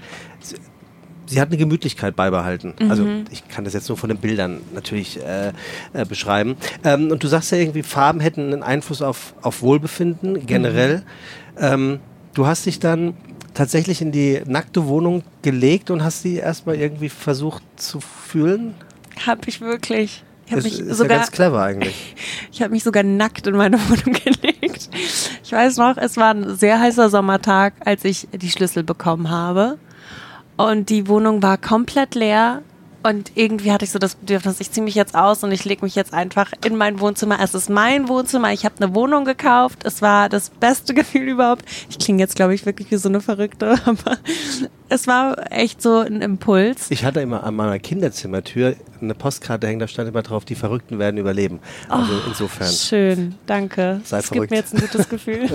Sie, 1.30 1.40
hat 1.40 1.48
eine 1.48 1.56
Gemütlichkeit 1.56 2.16
beibehalten. 2.16 2.74
Also 2.88 3.04
Mhm. 3.04 3.24
ich 3.30 3.46
kann 3.48 3.64
das 3.64 3.72
jetzt 3.74 3.88
nur 3.88 3.96
von 3.98 4.08
den 4.08 4.18
Bildern 4.18 4.60
natürlich 4.74 5.18
äh, 5.24 5.52
äh, 5.92 6.04
beschreiben. 6.04 6.56
Ähm, 6.84 7.10
und 7.10 7.22
du 7.22 7.28
sagst 7.28 7.52
ja 7.52 7.58
irgendwie, 7.58 7.82
Farben 7.82 8.20
hätten 8.20 8.52
einen 8.52 8.62
Einfluss 8.62 9.00
auf, 9.02 9.34
auf 9.42 9.62
Wohlbefinden 9.62 10.46
generell. 10.46 10.98
Mhm. 10.98 11.02
Ähm, 11.58 11.98
du 12.34 12.46
hast 12.46 12.66
dich 12.66 12.78
dann 12.80 13.14
tatsächlich 13.54 14.00
in 14.02 14.12
die 14.12 14.40
nackte 14.46 14.86
Wohnung 14.86 15.22
gelegt 15.42 15.90
und 15.90 16.04
hast 16.04 16.22
sie 16.22 16.36
erstmal 16.36 16.76
irgendwie 16.76 17.08
versucht 17.08 17.62
zu 17.76 18.00
fühlen. 18.00 18.74
Hab 19.26 19.46
ich 19.48 19.60
wirklich. 19.60 20.22
Ich 20.46 20.52
habe 20.52 20.62
mich 20.64 20.80
ist 20.80 20.88
ja 20.88 20.94
sogar 20.94 21.18
ganz 21.18 21.30
clever 21.30 21.62
eigentlich. 21.62 22.14
Ich 22.52 22.62
habe 22.62 22.72
mich 22.72 22.82
sogar 22.82 23.02
nackt 23.04 23.46
in 23.46 23.56
meine 23.56 23.78
Wohnung 23.88 24.18
gelegt. 24.24 24.90
Ich 25.44 25.52
weiß 25.52 25.76
noch, 25.78 25.96
es 25.96 26.16
war 26.16 26.34
ein 26.34 26.56
sehr 26.56 26.80
heißer 26.80 27.08
Sommertag, 27.08 27.74
als 27.84 28.04
ich 28.04 28.28
die 28.32 28.50
Schlüssel 28.50 28.82
bekommen 28.82 29.30
habe. 29.30 29.78
Und 30.60 30.90
die 30.90 31.08
Wohnung 31.08 31.42
war 31.42 31.56
komplett 31.56 32.14
leer. 32.14 32.62
Und 33.02 33.32
irgendwie 33.34 33.72
hatte 33.72 33.86
ich 33.86 33.92
so 33.92 33.98
das 33.98 34.14
Bedürfnis, 34.14 34.60
ich 34.60 34.72
ziehe 34.72 34.84
mich 34.84 34.94
jetzt 34.94 35.14
aus 35.14 35.42
und 35.42 35.52
ich 35.52 35.64
lege 35.64 35.82
mich 35.82 35.94
jetzt 35.94 36.12
einfach 36.12 36.52
in 36.66 36.76
mein 36.76 37.00
Wohnzimmer. 37.00 37.38
Es 37.42 37.54
ist 37.54 37.70
mein 37.70 38.08
Wohnzimmer. 38.08 38.52
Ich 38.52 38.66
habe 38.66 38.74
eine 38.78 38.94
Wohnung 38.94 39.24
gekauft. 39.24 39.84
Es 39.84 40.02
war 40.02 40.28
das 40.28 40.50
beste 40.50 40.92
Gefühl 41.00 41.28
überhaupt. 41.28 41.64
Ich 41.88 41.98
klinge 41.98 42.20
jetzt, 42.20 42.36
glaube 42.36 42.54
ich, 42.54 42.66
wirklich 42.66 42.90
wie 42.90 42.96
so 42.96 43.08
eine 43.08 43.22
Verrückte, 43.22 43.80
aber 43.86 44.18
es 44.90 45.06
war 45.06 45.50
echt 45.50 45.80
so 45.80 46.00
ein 46.00 46.20
Impuls. 46.20 46.90
Ich 46.90 47.06
hatte 47.06 47.22
immer 47.22 47.42
an 47.42 47.54
meiner 47.54 47.78
Kinderzimmertür 47.78 48.76
eine 49.00 49.14
Postkarte 49.14 49.66
hängen, 49.66 49.80
da 49.80 49.88
stand 49.88 50.10
immer 50.10 50.20
drauf, 50.22 50.44
die 50.44 50.54
Verrückten 50.54 50.98
werden 50.98 51.16
überleben. 51.16 51.60
Also 51.88 52.12
insofern. 52.28 52.68
Schön, 52.68 53.34
danke. 53.46 54.02
Sei 54.04 54.18
das 54.18 54.26
verrückt. 54.26 54.50
gibt 54.50 54.50
mir 54.50 54.56
jetzt 54.58 54.74
ein 54.74 54.80
gutes 54.80 55.08
Gefühl. 55.08 55.48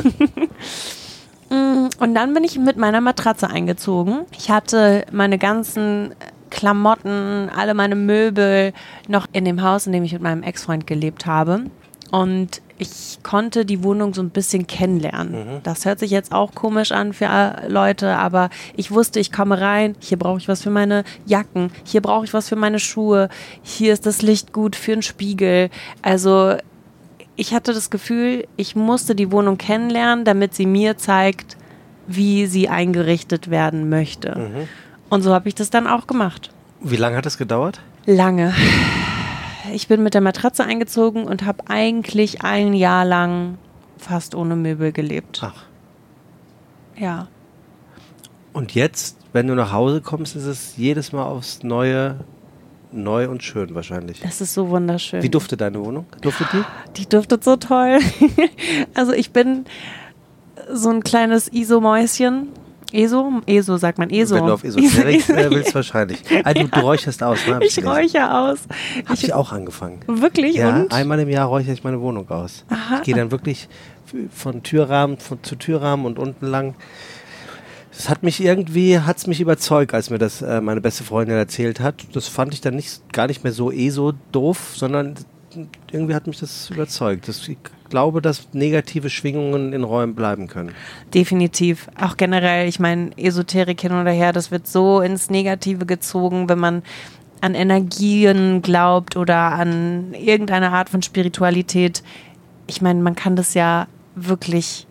Mm, 1.56 1.90
Und 2.00 2.16
dann 2.16 2.34
bin 2.34 2.44
ich 2.44 2.58
mit 2.58 2.78
meiner 2.78 3.02
Matratze 3.02 3.50
eingezogen. 3.50 4.26
Ich 4.38 4.50
hatte 4.50 5.06
meine 5.12 5.38
ganzen 5.38 6.14
Klamotten, 6.50 7.50
alle 7.56 7.74
meine 7.74 7.96
Möbel 7.96 8.74
noch 9.08 9.28
in 9.34 9.46
dem 9.46 9.62
Haus, 9.62 9.88
in 9.88 9.94
dem 9.94 10.04
ich 10.04 10.14
mit 10.14 10.22
meinem 10.22 10.44
Ex-Freund 10.44 10.88
gelebt 10.88 11.26
habe. 11.26 11.66
Und 12.12 12.62
ich 12.78 13.20
konnte 13.24 13.66
die 13.66 13.84
Wohnung 13.84 14.14
so 14.14 14.22
ein 14.22 14.30
bisschen 14.30 14.68
kennenlernen. 14.68 15.62
Das 15.64 15.86
hört 15.86 16.00
sich 16.00 16.12
jetzt 16.12 16.32
auch 16.34 16.54
komisch 16.54 16.92
an 16.92 17.14
für 17.14 17.64
Leute, 17.68 18.16
aber 18.18 18.50
ich 18.76 18.92
wusste, 18.92 19.20
ich 19.20 19.32
komme 19.32 19.60
rein, 19.60 19.96
hier 20.00 20.20
brauche 20.20 20.38
ich 20.38 20.48
was 20.48 20.62
für 20.62 20.70
meine 20.70 21.04
Jacken, 21.26 21.72
hier 21.84 22.02
brauche 22.02 22.26
ich 22.26 22.34
was 22.34 22.50
für 22.50 22.58
meine 22.58 22.80
Schuhe, 22.80 23.30
hier 23.64 23.94
ist 23.94 24.06
das 24.06 24.22
Licht 24.22 24.52
gut 24.54 24.76
für 24.76 24.94
einen 24.94 25.02
Spiegel. 25.02 25.70
Also 26.02 26.56
ich 27.36 27.54
hatte 27.54 27.74
das 27.74 27.90
Gefühl, 27.90 28.48
ich 28.58 28.76
musste 28.76 29.16
die 29.16 29.32
Wohnung 29.32 29.58
kennenlernen, 29.58 30.26
damit 30.26 30.54
sie 30.54 30.66
mir 30.66 30.98
zeigt, 30.98 31.58
wie 32.08 32.46
sie 32.46 32.70
eingerichtet 32.70 33.50
werden 33.50 33.90
möchte. 33.90 34.68
Und 35.10 35.22
so 35.22 35.34
habe 35.34 35.48
ich 35.48 35.56
das 35.56 35.70
dann 35.70 35.88
auch 35.88 36.08
gemacht. 36.08 36.52
Wie 36.82 36.98
lange 36.98 37.18
hat 37.18 37.26
es 37.26 37.38
gedauert? 37.38 37.82
Lange. 38.06 38.54
Ich 39.74 39.88
bin 39.88 40.04
mit 40.04 40.14
der 40.14 40.22
Matratze 40.22 40.64
eingezogen 40.64 41.26
und 41.26 41.44
habe 41.44 41.64
eigentlich 41.68 42.44
ein 42.44 42.74
Jahr 42.74 43.04
lang 43.04 43.58
fast 43.98 44.36
ohne 44.36 44.56
Möbel 44.56 44.92
gelebt. 44.92 45.42
Ach. 45.44 45.64
Ja. 46.98 47.28
Und 48.54 48.76
jetzt, 48.76 49.18
wenn 49.34 49.48
du 49.48 49.56
nach 49.56 49.72
Hause 49.72 50.02
kommst, 50.02 50.36
ist 50.36 50.46
es 50.46 50.78
jedes 50.78 51.12
Mal 51.12 51.24
aufs 51.24 51.64
Neue 51.64 52.20
neu 52.92 53.30
und 53.30 53.44
schön 53.44 53.74
wahrscheinlich. 53.76 54.22
Es 54.24 54.42
ist 54.42 54.54
so 54.54 54.70
wunderschön. 54.70 55.22
Wie 55.22 55.30
duftet 55.30 55.62
deine 55.62 55.84
Wohnung? 55.84 56.06
Duftet 56.22 56.48
die? 56.54 56.64
Die 56.98 57.10
duftet 57.10 57.44
so 57.44 57.56
toll. 57.56 58.00
also 58.94 59.12
ich 59.14 59.32
bin 59.32 59.66
so 60.72 60.90
ein 60.90 61.04
kleines 61.04 61.52
ISO-Mäuschen. 61.52 62.50
ESO? 62.92 63.42
ESO 63.46 63.78
sagt 63.78 63.98
man 63.98 64.10
ESO. 64.10 64.36
Wenn 64.36 64.46
du 64.46 64.54
auf 64.54 64.64
Esoterik 64.64 65.18
ISO, 65.18 65.34
äh, 65.34 65.50
willst, 65.50 65.76
wahrscheinlich. 65.76 66.20
Ah, 66.44 66.54
du, 66.54 66.68
du 66.68 66.80
räucherst 66.80 67.22
aus, 67.24 67.46
ne? 67.46 67.56
Hab 67.56 67.64
Ich 67.64 67.76
gelesen. 67.76 67.92
räuche 67.92 68.32
aus. 68.32 68.60
Hab 69.06 69.22
ich 69.22 69.34
auch 69.34 69.52
angefangen. 69.52 70.00
Wirklich? 70.08 70.56
Ja, 70.56 70.76
und? 70.76 70.94
einmal 70.94 71.20
im 71.20 71.30
Jahr 71.30 71.48
räuchere 71.48 71.74
ich 71.74 71.84
meine 71.84 72.00
Wohnung 72.00 72.30
aus. 72.30 72.64
Aha. 72.70 72.98
Ich 72.98 73.04
gehe 73.04 73.16
dann 73.16 73.32
wirklich 73.32 73.68
von 74.32 74.64
Türrahmen 74.64 75.18
von, 75.18 75.44
zu 75.44 75.56
Türrahmen 75.56 76.06
und 76.06 76.20
unten 76.20 76.46
lang. 76.46 76.76
Es 77.98 78.10
hat 78.10 78.24
mich 78.24 78.44
irgendwie, 78.44 79.00
hat 79.00 79.18
es 79.18 79.28
mich 79.28 79.40
überzeugt, 79.40 79.94
als 79.94 80.10
mir 80.10 80.18
das 80.18 80.42
äh, 80.42 80.62
meine 80.62 80.82
beste 80.82 81.04
Freundin 81.04 81.38
erzählt 81.38 81.80
hat. 81.80 82.06
Das 82.14 82.28
fand 82.28 82.54
ich 82.54 82.62
dann 82.62 82.76
nicht, 82.76 83.02
gar 83.14 83.28
nicht 83.28 83.44
mehr 83.44 83.54
so 83.54 83.72
eh 83.72 83.90
so 83.90 84.14
doof, 84.32 84.74
sondern 84.76 85.16
irgendwie 85.92 86.14
hat 86.14 86.28
mich 86.28 86.40
das 86.40 86.70
überzeugt. 86.70 87.28
Das, 87.28 87.48
ich 87.48 87.58
glaube, 87.90 88.22
dass 88.22 88.54
negative 88.54 89.10
Schwingungen 89.10 89.74
in 89.74 89.84
Räumen 89.84 90.16
bleiben 90.16 90.48
können. 90.48 90.72
Definitiv. 91.14 91.88
Auch 92.00 92.18
generell, 92.18 92.68
ich 92.68 92.80
meine, 92.80 93.18
Esoterik 93.18 93.80
hin 93.82 93.94
oder 93.94 94.12
her, 94.12 94.34
das 94.34 94.52
wird 94.52 94.68
so 94.68 95.02
ins 95.02 95.30
Negative 95.30 95.86
gezogen, 95.86 96.50
wenn 96.50 96.60
man 96.60 96.84
an 97.42 97.56
Energien 97.56 98.62
glaubt 98.62 99.16
oder 99.16 99.54
an 99.54 100.14
irgendeine 100.14 100.72
Art 100.72 100.90
von 100.90 101.02
Spiritualität. 101.02 102.04
Ich 102.68 102.82
meine, 102.82 103.02
man 103.02 103.16
kann 103.16 103.36
das 103.36 103.54
ja 103.54 103.88
wirklich 104.16 104.88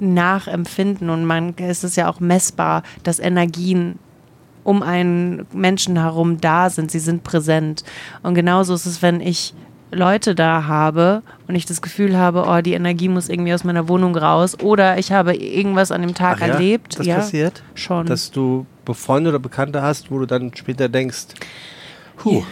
nachempfinden 0.00 1.10
und 1.10 1.24
man 1.24 1.54
es 1.56 1.84
ist 1.84 1.96
ja 1.96 2.08
auch 2.08 2.20
messbar, 2.20 2.82
dass 3.02 3.18
Energien 3.18 3.98
um 4.64 4.82
einen 4.82 5.46
Menschen 5.52 5.98
herum 5.98 6.40
da 6.40 6.70
sind, 6.70 6.90
sie 6.90 6.98
sind 6.98 7.22
präsent. 7.22 7.84
Und 8.22 8.34
genauso 8.34 8.74
ist 8.74 8.86
es, 8.86 9.02
wenn 9.02 9.20
ich 9.20 9.54
Leute 9.90 10.34
da 10.34 10.64
habe 10.66 11.22
und 11.46 11.54
ich 11.54 11.66
das 11.66 11.82
Gefühl 11.82 12.16
habe, 12.16 12.44
oh, 12.48 12.60
die 12.60 12.72
Energie 12.72 13.08
muss 13.08 13.28
irgendwie 13.28 13.54
aus 13.54 13.64
meiner 13.64 13.88
Wohnung 13.88 14.16
raus 14.16 14.58
oder 14.58 14.98
ich 14.98 15.12
habe 15.12 15.36
irgendwas 15.36 15.92
an 15.92 16.02
dem 16.02 16.14
Tag 16.14 16.38
Ach 16.40 16.46
ja? 16.46 16.54
erlebt. 16.54 16.98
Das 16.98 17.06
ja, 17.06 17.16
passiert? 17.16 17.62
schon. 17.74 18.06
Dass 18.06 18.30
du 18.30 18.66
Freunde 18.92 19.30
oder 19.30 19.38
Bekannte 19.38 19.82
hast, 19.82 20.10
wo 20.10 20.18
du 20.18 20.26
dann 20.26 20.52
später 20.54 20.88
denkst, 20.88 21.26
huh, 22.24 22.42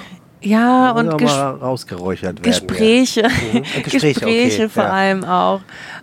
ja, 0.43 0.91
und 0.93 1.17
ges 1.19 1.31
rausgeräuchert 1.33 2.37
werden. 2.37 2.43
Gespräche, 2.43 3.23
Mhm. 3.29 3.63
Gespräche, 3.83 3.91
Gespräche, 4.15 4.63
okay, 4.65 4.69
vor 4.69 4.85
ja. 4.85 4.91
allem 4.91 5.25
auch. 5.25 5.61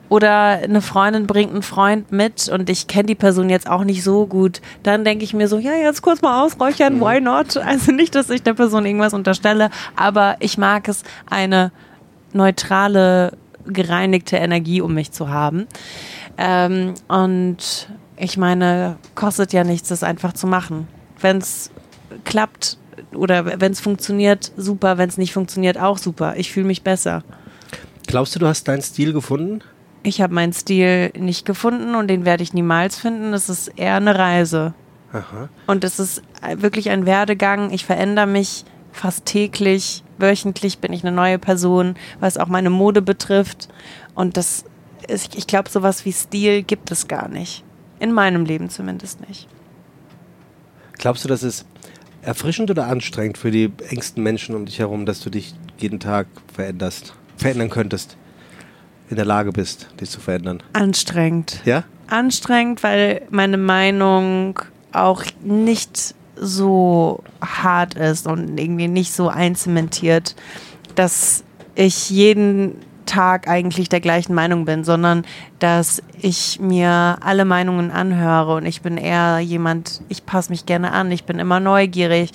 Oder 0.10 0.34
eine 0.64 0.82
Freundin 0.82 1.28
bringt 1.28 1.52
einen 1.52 1.62
Freund 1.62 2.12
mit 2.12 2.50
und 2.50 2.68
ich 2.70 2.88
kenne 2.88 3.06
die 3.06 3.16
Person 3.16 3.50
jetzt 3.50 3.70
auch 3.70 3.84
nicht 3.84 4.04
so 4.04 4.26
gut. 4.26 4.60
Dann 4.82 5.04
denke 5.04 5.24
ich 5.24 5.34
mir 5.36 5.48
so, 5.48 5.60
ja, 5.60 5.74
jetzt 5.74 6.02
kurz 6.02 6.22
mal 6.24 6.44
ausräuchern, 6.44 6.96
Mhm. 6.96 7.02
why 7.02 7.22
not? 7.22 7.58
Also 7.58 7.92
nicht, 7.92 8.16
dass 8.16 8.30
ich 8.32 8.42
der 8.42 8.56
Person 8.56 8.86
irgendwas 8.88 9.14
unterstelle, 9.14 9.70
aber 9.96 10.38
ich 10.40 10.58
mag 10.58 10.88
es, 10.88 11.04
eine 11.30 11.72
neutrale, 12.34 13.34
gereinigte 13.68 14.38
Energie 14.38 14.82
um 14.82 14.94
mich 14.96 15.12
zu 15.12 15.30
haben. 15.30 15.68
Ähm, 16.38 16.94
und 17.08 17.90
ich 18.18 18.38
meine, 18.38 18.96
kostet 19.16 19.54
ja 19.54 19.64
nichts, 19.64 19.90
das 19.90 20.02
einfach 20.04 20.34
zu 20.34 20.48
machen. 20.48 20.88
Wenn 21.20 21.38
es 21.38 21.70
klappt 22.24 22.78
oder 23.14 23.60
wenn 23.60 23.72
es 23.72 23.80
funktioniert, 23.80 24.52
super. 24.58 24.97
Wenn 24.97 25.10
es 25.10 25.18
nicht 25.18 25.34
funktioniert, 25.34 25.78
auch 25.80 25.97
super. 25.97 26.36
Ich 26.38 26.52
fühle 26.52 26.68
mich 26.68 26.84
besser. 26.84 27.24
Glaubst 28.08 28.36
du, 28.36 28.39
du 28.39 28.47
hast 28.47 28.68
deinen 28.68 28.82
Stil 28.82 29.14
gefunden? 29.14 29.62
Ich 30.02 30.22
habe 30.22 30.34
meinen 30.34 30.54
Stil 30.54 31.12
nicht 31.18 31.45
gefunden 31.45 31.95
und 31.95 32.08
den 32.08 32.26
werde 32.26 32.43
ich 32.43 32.54
niemals 32.54 32.97
finden. 32.97 33.34
Es 33.34 33.50
ist 33.50 33.68
eher 33.76 33.95
eine 33.95 34.18
Reise. 34.18 34.74
Aha. 35.12 35.50
Und 35.68 35.84
es 35.84 36.00
ist 36.00 36.22
wirklich 36.56 36.89
ein 36.89 37.06
Werdegang. 37.06 37.72
Ich 37.72 37.86
verändere 37.86 38.28
mich 38.28 38.66
fast 38.91 39.26
täglich. 39.26 40.04
Wöchentlich 40.18 40.80
bin 40.80 40.93
ich 40.93 41.04
eine 41.04 41.16
neue 41.16 41.39
Person, 41.39 41.95
was 42.20 42.38
auch 42.38 42.47
meine 42.47 42.70
Mode 42.70 43.02
betrifft. 43.02 43.70
Und 44.16 44.38
das 44.38 44.66
ist, 45.08 45.36
ich 45.36 45.47
glaube, 45.47 45.70
sowas 45.70 46.06
wie 46.06 46.12
Stil 46.12 46.64
gibt 46.64 46.91
es 46.91 47.08
gar 47.08 47.28
nicht. 47.28 47.64
In 48.00 48.14
meinem 48.14 48.45
Leben 48.45 48.70
zumindest 48.70 49.28
nicht. 49.28 49.47
Glaubst 50.97 51.24
du, 51.24 51.30
das 51.30 51.43
ist 51.43 51.66
erfrischend 52.22 52.70
oder 52.72 52.88
anstrengend 52.88 53.38
für 53.38 53.52
die 53.52 53.72
engsten 53.90 54.24
Menschen 54.24 54.56
um 54.56 54.66
dich 54.66 54.80
herum, 54.80 55.06
dass 55.06 55.22
du 55.22 55.30
dich 55.30 55.54
jeden 55.78 56.00
Tag 56.00 56.28
veränderst, 56.54 57.14
verändern 57.38 57.70
könntest, 57.70 58.18
in 59.10 59.16
der 59.16 59.26
Lage 59.26 59.52
bist, 59.52 59.88
dich 60.00 60.10
zu 60.10 60.20
verändern? 60.20 60.62
Anstrengend. 60.74 61.62
Ja? 61.66 61.86
anstrengend, 62.10 62.84
weil 62.84 63.22
meine 63.30 63.58
Meinung 63.58 64.60
auch 64.92 65.24
nicht 65.44 66.16
so 66.36 67.24
hart 67.42 67.96
ist 67.96 68.28
und 68.28 68.60
irgendwie 68.60 68.88
nicht 68.88 69.14
so 69.14 69.30
einzementiert, 69.30 70.36
dass 70.96 71.44
ich 71.76 72.10
jeden 72.10 72.76
Tag 73.10 73.47
eigentlich 73.47 73.89
der 73.89 73.99
gleichen 73.99 74.34
Meinung 74.34 74.66
bin, 74.66 74.84
sondern 74.84 75.26
dass 75.57 76.01
ich 76.22 76.60
mir 76.60 77.18
alle 77.22 77.43
Meinungen 77.43 77.91
anhöre 77.91 78.55
und 78.55 78.66
ich 78.66 78.82
bin 78.82 78.97
eher 78.97 79.39
jemand, 79.39 80.01
ich 80.10 80.26
passe 80.26 80.51
mich 80.51 80.66
gerne 80.66 80.91
an, 80.91 81.12
ich 81.12 81.24
bin 81.24 81.39
immer 81.39 81.60
neugierig 81.60 82.32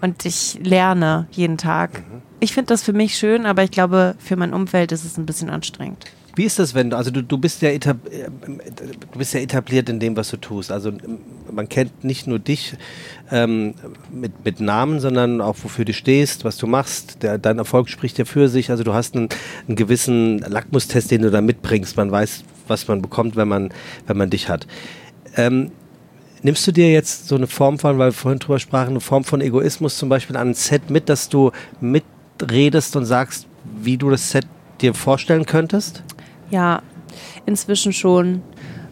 und 0.00 0.24
ich 0.24 0.58
lerne 0.62 1.26
jeden 1.30 1.56
Tag. 1.56 2.02
Ich 2.40 2.52
finde 2.52 2.68
das 2.68 2.82
für 2.82 2.92
mich 2.92 3.16
schön, 3.16 3.46
aber 3.46 3.64
ich 3.64 3.70
glaube, 3.70 4.14
für 4.18 4.36
mein 4.36 4.52
Umfeld 4.52 4.92
ist 4.92 5.04
es 5.04 5.16
ein 5.16 5.26
bisschen 5.26 5.50
anstrengend. 5.50 6.04
Wie 6.38 6.44
ist 6.44 6.60
das, 6.60 6.72
wenn 6.72 6.90
du, 6.90 6.96
also 6.96 7.10
du, 7.10 7.20
du 7.20 7.36
bist 7.36 7.62
ja 7.62 7.70
äh, 7.70 7.80
du 7.80 9.18
bist 9.18 9.34
ja 9.34 9.40
etabliert 9.40 9.88
in 9.88 9.98
dem, 9.98 10.16
was 10.16 10.30
du 10.30 10.36
tust. 10.36 10.70
Also 10.70 10.90
ähm, 10.90 11.18
man 11.50 11.68
kennt 11.68 12.04
nicht 12.04 12.28
nur 12.28 12.38
dich 12.38 12.76
ähm, 13.32 13.74
mit, 14.12 14.44
mit 14.44 14.60
Namen, 14.60 15.00
sondern 15.00 15.40
auch 15.40 15.56
wofür 15.64 15.84
du 15.84 15.92
stehst, 15.92 16.44
was 16.44 16.56
du 16.56 16.68
machst. 16.68 17.24
Der, 17.24 17.38
dein 17.38 17.58
Erfolg 17.58 17.88
spricht 17.88 18.18
ja 18.18 18.24
für 18.24 18.48
sich. 18.48 18.70
Also 18.70 18.84
du 18.84 18.94
hast 18.94 19.16
einen, 19.16 19.30
einen 19.66 19.74
gewissen 19.74 20.38
Lackmustest, 20.38 21.10
den 21.10 21.22
du 21.22 21.32
da 21.32 21.40
mitbringst. 21.40 21.96
Man 21.96 22.12
weiß, 22.12 22.44
was 22.68 22.86
man 22.86 23.02
bekommt, 23.02 23.34
wenn 23.34 23.48
man, 23.48 23.70
wenn 24.06 24.16
man 24.16 24.30
dich 24.30 24.48
hat. 24.48 24.68
Ähm, 25.36 25.72
Nimmst 26.40 26.64
du 26.68 26.70
dir 26.70 26.92
jetzt 26.92 27.26
so 27.26 27.34
eine 27.34 27.48
Form 27.48 27.80
von, 27.80 27.98
weil 27.98 28.10
wir 28.10 28.12
vorhin 28.12 28.38
drüber 28.38 28.60
sprachen, 28.60 28.90
eine 28.90 29.00
Form 29.00 29.24
von 29.24 29.40
Egoismus 29.40 29.98
zum 29.98 30.08
Beispiel 30.08 30.36
an 30.36 30.50
ein 30.50 30.54
Set 30.54 30.88
mit, 30.88 31.08
dass 31.08 31.28
du 31.28 31.50
mitredest 31.80 32.94
und 32.94 33.06
sagst, 33.06 33.48
wie 33.82 33.96
du 33.96 34.08
das 34.08 34.30
Set 34.30 34.46
dir 34.80 34.94
vorstellen 34.94 35.46
könntest? 35.46 36.04
Ja, 36.50 36.82
inzwischen 37.46 37.92
schon. 37.92 38.42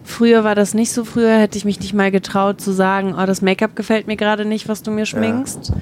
Früher 0.05 0.45
war 0.45 0.55
das 0.55 0.73
nicht 0.73 0.93
so. 0.93 1.05
Früher 1.05 1.39
hätte 1.39 1.59
ich 1.59 1.65
mich 1.65 1.81
nicht 1.81 1.93
mal 1.93 2.11
getraut 2.11 2.61
zu 2.61 2.73
sagen, 2.73 3.15
oh, 3.19 3.27
das 3.27 3.43
Make-up 3.43 3.75
gefällt 3.75 4.07
mir 4.07 4.17
gerade 4.17 4.45
nicht, 4.45 4.69
was 4.69 4.83
du 4.83 4.91
mir 4.91 5.05
schminkst. 5.05 5.73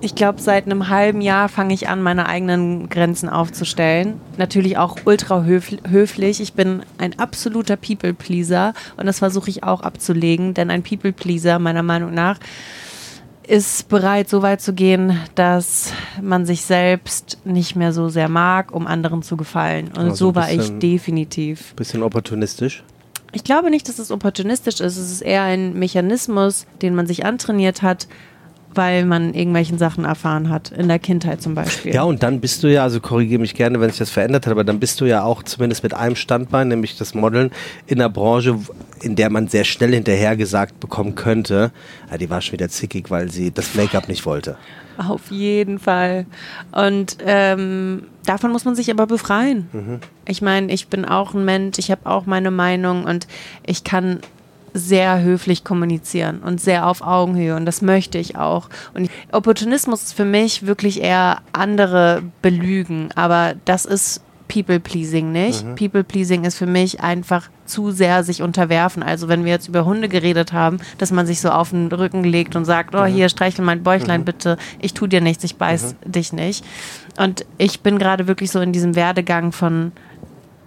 Ich 0.00 0.14
glaube, 0.14 0.38
seit 0.38 0.66
einem 0.66 0.90
halben 0.90 1.22
Jahr 1.22 1.48
fange 1.48 1.72
ich 1.72 1.88
an, 1.88 2.02
meine 2.02 2.26
eigenen 2.26 2.90
Grenzen 2.90 3.30
aufzustellen. 3.30 4.20
Natürlich 4.36 4.76
auch 4.76 4.98
ultra 5.06 5.44
höf 5.44 5.70
höflich. 5.88 6.42
Ich 6.42 6.52
bin 6.52 6.82
ein 6.98 7.18
absoluter 7.18 7.76
People-Pleaser 7.76 8.74
und 8.98 9.06
das 9.06 9.20
versuche 9.20 9.48
ich 9.48 9.64
auch 9.64 9.80
abzulegen, 9.80 10.52
denn 10.52 10.70
ein 10.70 10.82
People-Pleaser, 10.82 11.58
meiner 11.58 11.82
Meinung 11.82 12.12
nach, 12.12 12.38
ist 13.46 13.88
bereit, 13.88 14.28
so 14.28 14.42
weit 14.42 14.60
zu 14.60 14.72
gehen, 14.72 15.18
dass 15.34 15.92
man 16.20 16.46
sich 16.46 16.62
selbst 16.62 17.38
nicht 17.44 17.76
mehr 17.76 17.92
so 17.92 18.08
sehr 18.08 18.28
mag, 18.28 18.72
um 18.72 18.86
anderen 18.86 19.22
zu 19.22 19.36
gefallen. 19.36 19.88
Und 19.88 19.98
Also 19.98 20.14
so 20.28 20.34
war 20.34 20.50
ich 20.50 20.58
bisschen- 20.58 20.80
definitiv. 20.80 21.74
Bisschen 21.74 22.02
opportunistisch. 22.02 22.82
Ich 23.32 23.44
glaube 23.44 23.70
nicht, 23.70 23.88
dass 23.88 23.98
es 23.98 24.10
opportunistisch 24.10 24.80
ist. 24.80 24.96
Es 24.96 25.10
ist 25.10 25.20
eher 25.20 25.42
ein 25.42 25.74
Mechanismus, 25.78 26.66
den 26.82 26.94
man 26.94 27.06
sich 27.06 27.26
antrainiert 27.26 27.82
hat, 27.82 28.06
weil 28.74 29.04
man 29.04 29.34
irgendwelchen 29.34 29.78
Sachen 29.78 30.04
erfahren 30.04 30.50
hat, 30.50 30.70
in 30.70 30.88
der 30.88 30.98
Kindheit 30.98 31.42
zum 31.42 31.54
Beispiel. 31.54 31.94
Ja, 31.94 32.02
und 32.02 32.22
dann 32.22 32.40
bist 32.40 32.62
du 32.62 32.68
ja, 32.68 32.82
also 32.82 33.00
korrigiere 33.00 33.40
mich 33.40 33.54
gerne, 33.54 33.80
wenn 33.80 33.90
sich 33.90 33.98
das 33.98 34.10
verändert 34.10 34.46
hat, 34.46 34.52
aber 34.52 34.64
dann 34.64 34.80
bist 34.80 35.00
du 35.00 35.04
ja 35.04 35.22
auch 35.22 35.42
zumindest 35.42 35.82
mit 35.82 35.94
einem 35.94 36.16
Standbein, 36.16 36.68
nämlich 36.68 36.96
das 36.96 37.14
Modeln, 37.14 37.50
in 37.86 38.00
einer 38.00 38.10
Branche, 38.10 38.58
in 39.02 39.16
der 39.16 39.30
man 39.30 39.48
sehr 39.48 39.64
schnell 39.64 39.92
hinterher 39.92 40.36
gesagt 40.36 40.80
bekommen 40.80 41.14
könnte, 41.14 41.72
ja, 42.10 42.18
die 42.18 42.30
war 42.30 42.40
schon 42.40 42.54
wieder 42.54 42.68
zickig, 42.68 43.10
weil 43.10 43.30
sie 43.30 43.50
das 43.50 43.74
Make-up 43.74 44.08
nicht 44.08 44.26
wollte. 44.26 44.56
Auf 44.96 45.30
jeden 45.30 45.78
Fall. 45.78 46.26
Und 46.70 47.16
ähm, 47.26 48.04
davon 48.26 48.52
muss 48.52 48.64
man 48.64 48.76
sich 48.76 48.90
aber 48.90 49.06
befreien. 49.06 50.00
Ich 50.26 50.40
meine, 50.40 50.72
ich 50.72 50.88
bin 50.88 51.04
auch 51.04 51.34
ein 51.34 51.44
Mensch, 51.44 51.78
ich 51.78 51.90
habe 51.90 52.08
auch 52.08 52.26
meine 52.26 52.50
Meinung 52.50 53.04
und 53.04 53.26
ich 53.66 53.84
kann 53.84 54.20
sehr 54.74 55.22
höflich 55.22 55.64
kommunizieren 55.64 56.40
und 56.40 56.60
sehr 56.60 56.86
auf 56.86 57.00
Augenhöhe 57.00 57.56
und 57.56 57.64
das 57.64 57.80
möchte 57.80 58.18
ich 58.18 58.36
auch. 58.36 58.68
Und 58.92 59.10
Opportunismus 59.32 60.02
ist 60.02 60.12
für 60.12 60.24
mich 60.24 60.66
wirklich 60.66 61.00
eher 61.00 61.40
andere 61.52 62.22
belügen, 62.42 63.08
aber 63.14 63.54
das 63.64 63.84
ist 63.84 64.20
People-Pleasing 64.48 65.32
nicht. 65.32 65.64
People-Pleasing 65.76 66.44
ist 66.44 66.56
für 66.56 66.66
mich 66.66 67.00
einfach 67.00 67.48
zu 67.64 67.90
sehr 67.90 68.24
sich 68.24 68.42
unterwerfen. 68.42 69.02
Also 69.02 69.28
wenn 69.28 69.44
wir 69.44 69.52
jetzt 69.52 69.68
über 69.68 69.84
Hunde 69.84 70.08
geredet 70.08 70.52
haben, 70.52 70.78
dass 70.98 71.10
man 71.10 71.26
sich 71.26 71.40
so 71.40 71.50
auf 71.50 71.70
den 71.70 71.88
Rücken 71.88 72.24
legt 72.24 72.54
und 72.54 72.64
sagt, 72.64 72.94
oh 72.94 73.04
hier, 73.04 73.28
streichel 73.28 73.64
mein 73.64 73.82
Bäuchlein 73.82 74.24
bitte, 74.24 74.58
ich 74.80 74.92
tu 74.92 75.06
dir 75.06 75.20
nichts, 75.20 75.44
ich 75.44 75.56
beiß 75.56 75.96
dich 76.04 76.32
nicht. 76.32 76.64
Und 77.16 77.46
ich 77.58 77.80
bin 77.80 77.98
gerade 77.98 78.26
wirklich 78.26 78.50
so 78.50 78.60
in 78.60 78.72
diesem 78.72 78.96
Werdegang 78.96 79.52
von, 79.52 79.92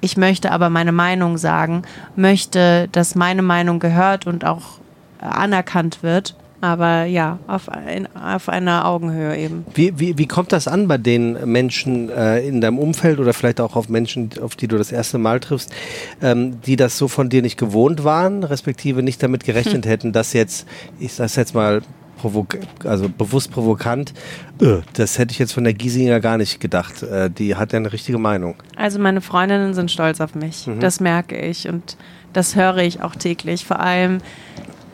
ich 0.02 0.18
möchte 0.18 0.52
aber 0.52 0.70
meine 0.70 0.92
Meinung 0.92 1.38
sagen, 1.38 1.84
möchte, 2.16 2.88
dass 2.92 3.16
meine 3.16 3.42
Meinung 3.42 3.80
gehört 3.80 4.28
und 4.28 4.46
auch 4.46 4.80
anerkannt 5.20 6.04
wird. 6.04 6.36
Aber 6.60 7.04
ja, 7.06 7.38
auf, 7.46 7.70
ein, 7.70 8.08
auf 8.16 8.50
einer 8.50 8.86
Augenhöhe 8.86 9.38
eben. 9.38 9.64
Wie, 9.76 10.00
wie, 10.00 10.18
wie 10.18 10.26
kommt 10.26 10.52
das 10.52 10.68
an 10.68 10.88
bei 10.88 10.98
den 10.98 11.38
Menschen 11.46 12.10
äh, 12.10 12.40
in 12.40 12.62
deinem 12.62 12.80
Umfeld 12.80 13.20
oder 13.20 13.34
vielleicht 13.34 13.62
auch 13.62 13.76
auf 13.76 13.90
Menschen, 13.90 14.32
auf 14.42 14.56
die 14.56 14.68
du 14.68 14.76
das 14.76 14.92
erste 14.92 15.20
Mal 15.20 15.40
triffst, 15.40 15.72
ähm, 16.20 16.60
die 16.62 16.76
das 16.76 16.98
so 16.98 17.08
von 17.08 17.30
dir 17.30 17.44
nicht 17.44 17.60
gewohnt 17.60 18.04
waren, 18.04 18.44
respektive 18.44 19.04
nicht 19.04 19.22
damit 19.22 19.44
gerechnet 19.44 19.86
hätten, 19.86 20.14
dass 20.14 20.34
jetzt, 20.34 20.68
ich 21.00 21.14
sag's 21.14 21.36
jetzt 21.36 21.54
mal, 21.54 21.84
provok 22.18 22.58
also 22.84 23.10
bewusst 23.10 23.52
provokant, 23.52 24.14
äh, 24.62 24.78
das 24.94 25.18
hätte 25.18 25.32
ich 25.32 25.40
jetzt 25.40 25.54
von 25.54 25.64
der 25.64 25.74
Giesinger 25.74 26.20
gar 26.20 26.38
nicht 26.38 26.60
gedacht. 26.60 27.04
Äh, 27.04 27.30
die 27.30 27.56
hat 27.56 27.74
ja 27.74 27.80
eine 27.80 27.94
richtige 27.94 28.18
Meinung. 28.18 28.56
Also 28.76 29.00
meine 29.00 29.22
Freundinnen 29.22 29.74
sind 29.74 29.92
stolz 29.92 30.22
auf 30.22 30.36
mich. 30.36 30.70
Das 30.80 31.00
merke 31.00 31.38
ich 31.40 31.68
und 31.68 31.98
das 32.34 32.56
höre 32.56 32.78
ich 32.78 33.02
auch 33.02 33.16
täglich. 33.16 33.66
Vor 33.66 33.80
allem 33.80 34.20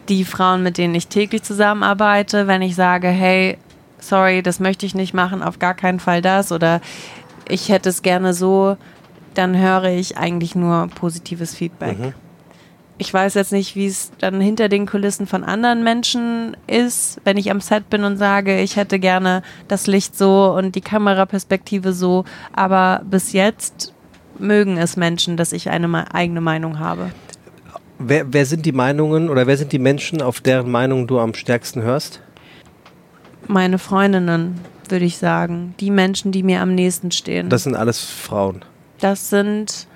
die 0.09 0.25
Frauen, 0.25 0.63
mit 0.63 0.77
denen 0.77 0.95
ich 0.95 1.07
täglich 1.07 1.43
zusammenarbeite, 1.43 2.47
wenn 2.47 2.61
ich 2.61 2.75
sage, 2.75 3.07
hey, 3.07 3.57
sorry, 3.99 4.43
das 4.43 4.59
möchte 4.59 4.85
ich 4.85 4.95
nicht 4.95 5.13
machen, 5.13 5.41
auf 5.41 5.59
gar 5.59 5.73
keinen 5.73 5.99
Fall 5.99 6.21
das 6.21 6.51
oder 6.51 6.81
ich 7.47 7.69
hätte 7.69 7.89
es 7.89 8.01
gerne 8.01 8.33
so, 8.33 8.77
dann 9.33 9.57
höre 9.57 9.85
ich 9.85 10.17
eigentlich 10.17 10.55
nur 10.55 10.87
positives 10.87 11.55
Feedback. 11.55 11.97
Ich 13.03 13.13
weiß 13.13 13.33
jetzt 13.33 13.51
nicht, 13.51 13.75
wie 13.75 13.87
es 13.87 14.13
dann 14.19 14.39
hinter 14.39 14.69
den 14.69 14.85
Kulissen 14.85 15.27
von 15.27 15.43
anderen 15.43 15.83
Menschen 15.83 16.55
ist, 16.67 17.19
wenn 17.25 17.35
ich 17.35 17.51
am 17.51 17.59
Set 17.59 17.89
bin 17.89 18.05
und 18.05 18.15
sage, 18.15 18.61
ich 18.61 18.77
hätte 18.77 18.97
gerne 18.97 19.41
das 19.67 19.87
Licht 19.87 20.17
so 20.17 20.55
und 20.57 20.73
die 20.73 20.79
Kameraperspektive 20.79 21.91
so, 21.91 22.23
aber 22.53 23.01
bis 23.03 23.33
jetzt 23.33 23.93
mögen 24.39 24.77
es 24.77 24.95
Menschen, 24.95 25.35
dass 25.35 25.51
ich 25.51 25.69
eine 25.69 26.15
eigene 26.15 26.39
Meinung 26.39 26.79
habe. 26.79 27.11
wer, 27.99 28.31
wer 28.31 28.45
sind 28.45 28.65
die 28.65 28.71
Meinungen 28.71 29.29
oder 29.29 29.47
wer 29.47 29.57
sind 29.57 29.73
die 29.73 29.79
Menschen, 29.79 30.21
auf 30.21 30.39
deren 30.39 30.71
Meinung 30.71 31.05
du 31.05 31.19
am 31.19 31.33
stärksten 31.33 31.81
hörst? 31.81 32.21
Meine 33.49 33.79
Freundinnen, 33.79 34.61
würde 34.87 35.03
ich 35.03 35.17
sagen. 35.17 35.75
Die 35.81 35.91
Menschen, 35.91 36.31
die 36.31 36.41
mir 36.41 36.61
am 36.61 36.73
nächsten 36.73 37.11
stehen. 37.11 37.49
Das 37.49 37.63
sind 37.63 37.75
alles 37.75 37.99
Frauen. 37.99 38.63
Das 39.01 39.29
sind 39.29 39.87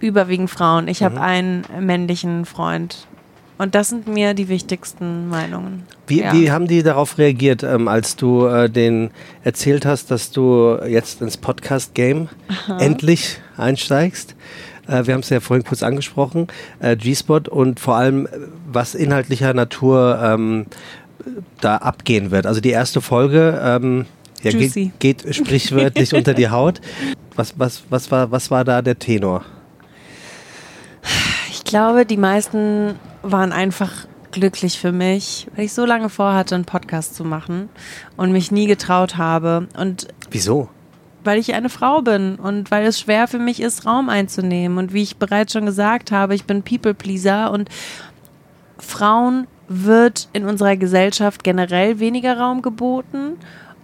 überwiegend 0.00 0.50
Frauen. 0.50 0.88
Ich 0.88 1.00
mhm. 1.00 1.04
habe 1.04 1.20
einen 1.20 1.64
männlichen 1.80 2.44
Freund. 2.44 3.06
Und 3.58 3.74
das 3.74 3.90
sind 3.90 4.08
mir 4.08 4.32
die 4.32 4.48
wichtigsten 4.48 5.28
Meinungen. 5.28 5.82
Wie, 6.06 6.22
ja. 6.22 6.32
wie 6.32 6.50
haben 6.50 6.66
die 6.66 6.82
darauf 6.82 7.18
reagiert, 7.18 7.62
ähm, 7.62 7.88
als 7.88 8.16
du 8.16 8.46
äh, 8.46 8.70
denen 8.70 9.10
erzählt 9.44 9.84
hast, 9.84 10.10
dass 10.10 10.30
du 10.30 10.78
jetzt 10.86 11.20
ins 11.20 11.36
Podcast-Game 11.36 12.30
endlich 12.78 13.38
einsteigst? 13.58 14.34
Äh, 14.88 15.06
wir 15.06 15.12
haben 15.12 15.20
es 15.20 15.28
ja 15.28 15.40
vorhin 15.40 15.64
kurz 15.64 15.82
angesprochen, 15.82 16.48
äh, 16.78 16.96
G-Spot 16.96 17.42
und 17.50 17.80
vor 17.80 17.96
allem, 17.96 18.26
äh, 18.26 18.30
was 18.72 18.94
inhaltlicher 18.94 19.52
Natur 19.52 20.18
ähm, 20.22 20.64
da 21.60 21.76
abgehen 21.76 22.30
wird. 22.30 22.46
Also 22.46 22.62
die 22.62 22.70
erste 22.70 23.02
Folge 23.02 23.60
ähm, 23.62 24.06
ja, 24.42 24.52
geht, 24.52 24.98
geht 24.98 25.34
sprichwörtlich 25.34 26.14
unter 26.14 26.34
die 26.34 26.48
Haut. 26.48 26.80
Was, 27.36 27.58
was, 27.58 27.82
was, 27.90 28.10
war, 28.10 28.30
was 28.30 28.50
war 28.50 28.64
da 28.64 28.80
der 28.82 28.98
Tenor? 28.98 29.44
Ich 31.70 31.72
glaube, 31.72 32.04
die 32.04 32.16
meisten 32.16 32.96
waren 33.22 33.52
einfach 33.52 33.92
glücklich 34.32 34.80
für 34.80 34.90
mich, 34.90 35.46
weil 35.54 35.66
ich 35.66 35.72
so 35.72 35.84
lange 35.84 36.08
vorhatte, 36.08 36.56
einen 36.56 36.64
Podcast 36.64 37.14
zu 37.14 37.24
machen 37.24 37.68
und 38.16 38.32
mich 38.32 38.50
nie 38.50 38.66
getraut 38.66 39.18
habe. 39.18 39.68
Und 39.78 40.08
Wieso? 40.32 40.68
Weil 41.22 41.38
ich 41.38 41.54
eine 41.54 41.68
Frau 41.68 42.02
bin 42.02 42.34
und 42.34 42.72
weil 42.72 42.86
es 42.86 42.98
schwer 42.98 43.28
für 43.28 43.38
mich 43.38 43.62
ist, 43.62 43.86
Raum 43.86 44.08
einzunehmen. 44.08 44.78
Und 44.78 44.92
wie 44.92 45.04
ich 45.04 45.18
bereits 45.18 45.52
schon 45.52 45.64
gesagt 45.64 46.10
habe, 46.10 46.34
ich 46.34 46.44
bin 46.44 46.64
People-Pleaser 46.64 47.52
und 47.52 47.68
Frauen 48.78 49.46
wird 49.68 50.28
in 50.32 50.46
unserer 50.46 50.76
Gesellschaft 50.76 51.44
generell 51.44 52.00
weniger 52.00 52.36
Raum 52.36 52.62
geboten 52.62 53.36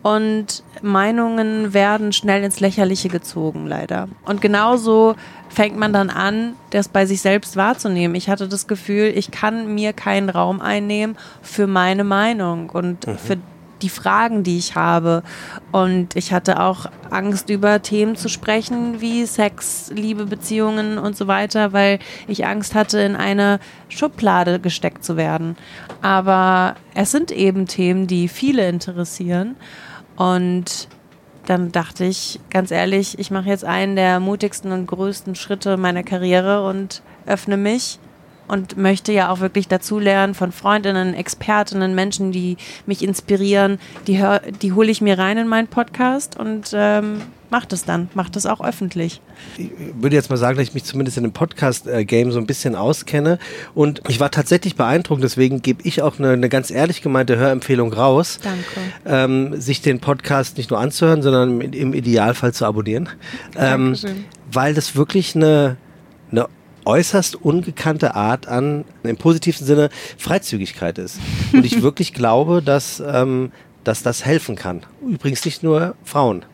und 0.07 0.63
Meinungen 0.83 1.75
werden 1.75 2.13
schnell 2.13 2.45
ins 2.45 2.61
Lächerliche 2.61 3.09
gezogen, 3.09 3.67
leider. 3.67 4.09
Und 4.25 4.41
genauso 4.41 5.17
fängt 5.49 5.77
man 5.77 5.93
dann 5.93 6.11
an, 6.11 6.55
das 6.71 6.89
bei 6.89 7.07
sich 7.07 7.21
selbst 7.21 7.57
wahrzunehmen. 7.57 8.15
Ich 8.15 8.29
hatte 8.29 8.49
das 8.49 8.67
Gefühl, 8.67 9.13
ich 9.15 9.31
kann 9.31 9.75
mir 9.75 9.93
keinen 9.93 10.29
Raum 10.29 10.61
einnehmen 10.61 11.17
für 11.43 11.67
meine 11.67 12.05
Meinung 12.05 12.71
und 12.71 13.07
mhm. 13.07 13.19
für 13.19 13.39
die 13.83 13.89
Fragen, 13.89 14.43
die 14.43 14.59
ich 14.59 14.75
habe. 14.75 15.23
Und 15.73 16.17
ich 16.17 16.33
hatte 16.33 16.61
auch 16.61 16.87
Angst, 17.11 17.51
über 17.51 17.83
Themen 17.83 18.17
zu 18.17 18.29
sprechen 18.29 19.01
wie 19.01 19.27
Sex, 19.27 19.91
Liebe, 19.95 20.27
Beziehungen 20.27 20.99
und 20.99 21.17
so 21.17 21.27
weiter, 21.27 21.73
weil 21.73 21.99
ich 22.27 22.47
Angst 22.47 22.75
hatte, 22.75 23.01
in 23.01 23.17
eine 23.17 23.61
Schublade 23.89 24.61
gesteckt 24.61 25.05
zu 25.05 25.17
werden. 25.17 25.57
Aber 26.03 26.77
es 26.95 27.11
sind 27.11 27.31
eben 27.31 27.67
Themen, 27.67 28.07
die 28.07 28.29
viele 28.29 28.69
interessieren. 28.69 29.57
Und 30.17 30.89
dann 31.47 31.73
dachte 31.73 32.05
ich, 32.05 32.41
ganz 32.51 32.71
ehrlich, 32.71 33.19
ich 33.19 33.31
mache 33.31 33.49
jetzt 33.49 33.65
einen 33.65 33.97
der 33.97 34.21
mutigsten 34.21 34.73
und 34.73 34.87
größten 34.87 35.35
Schritte 35.35 35.77
meiner 35.77 36.03
Karriere 36.03 36.69
und 36.69 37.03
öffne 37.27 37.57
mich 37.57 37.99
und 38.49 38.77
möchte 38.77 39.13
ja 39.13 39.31
auch 39.31 39.41
wirklich 39.41 39.69
dazulernen 39.69 40.35
von 40.35 40.53
Freundinnen, 40.53 41.15
Expertinnen, 41.15 41.95
Menschen, 41.95 42.33
die 42.33 42.57
mich 42.87 43.03
inspirieren. 43.03 43.79
Die, 44.07 44.19
hör, 44.19 44.41
die 44.63 44.73
hole 44.73 44.91
ich 44.91 45.01
mir 45.01 45.19
rein 45.19 45.39
in 45.39 45.49
meinen 45.49 45.69
Podcast 45.69 46.39
und 46.39 46.71
ähm, 46.73 47.23
mache 47.51 47.67
das 47.69 47.85
dann, 47.85 48.09
mache 48.15 48.31
das 48.31 48.47
auch 48.47 48.61
öffentlich. 48.61 49.21
Ich 49.57 49.71
würde 49.95 50.17
jetzt 50.17 50.31
mal 50.31 50.37
sagen, 50.37 50.57
dass 50.57 50.69
ich 50.69 50.75
mich 50.75 50.85
zumindest 50.85 51.17
in 51.17 51.23
dem 51.23 51.33
Podcast-Game 51.33 52.33
so 52.33 52.39
ein 52.39 52.47
bisschen 52.47 52.75
auskenne 52.75 53.39
und 53.75 54.03
ich 54.09 54.21
war 54.21 54.31
tatsächlich 54.31 54.77
beeindruckt, 54.77 55.23
deswegen 55.23 55.63
gebe 55.63 55.83
ich 55.85 56.03
auch 56.03 56.19
eine, 56.19 56.31
eine, 56.31 56.49
ganz 56.49 56.71
ehrlich 56.71 57.03
gemeinte 57.03 57.37
Hörempfehlung 57.37 57.93
raus. 57.93 58.41
Danke. 58.43 58.65
Ähm, 59.05 59.61
sich 59.61 59.83
den 59.83 60.01
Podcast 60.01 60.57
nicht 60.57 60.71
nur 60.71 60.81
anzuhören, 60.81 61.23
sondern 61.23 61.61
im 61.61 61.95
Idealfall 61.95 62.53
zu 62.53 62.65
abonnieren. 62.67 63.09
Ähm, 63.57 63.97
weil 64.51 64.75
das 64.75 64.97
wirklich 64.97 65.35
eine, 65.35 65.77
eine 66.31 66.49
äußerst 66.87 67.37
ungekannte 67.37 68.15
Art 68.15 68.47
an, 68.47 68.85
im 69.03 69.17
positivsten 69.17 69.67
Sinne, 69.67 69.91
Freizügigkeit 70.17 70.99
ist. 70.99 71.19
Und 71.53 71.67
ich 71.67 71.83
wirklich 71.83 72.15
glaube, 72.15 72.63
dass, 72.63 73.03
ähm, 73.07 73.53
dass 73.85 74.03
das 74.03 74.25
helfen 74.25 74.57
kann. 74.57 74.83
Übrigens 75.07 75.45
nicht 75.45 75.63
nur 75.63 75.95
Frauen. 76.05 76.45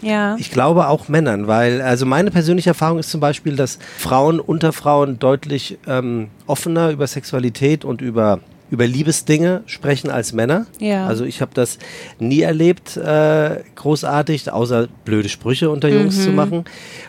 Ja. 0.00 0.36
Ich 0.38 0.50
glaube 0.50 0.86
auch 0.88 1.08
Männern, 1.08 1.48
weil, 1.48 1.82
also 1.82 2.06
meine 2.06 2.30
persönliche 2.30 2.70
Erfahrung 2.70 2.98
ist 3.00 3.10
zum 3.10 3.20
Beispiel, 3.20 3.56
dass 3.56 3.78
Frauen 3.96 4.38
unter 4.38 4.72
Frauen 4.72 5.18
deutlich 5.18 5.78
ähm, 5.88 6.28
offener 6.46 6.90
über 6.90 7.06
Sexualität 7.06 7.84
und 7.84 8.00
über 8.00 8.40
über 8.70 8.86
Liebesdinge 8.86 9.62
sprechen 9.66 10.10
als 10.10 10.32
Männer. 10.32 10.66
Ja. 10.78 11.06
Also 11.06 11.24
ich 11.24 11.40
habe 11.40 11.52
das 11.54 11.78
nie 12.18 12.42
erlebt, 12.42 12.96
äh, 12.96 13.62
großartig, 13.74 14.50
außer 14.52 14.88
blöde 15.04 15.28
Sprüche 15.28 15.70
unter 15.70 15.88
Jungs 15.88 16.18
mhm. 16.18 16.22
zu 16.22 16.30
machen. 16.30 16.64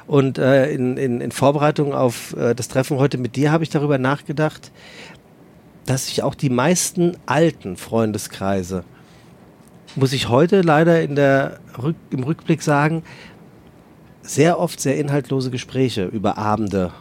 Und 0.08 0.38
äh, 0.38 0.72
in, 0.72 0.98
in, 0.98 1.22
in 1.22 1.32
Vorbereitung 1.32 1.94
auf 1.94 2.36
äh, 2.38 2.56
das 2.56 2.68
Treffen 2.68 2.98
heute 2.98 3.18
mit 3.18 3.36
dir 3.36 3.52
habe 3.52 3.64
ich 3.64 3.70
darüber 3.70 3.98
nachgedacht, 3.98 4.72
dass 5.86 6.08
sich 6.08 6.24
auch 6.24 6.36
die 6.36 6.50
meisten 6.50 7.18
alten 7.26 7.76
Freundeskreise, 7.76 8.84
muss 9.96 10.14
ich 10.14 10.30
heute 10.30 10.62
leider 10.62 11.02
in 11.02 11.16
der 11.16 11.60
Rück, 11.82 11.96
im 12.12 12.24
Rückblick 12.24 12.62
sagen, 12.62 13.04
sehr 14.22 14.60
oft 14.60 14.80
sehr 14.80 14.98
inhaltlose 14.98 15.50
Gespräche 15.50 16.06
über 16.06 16.38
Abende 16.38 16.92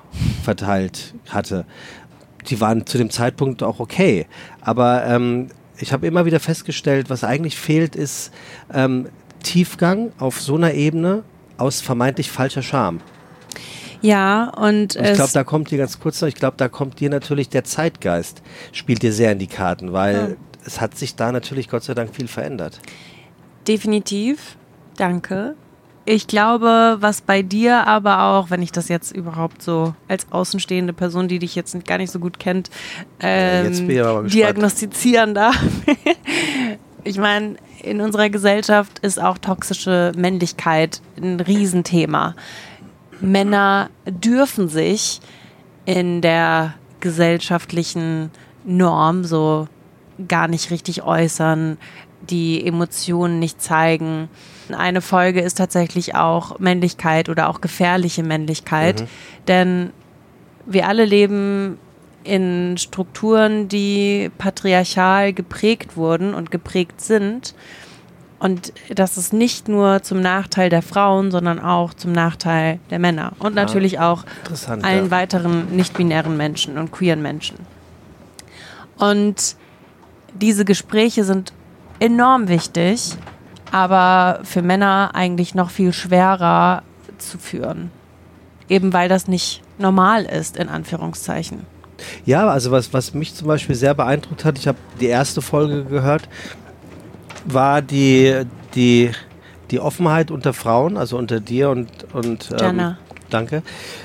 verteilt 0.43 1.15
hatte 1.29 1.67
die 2.47 2.61
waren 2.61 2.86
zu 2.86 2.99
dem 2.99 3.11
Zeitpunkt 3.11 3.62
auch 3.62 3.80
okay. 3.80 4.26
Aber 4.61 5.05
ähm, 5.07 5.49
ich 5.78 5.93
habe 5.93 6.07
immer 6.07 6.24
wieder 6.24 6.41
festgestellt, 6.41 7.11
was 7.11 7.24
eigentlich 7.24 7.57
fehlt, 7.57 7.97
ist 7.97 8.32
ähm, 8.72 9.09
Tiefgang 9.43 10.12
auf 10.18 10.41
so 10.41 10.57
einer 10.57 10.74
Ebene 10.74 11.22
aus 11.57 11.80
vermeintlich 11.80 12.30
falscher 12.30 12.62
Scham. 12.62 13.01
Ja, 14.01 14.51
und, 14.51 14.97
und 14.97 15.07
ich 15.07 15.14
glaube, 15.14 15.32
da 15.32 15.43
kommt 15.43 15.70
dir 15.70 15.78
ganz 15.78 15.99
kurz 15.99 16.20
noch, 16.20 16.28
ich 16.28 16.36
glaube, 16.36 16.57
da 16.57 16.68
kommt 16.68 17.01
dir 17.01 17.11
natürlich 17.11 17.49
der 17.49 17.64
Zeitgeist, 17.64 18.43
spielt 18.72 19.03
dir 19.03 19.12
sehr 19.12 19.32
in 19.32 19.39
die 19.39 19.49
Karten, 19.49 19.93
weil 19.93 20.14
ja. 20.14 20.28
es 20.64 20.80
hat 20.80 20.97
sich 20.97 21.16
da 21.16 21.32
natürlich 21.32 21.68
Gott 21.68 21.82
sei 21.82 21.95
Dank 21.95 22.14
viel 22.14 22.28
verändert. 22.28 22.80
Definitiv, 23.66 24.57
danke. 24.97 25.57
Ich 26.11 26.27
glaube, 26.27 26.97
was 27.01 27.21
bei 27.21 27.43
dir 27.43 27.87
aber 27.87 28.23
auch, 28.23 28.49
wenn 28.49 28.63
ich 28.63 28.73
das 28.73 28.89
jetzt 28.89 29.15
überhaupt 29.15 29.61
so 29.61 29.95
als 30.09 30.27
außenstehende 30.33 30.95
Person, 30.95 31.29
die 31.29 31.39
dich 31.39 31.55
jetzt 31.55 31.85
gar 31.85 31.99
nicht 31.99 32.11
so 32.11 32.19
gut 32.19 32.39
kennt, 32.39 32.71
ähm, 33.21 33.91
ja, 33.91 34.23
diagnostizieren 34.23 35.35
darf. 35.35 35.63
ich 37.05 37.19
meine, 37.19 37.57
in 37.83 38.01
unserer 38.01 38.31
Gesellschaft 38.31 39.01
ist 39.01 39.21
auch 39.21 39.37
toxische 39.37 40.13
Männlichkeit 40.17 41.03
ein 41.19 41.41
Riesenthema. 41.41 42.35
Männer 43.21 43.91
dürfen 44.07 44.69
sich 44.69 45.21
in 45.85 46.23
der 46.23 46.73
gesellschaftlichen 47.01 48.31
Norm 48.65 49.25
so 49.25 49.69
gar 50.27 50.49
nicht 50.49 50.71
richtig 50.71 51.03
äußern, 51.03 51.77
die 52.31 52.67
Emotionen 52.67 53.39
nicht 53.41 53.61
zeigen 53.61 54.31
eine 54.75 55.01
Folge 55.01 55.41
ist 55.41 55.59
tatsächlich 55.59 56.14
auch 56.14 56.59
Männlichkeit 56.59 57.29
oder 57.29 57.49
auch 57.49 57.61
gefährliche 57.61 58.23
Männlichkeit. 58.23 59.03
Mhm. 59.03 59.07
Denn 59.49 59.91
wir 60.66 60.89
alle 60.89 61.05
leben 61.05 61.79
in 62.25 62.77
Strukturen, 62.77 63.69
die 63.69 64.31
patriarchal 64.39 65.33
geprägt 65.33 65.97
wurden 65.97 66.35
und 66.35 66.51
geprägt 66.51 67.01
sind. 67.01 67.55
Und 68.39 68.73
das 68.95 69.16
ist 69.16 69.33
nicht 69.33 69.69
nur 69.69 70.03
zum 70.03 70.21
Nachteil 70.21 70.71
der 70.71 70.83
Frauen, 70.83 71.31
sondern 71.31 71.59
auch 71.59 71.95
zum 71.95 72.12
Nachteil 72.12 72.79
der 72.91 72.99
Männer. 72.99 73.33
Und 73.39 73.57
ja, 73.57 73.64
natürlich 73.64 73.99
auch 73.99 74.25
allen 74.83 75.07
ja. 75.07 75.11
weiteren 75.11 75.75
nicht-binären 75.75 76.37
Menschen 76.37 76.79
und 76.79 76.93
queeren 76.93 77.21
Menschen. 77.23 77.57
Und 78.97 79.57
diese 80.35 80.64
Gespräche 80.64 81.25
sind 81.25 81.53
enorm 81.99 82.49
wichtig, 82.49 83.16
aber 83.71 84.41
für 84.45 84.62
Männer 84.62 85.11
eigentlich 85.14 85.55
noch 85.55 85.71
viel 85.71 85.93
schwerer 85.93 86.83
zu 87.19 87.39
führen. 87.39 87.91
Eben 88.69 88.93
weil 88.93 89.09
das 89.09 89.29
nicht 89.29 89.62
normal 89.79 90.25
ist, 90.25 90.57
in 90.57 90.69
Anführungszeichen. 90.69 91.66
Ja, 92.25 92.49
also 92.49 92.71
was, 92.71 92.93
was 92.93 93.14
mich 93.14 93.35
zum 93.35 93.49
Beispiel 93.49 93.75
sehr 93.75 93.95
beeindruckt 93.95 94.45
hat, 94.45 94.59
ich 94.59 94.69
habe 94.69 94.79
die 95.01 95.07
erste 95.07 95.43
Folge 95.43 95.85
gehört, 95.85 96.29
war 97.45 97.83
die, 97.83 98.43
die, 98.75 99.11
die 99.71 99.81
Offenheit 99.81 100.31
unter 100.31 100.53
Frauen, 100.53 100.97
also 100.97 101.16
unter 101.19 101.41
dir 101.41 101.71
und, 101.71 101.91
und 102.12 102.51
ähm, 102.61 102.97
danke, 103.31 103.62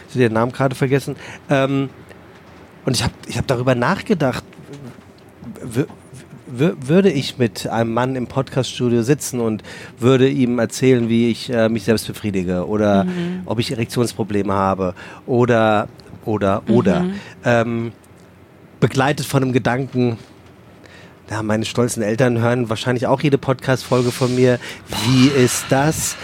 ich 0.07 0.15
habe 0.15 0.25
den 0.25 0.33
Namen 0.33 0.51
gerade 0.51 0.75
vergessen. 0.75 1.15
Ähm, 1.49 1.89
und 2.85 2.95
ich 2.95 3.03
habe 3.03 3.13
ich 3.27 3.37
hab 3.37 3.47
darüber 3.47 3.75
nachgedacht, 3.75 4.43
würde 6.59 7.11
ich 7.11 7.37
mit 7.37 7.67
einem 7.67 7.93
Mann 7.93 8.15
im 8.15 8.27
Podcaststudio 8.27 9.03
sitzen 9.03 9.39
und 9.39 9.63
würde 9.99 10.29
ihm 10.29 10.59
erzählen, 10.59 11.09
wie 11.09 11.29
ich 11.29 11.49
äh, 11.49 11.69
mich 11.69 11.83
selbst 11.83 12.07
befriedige 12.07 12.67
oder 12.67 13.05
mhm. 13.05 13.41
ob 13.45 13.59
ich 13.59 13.71
Erektionsprobleme 13.71 14.53
habe 14.53 14.93
oder 15.25 15.87
oder, 16.25 16.63
oder. 16.69 17.05
Ähm, 17.43 17.91
begleitet 18.79 19.25
von 19.25 19.43
einem 19.43 19.53
Gedanken, 19.53 20.17
ja, 21.29 21.41
meine 21.41 21.65
stolzen 21.65 22.03
Eltern 22.03 22.39
hören 22.39 22.69
wahrscheinlich 22.69 23.07
auch 23.07 23.21
jede 23.21 23.37
Podcast-Folge 23.37 24.11
von 24.11 24.35
mir. 24.35 24.59
Wie 25.05 25.27
ist 25.27 25.65
das? 25.69 26.15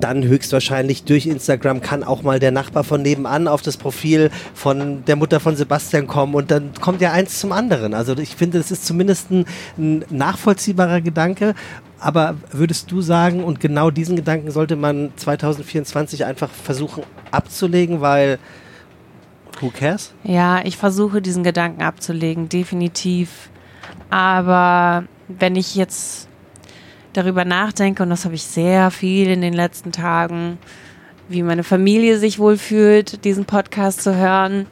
Dann 0.00 0.24
höchstwahrscheinlich 0.24 1.04
durch 1.04 1.26
Instagram 1.26 1.80
kann 1.80 2.04
auch 2.04 2.22
mal 2.22 2.38
der 2.38 2.50
Nachbar 2.50 2.84
von 2.84 3.02
nebenan 3.02 3.48
auf 3.48 3.62
das 3.62 3.76
Profil 3.76 4.30
von 4.54 5.04
der 5.06 5.16
Mutter 5.16 5.40
von 5.40 5.56
Sebastian 5.56 6.06
kommen 6.06 6.34
und 6.34 6.50
dann 6.50 6.72
kommt 6.80 7.00
ja 7.00 7.12
eins 7.12 7.40
zum 7.40 7.52
anderen. 7.52 7.94
Also 7.94 8.16
ich 8.16 8.36
finde, 8.36 8.58
das 8.58 8.70
ist 8.70 8.86
zumindest 8.86 9.30
ein, 9.30 9.46
ein 9.78 10.04
nachvollziehbarer 10.10 11.00
Gedanke. 11.00 11.54
Aber 11.98 12.36
würdest 12.52 12.92
du 12.92 13.00
sagen, 13.00 13.42
und 13.42 13.58
genau 13.58 13.90
diesen 13.90 14.16
Gedanken 14.16 14.50
sollte 14.50 14.76
man 14.76 15.12
2024 15.16 16.26
einfach 16.26 16.50
versuchen 16.50 17.04
abzulegen, 17.30 18.02
weil 18.02 18.38
who 19.60 19.70
cares? 19.70 20.12
Ja, 20.22 20.62
ich 20.62 20.76
versuche 20.76 21.22
diesen 21.22 21.42
Gedanken 21.42 21.82
abzulegen, 21.82 22.48
definitiv. 22.48 23.48
Aber 24.10 25.04
wenn 25.28 25.56
ich 25.56 25.74
jetzt 25.74 26.28
darüber 27.16 27.44
nachdenke, 27.44 28.02
und 28.02 28.10
das 28.10 28.24
habe 28.24 28.34
ich 28.34 28.44
sehr 28.44 28.90
viel 28.90 29.28
in 29.28 29.40
den 29.40 29.54
letzten 29.54 29.92
Tagen, 29.92 30.58
wie 31.28 31.42
meine 31.42 31.64
Familie 31.64 32.18
sich 32.18 32.38
wohlfühlt, 32.38 33.24
diesen 33.24 33.44
Podcast 33.44 34.02
zu 34.02 34.14
hören, 34.14 34.66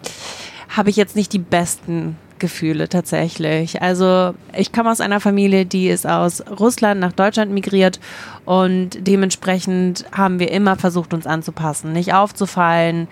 habe 0.68 0.90
ich 0.90 0.96
jetzt 0.96 1.16
nicht 1.16 1.32
die 1.32 1.38
besten 1.38 2.16
Gefühle 2.38 2.88
tatsächlich. 2.88 3.80
Also 3.80 4.34
ich 4.56 4.72
komme 4.72 4.90
aus 4.90 5.00
einer 5.00 5.20
Familie, 5.20 5.66
die 5.66 5.88
ist 5.88 6.06
aus 6.06 6.42
Russland 6.46 7.00
nach 7.00 7.12
Deutschland 7.12 7.52
migriert 7.52 8.00
und 8.44 9.06
dementsprechend 9.06 10.04
haben 10.12 10.38
wir 10.38 10.50
immer 10.50 10.76
versucht, 10.76 11.14
uns 11.14 11.26
anzupassen, 11.26 11.92
nicht 11.92 12.12
aufzufallen. 12.12 13.08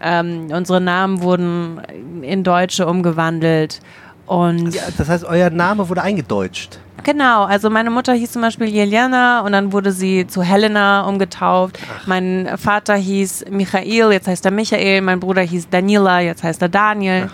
Ähm, 0.00 0.48
unsere 0.52 0.80
Namen 0.80 1.22
wurden 1.22 1.80
in 2.22 2.44
Deutsche 2.44 2.86
umgewandelt 2.86 3.80
und 4.26 4.74
Ja, 4.74 4.82
das 4.96 5.08
heißt, 5.08 5.24
euer 5.24 5.50
Name 5.50 5.88
wurde 5.88 6.02
eingedeutscht. 6.02 6.78
Genau, 7.04 7.44
also 7.44 7.70
meine 7.70 7.90
Mutter 7.90 8.14
hieß 8.14 8.32
zum 8.32 8.42
Beispiel 8.42 8.66
Jelena 8.66 9.40
und 9.42 9.52
dann 9.52 9.72
wurde 9.72 9.92
sie 9.92 10.26
zu 10.26 10.42
Helena 10.42 11.02
umgetauft. 11.02 11.78
Mein 12.06 12.50
Vater 12.58 12.96
hieß 12.96 13.44
Michael, 13.50 14.10
jetzt 14.12 14.26
heißt 14.26 14.44
er 14.44 14.50
Michael. 14.50 15.02
Mein 15.02 15.20
Bruder 15.20 15.42
hieß 15.42 15.68
Daniela, 15.70 16.20
jetzt 16.20 16.42
heißt 16.42 16.60
er 16.62 16.68
Daniel. 16.68 17.30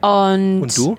Und, 0.00 0.62
Und 0.62 0.78
du? 0.78 0.96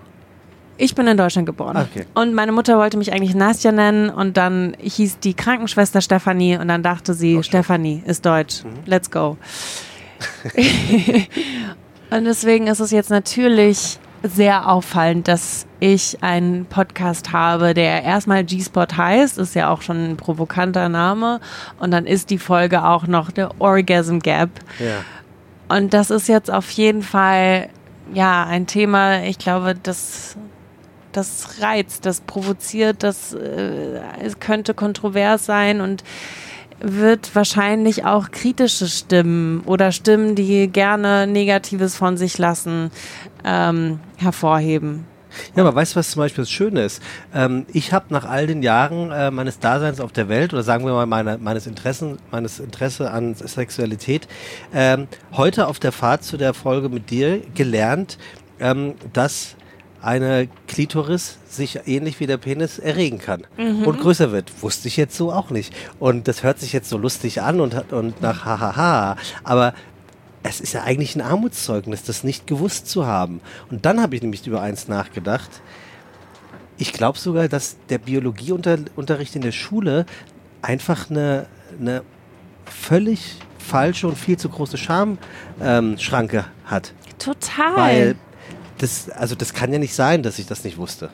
ich 0.77 0.93
bin 0.93 1.07
in 1.07 1.17
Deutschland 1.17 1.47
geboren. 1.47 1.77
Okay. 1.77 2.05
Und 2.13 2.35
meine 2.35 2.51
Mutter 2.51 2.77
wollte 2.77 2.97
mich 2.97 3.11
eigentlich 3.11 3.33
Nastja 3.33 3.71
nennen 3.71 4.11
und 4.11 4.37
dann 4.37 4.75
hieß 4.79 5.17
die 5.19 5.33
Krankenschwester 5.33 6.01
Stefanie 6.01 6.57
und 6.57 6.67
dann 6.67 6.83
dachte 6.83 7.15
sie, 7.15 7.41
Stefanie 7.41 8.03
ist 8.05 8.23
deutsch. 8.23 8.61
Let's 8.85 9.09
go. 9.09 9.37
und 12.11 12.25
deswegen 12.25 12.67
ist 12.67 12.81
es 12.81 12.91
jetzt 12.91 13.09
natürlich 13.09 13.97
sehr 14.23 14.69
auffallend, 14.69 15.27
dass 15.27 15.67
ich 15.81 16.23
einen 16.23 16.65
Podcast 16.65 17.33
habe, 17.33 17.73
der 17.73 18.03
erstmal 18.03 18.45
G-Spot 18.45 18.85
heißt, 18.95 19.37
ist 19.37 19.53
ja 19.53 19.69
auch 19.69 19.81
schon 19.81 20.11
ein 20.11 20.17
provokanter 20.17 20.87
Name 20.87 21.41
und 21.79 21.91
dann 21.91 22.05
ist 22.05 22.29
die 22.29 22.37
Folge 22.37 22.85
auch 22.85 23.05
noch 23.05 23.31
der 23.31 23.51
Orgasm 23.59 24.19
Gap. 24.19 24.49
Ja. 24.79 25.03
Und 25.75 25.93
das 25.93 26.09
ist 26.09 26.29
jetzt 26.29 26.49
auf 26.49 26.69
jeden 26.71 27.03
Fall 27.03 27.69
ja 28.13 28.45
ein 28.45 28.65
Thema, 28.65 29.23
ich 29.23 29.37
glaube, 29.37 29.75
das, 29.81 30.37
das 31.11 31.61
reizt, 31.61 32.05
das 32.05 32.21
provoziert, 32.21 33.03
das 33.03 33.33
äh, 33.33 33.99
es 34.23 34.39
könnte 34.39 34.73
kontrovers 34.73 35.45
sein 35.45 35.81
und 35.81 36.03
wird 36.79 37.33
wahrscheinlich 37.35 38.05
auch 38.05 38.31
kritische 38.31 38.87
Stimmen 38.87 39.61
oder 39.65 39.91
Stimmen, 39.91 40.35
die 40.35 40.67
gerne 40.67 41.27
Negatives 41.27 41.95
von 41.95 42.17
sich 42.17 42.37
lassen, 42.37 42.91
ähm, 43.43 43.99
hervorheben. 44.17 45.05
Ja, 45.55 45.63
aber 45.63 45.75
weißt 45.75 45.93
du, 45.93 45.99
was 45.99 46.11
zum 46.11 46.21
Beispiel 46.21 46.43
das 46.43 46.51
Schöne 46.51 46.83
ist? 46.83 47.01
Ähm, 47.33 47.65
ich 47.73 47.91
habe 47.91 48.05
nach 48.09 48.25
all 48.25 48.47
den 48.47 48.61
Jahren 48.61 49.11
äh, 49.11 49.31
meines 49.31 49.59
Daseins 49.59 49.99
auf 49.99 50.11
der 50.11 50.29
Welt 50.29 50.53
oder 50.53 50.63
sagen 50.63 50.85
wir 50.85 50.93
mal 50.93 51.05
meine, 51.05 51.37
meines 51.37 51.67
Interessen, 51.67 52.17
meines 52.31 52.59
Interesse 52.59 53.11
an 53.11 53.35
Sexualität, 53.35 54.27
ähm, 54.73 55.07
heute 55.31 55.67
auf 55.67 55.79
der 55.79 55.91
Fahrt 55.91 56.23
zu 56.23 56.37
der 56.37 56.53
Folge 56.53 56.89
mit 56.89 57.09
dir 57.09 57.41
gelernt, 57.55 58.17
ähm, 58.59 58.95
dass 59.11 59.55
eine 60.01 60.49
Klitoris 60.67 61.37
sich 61.47 61.79
ähnlich 61.85 62.19
wie 62.19 62.27
der 62.27 62.35
Penis 62.35 62.77
erregen 62.77 63.19
kann 63.19 63.43
und 63.57 64.01
größer 64.01 64.33
wird. 64.33 64.51
Wusste 64.61 64.89
ich 64.89 64.97
jetzt 64.97 65.15
so 65.15 65.31
auch 65.31 65.49
nicht. 65.49 65.73
Und 65.97 66.27
das 66.27 66.43
hört 66.43 66.59
sich 66.59 66.73
jetzt 66.73 66.89
so 66.89 66.97
lustig 66.97 67.41
an 67.41 67.61
und, 67.61 67.93
und 67.93 68.21
nach 68.21 68.43
hahaha. 68.43 69.15
Aber 69.45 69.73
es 70.43 70.59
ist 70.59 70.73
ja 70.73 70.83
eigentlich 70.83 71.15
ein 71.15 71.21
Armutszeugnis, 71.21 72.03
das 72.03 72.23
nicht 72.23 72.45
gewusst 72.47 72.87
zu 72.87 73.07
haben. 73.07 73.41
Und 73.71 73.85
dann 73.85 74.01
habe 74.01 74.15
ich 74.15 74.21
nämlich 74.21 74.45
über 74.45 74.61
eins 74.61 74.87
nachgedacht. 74.87 75.49
Ich 76.77 76.91
glaube 76.91 77.17
sogar, 77.17 77.47
dass 77.47 77.77
der 77.89 77.97
Biologieunterricht 77.97 79.35
in 79.35 79.41
der 79.41 79.53
Schule 79.53 80.05
einfach 80.61 81.09
eine, 81.09 81.47
eine 81.79 82.03
völlig 82.65 83.37
falsche 83.57 84.07
und 84.07 84.17
viel 84.17 84.37
zu 84.37 84.49
große 84.49 84.77
Schamschranke 84.77 86.37
ähm, 86.37 86.45
hat. 86.65 86.93
Total. 87.19 87.75
Weil 87.75 88.15
das, 88.79 89.09
also 89.09 89.35
das 89.35 89.53
kann 89.53 89.71
ja 89.71 89.79
nicht 89.79 89.95
sein, 89.95 90.23
dass 90.23 90.39
ich 90.39 90.45
das 90.45 90.63
nicht 90.65 90.77
wusste. 90.77 91.09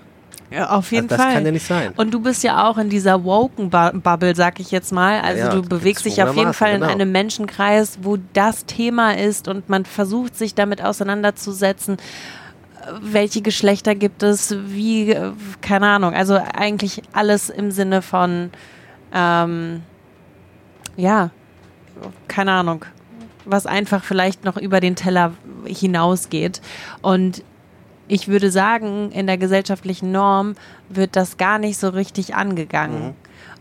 Ja, 0.51 0.69
auf 0.71 0.91
jeden 0.91 1.05
Also 1.05 1.15
das 1.17 1.23
Fall. 1.25 1.33
kann 1.35 1.45
ja 1.45 1.51
nicht 1.51 1.65
sein. 1.67 1.93
Und 1.95 2.11
du 2.11 2.19
bist 2.21 2.43
ja 2.43 2.67
auch 2.67 2.77
in 2.79 2.89
dieser 2.89 3.23
woken 3.23 3.69
Bu- 3.69 3.99
Bubble, 3.99 4.35
sag 4.35 4.59
ich 4.59 4.71
jetzt 4.71 4.91
mal. 4.91 5.21
Also 5.21 5.43
Ja, 5.43 5.49
du 5.49 5.61
bewegst 5.61 6.05
dich 6.05 6.23
auf 6.23 6.35
jeden 6.35 6.53
Fall 6.53 6.73
in 6.73 6.81
genau. 6.81 6.91
einem 6.91 7.11
Menschenkreis, 7.11 7.99
wo 8.01 8.17
das 8.33 8.65
Thema 8.65 9.15
ist 9.15 9.47
und 9.47 9.69
man 9.69 9.85
versucht 9.85 10.35
sich 10.35 10.55
damit 10.55 10.83
auseinanderzusetzen. 10.83 11.97
Welche 13.01 13.41
Geschlechter 13.43 13.93
gibt 13.93 14.23
es? 14.23 14.55
Wie, 14.65 15.15
keine 15.61 15.87
Ahnung. 15.87 16.13
Also 16.15 16.35
eigentlich 16.55 17.03
alles 17.13 17.49
im 17.51 17.69
Sinne 17.69 18.01
von, 18.01 18.49
ähm, 19.13 19.83
ja, 20.97 21.29
keine 22.27 22.53
Ahnung, 22.53 22.85
was 23.45 23.67
einfach 23.67 24.03
vielleicht 24.03 24.45
noch 24.45 24.57
über 24.57 24.79
den 24.79 24.95
Teller 24.95 25.33
hinausgeht. 25.65 26.61
Und 27.01 27.43
ich 28.09 28.27
würde 28.27 28.51
sagen, 28.51 29.11
in 29.11 29.27
der 29.27 29.37
gesellschaftlichen 29.37 30.11
Norm 30.11 30.55
wird 30.89 31.15
das 31.15 31.37
gar 31.37 31.59
nicht 31.59 31.77
so 31.77 31.89
richtig 31.89 32.35
angegangen. 32.35 33.13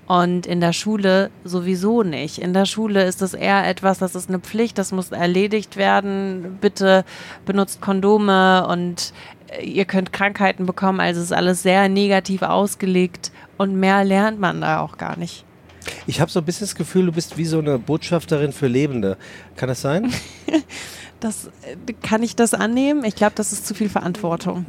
Und 0.06 0.46
in 0.46 0.62
der 0.62 0.72
Schule 0.72 1.30
sowieso 1.44 2.02
nicht. 2.02 2.38
In 2.38 2.54
der 2.54 2.64
Schule 2.64 3.04
ist 3.04 3.20
es 3.20 3.34
eher 3.34 3.68
etwas, 3.68 3.98
das 3.98 4.14
ist 4.14 4.30
eine 4.30 4.38
Pflicht, 4.38 4.78
das 4.78 4.90
muss 4.90 5.10
erledigt 5.12 5.76
werden. 5.76 6.56
Bitte 6.62 7.04
benutzt 7.44 7.82
Kondome 7.82 8.66
und 8.66 9.12
äh, 9.48 9.66
ihr 9.66 9.84
könnt 9.84 10.14
Krankheiten 10.14 10.64
bekommen. 10.64 11.00
Also 11.00 11.20
es 11.20 11.26
ist 11.26 11.32
alles 11.32 11.62
sehr 11.62 11.90
negativ 11.90 12.40
ausgelegt 12.40 13.32
und 13.58 13.78
mehr 13.78 14.02
lernt 14.02 14.40
man 14.40 14.62
da 14.62 14.80
auch 14.80 14.96
gar 14.96 15.18
nicht. 15.18 15.44
Ich 16.06 16.22
habe 16.22 16.30
so 16.30 16.40
ein 16.40 16.46
bisschen 16.46 16.66
das 16.66 16.74
Gefühl, 16.74 17.04
du 17.06 17.12
bist 17.12 17.36
wie 17.36 17.44
so 17.44 17.58
eine 17.58 17.78
Botschafterin 17.78 18.52
für 18.52 18.66
Lebende. 18.66 19.18
Kann 19.56 19.68
das 19.68 19.82
sein? 19.82 20.10
Das, 21.20 21.46
äh, 21.62 21.92
kann 22.02 22.22
ich 22.22 22.36
das 22.36 22.54
annehmen? 22.54 23.04
Ich 23.04 23.16
glaube, 23.16 23.32
das 23.34 23.52
ist 23.52 23.66
zu 23.66 23.74
viel 23.74 23.88
Verantwortung. 23.88 24.66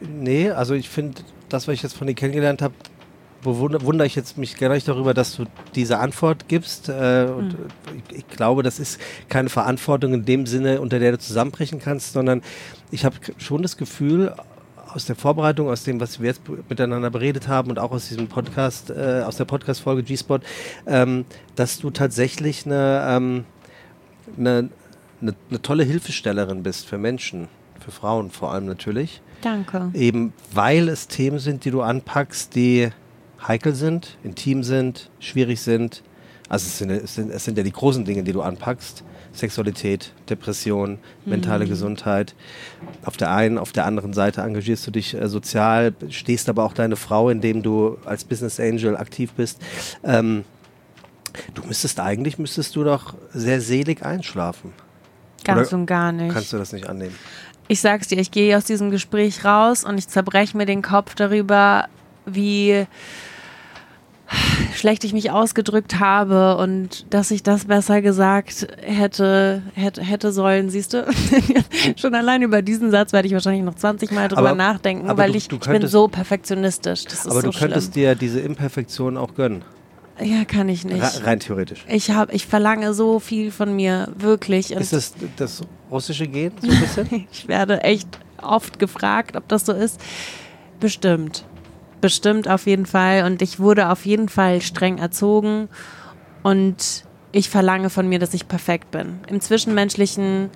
Nee, 0.00 0.50
also 0.50 0.74
ich 0.74 0.88
finde, 0.88 1.22
das, 1.48 1.66
was 1.66 1.74
ich 1.74 1.82
jetzt 1.82 1.96
von 1.96 2.06
dir 2.06 2.14
kennengelernt 2.14 2.62
habe, 2.62 2.74
bewundere 3.42 3.84
wundere 3.84 4.06
ich 4.06 4.14
jetzt 4.14 4.38
mich 4.38 4.56
gar 4.56 4.70
nicht 4.70 4.88
darüber, 4.88 5.14
dass 5.14 5.36
du 5.36 5.44
diese 5.74 5.98
Antwort 5.98 6.48
gibst. 6.48 6.88
Äh, 6.88 7.28
und 7.36 7.56
ich, 8.08 8.18
ich 8.18 8.28
glaube, 8.28 8.62
das 8.62 8.78
ist 8.78 8.98
keine 9.28 9.50
Verantwortung 9.50 10.14
in 10.14 10.24
dem 10.24 10.46
Sinne, 10.46 10.80
unter 10.80 10.98
der 10.98 11.12
du 11.12 11.18
zusammenbrechen 11.18 11.78
kannst, 11.78 12.14
sondern 12.14 12.42
ich 12.90 13.04
habe 13.04 13.16
schon 13.38 13.62
das 13.62 13.76
Gefühl, 13.76 14.34
aus 14.94 15.06
der 15.06 15.16
Vorbereitung, 15.16 15.68
aus 15.68 15.82
dem, 15.82 16.00
was 16.00 16.20
wir 16.20 16.28
jetzt 16.28 16.42
miteinander 16.68 17.10
beredet 17.10 17.48
haben 17.48 17.70
und 17.70 17.78
auch 17.80 17.90
aus 17.90 18.08
diesem 18.08 18.28
Podcast, 18.28 18.90
äh, 18.90 19.22
aus 19.26 19.36
der 19.36 19.44
Podcast-Folge 19.44 20.04
G-Spot, 20.04 20.38
ähm, 20.86 21.24
dass 21.56 21.78
du 21.78 21.90
tatsächlich 21.90 22.64
eine, 22.64 23.04
ähm, 23.08 23.44
eine, 24.38 24.68
eine, 25.24 25.34
eine 25.50 25.62
tolle 25.62 25.84
Hilfestellerin 25.84 26.62
bist 26.62 26.86
für 26.86 26.98
Menschen, 26.98 27.48
für 27.80 27.90
Frauen 27.90 28.30
vor 28.30 28.52
allem 28.52 28.66
natürlich. 28.66 29.22
Danke. 29.40 29.90
Eben 29.94 30.32
weil 30.52 30.88
es 30.88 31.08
Themen 31.08 31.38
sind, 31.38 31.64
die 31.64 31.70
du 31.70 31.82
anpackst, 31.82 32.54
die 32.54 32.90
heikel 33.46 33.74
sind, 33.74 34.16
intim 34.22 34.62
sind, 34.62 35.10
schwierig 35.18 35.60
sind. 35.60 36.02
Also 36.48 36.66
es 36.66 36.78
sind, 36.78 36.90
es 36.90 37.14
sind, 37.14 37.30
es 37.30 37.44
sind 37.44 37.58
ja 37.58 37.64
die 37.64 37.72
großen 37.72 38.04
Dinge, 38.04 38.22
die 38.22 38.32
du 38.32 38.42
anpackst. 38.42 39.02
Sexualität, 39.32 40.12
Depression, 40.30 40.98
mentale 41.24 41.66
Gesundheit. 41.66 42.36
Auf 43.04 43.16
der 43.16 43.34
einen, 43.34 43.58
auf 43.58 43.72
der 43.72 43.84
anderen 43.84 44.12
Seite 44.12 44.42
engagierst 44.42 44.86
du 44.86 44.92
dich 44.92 45.14
äh, 45.14 45.28
sozial, 45.28 45.92
stehst 46.08 46.48
aber 46.48 46.62
auch 46.62 46.72
deine 46.72 46.94
Frau, 46.94 47.30
indem 47.30 47.62
du 47.62 47.98
als 48.04 48.24
Business 48.24 48.60
Angel 48.60 48.96
aktiv 48.96 49.32
bist. 49.32 49.60
Ähm, 50.04 50.44
du 51.54 51.64
müsstest 51.64 51.98
eigentlich, 51.98 52.38
müsstest 52.38 52.76
du 52.76 52.84
doch 52.84 53.14
sehr 53.32 53.60
selig 53.60 54.04
einschlafen. 54.04 54.72
Ganz 55.44 55.68
Oder 55.68 55.78
und 55.78 55.86
gar 55.86 56.12
nicht. 56.12 56.32
Kannst 56.32 56.52
du 56.52 56.58
das 56.58 56.72
nicht 56.72 56.88
annehmen? 56.88 57.14
Ich 57.68 57.80
sag's 57.80 58.08
dir, 58.08 58.18
ich 58.18 58.30
gehe 58.30 58.56
aus 58.56 58.64
diesem 58.64 58.90
Gespräch 58.90 59.44
raus 59.44 59.84
und 59.84 59.96
ich 59.98 60.08
zerbreche 60.08 60.56
mir 60.56 60.66
den 60.66 60.82
Kopf 60.82 61.14
darüber, 61.14 61.86
wie 62.26 62.86
schlecht 64.74 65.04
ich 65.04 65.12
mich 65.12 65.30
ausgedrückt 65.30 66.00
habe 66.00 66.56
und 66.56 67.06
dass 67.12 67.30
ich 67.30 67.42
das 67.42 67.66
besser 67.66 68.00
gesagt 68.02 68.66
hätte, 68.82 69.62
hätte, 69.74 70.02
hätte 70.02 70.32
sollen, 70.32 70.70
siehst 70.70 70.94
du? 70.94 71.06
Schon 71.96 72.14
allein 72.14 72.42
über 72.42 72.62
diesen 72.62 72.90
Satz 72.90 73.12
werde 73.12 73.28
ich 73.28 73.34
wahrscheinlich 73.34 73.62
noch 73.64 73.74
20 73.74 74.10
Mal 74.12 74.28
drüber 74.28 74.48
Aber- 74.50 74.54
nachdenken, 74.54 75.08
aber 75.08 75.22
weil 75.24 75.32
du- 75.32 75.38
ich, 75.38 75.48
du 75.48 75.56
ich 75.56 75.60
bin 75.62 75.72
könntest- 75.72 75.92
so 75.92 76.08
perfektionistisch. 76.08 77.04
Aber 77.24 77.34
so 77.42 77.50
du 77.50 77.58
könntest 77.58 77.92
schlimm. 77.92 78.04
dir 78.04 78.14
diese 78.14 78.40
Imperfektion 78.40 79.16
auch 79.16 79.34
gönnen. 79.34 79.62
Ja, 80.20 80.44
kann 80.44 80.68
ich 80.68 80.84
nicht. 80.84 81.02
Ra- 81.02 81.24
rein 81.24 81.40
theoretisch. 81.40 81.84
Ich 81.88 82.10
habe, 82.10 82.32
ich 82.32 82.46
verlange 82.46 82.94
so 82.94 83.18
viel 83.18 83.50
von 83.50 83.74
mir, 83.74 84.08
wirklich. 84.16 84.72
Und 84.74 84.80
Ist 84.80 84.92
das 84.92 85.14
das 85.36 85.62
russische 85.90 86.26
Gen 86.28 86.52
so 86.60 86.70
ein 86.70 86.80
bisschen? 86.80 87.26
ich 87.32 87.48
werde 87.48 87.82
echt 87.82 88.08
oft 88.40 88.78
gefragt, 88.78 89.36
ob 89.36 89.48
das 89.48 89.66
so 89.66 89.72
ist. 89.72 90.00
Bestimmt. 90.80 91.44
Bestimmt 92.00 92.48
auf 92.48 92.66
jeden 92.66 92.86
Fall. 92.86 93.24
Und 93.24 93.42
ich 93.42 93.58
wurde 93.58 93.88
auf 93.90 94.06
jeden 94.06 94.28
Fall 94.28 94.60
streng 94.60 94.98
erzogen. 94.98 95.68
Und 96.42 97.04
ich 97.32 97.48
verlange 97.50 97.90
von 97.90 98.08
mir, 98.08 98.18
dass 98.18 98.34
ich 98.34 98.46
perfekt 98.46 98.90
bin. 98.92 99.18
Im 99.28 99.40
Zwischenmenschlichen, 99.40 100.50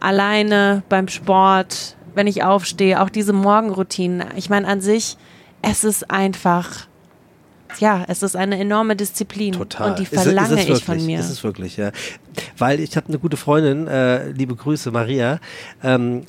alleine, 0.00 0.82
beim 0.88 1.08
Sport, 1.08 1.96
wenn 2.14 2.26
ich 2.26 2.44
aufstehe, 2.44 3.00
auch 3.02 3.08
diese 3.10 3.32
Morgenroutinen. 3.32 4.24
Ich 4.36 4.50
meine, 4.50 4.68
an 4.68 4.80
sich, 4.80 5.16
es 5.62 5.82
ist 5.84 6.10
einfach, 6.10 6.86
ja, 7.80 8.04
es 8.08 8.22
ist 8.22 8.36
eine 8.36 8.58
enorme 8.58 8.96
Disziplin. 8.96 9.52
Total. 9.54 9.90
Und 9.90 9.98
die 9.98 10.02
Ist 10.04 10.12
es- 10.12 10.22
verlange 10.22 10.54
ist 10.62 10.68
es 10.68 10.78
ich 10.78 10.84
von 10.84 10.94
wirklich, 10.94 11.06
mir. 11.06 11.20
Ist 11.20 11.30
es 11.30 11.44
wirklich, 11.44 11.76
ja. 11.76 11.90
Weil 12.58 12.80
ich 12.80 12.96
habe 12.96 13.08
eine 13.08 13.18
gute 13.18 13.36
Freundin, 13.36 13.86
äh, 13.86 14.28
liebe 14.30 14.54
Grüße, 14.54 14.90
Maria, 14.90 15.38
ähm, 15.82 16.24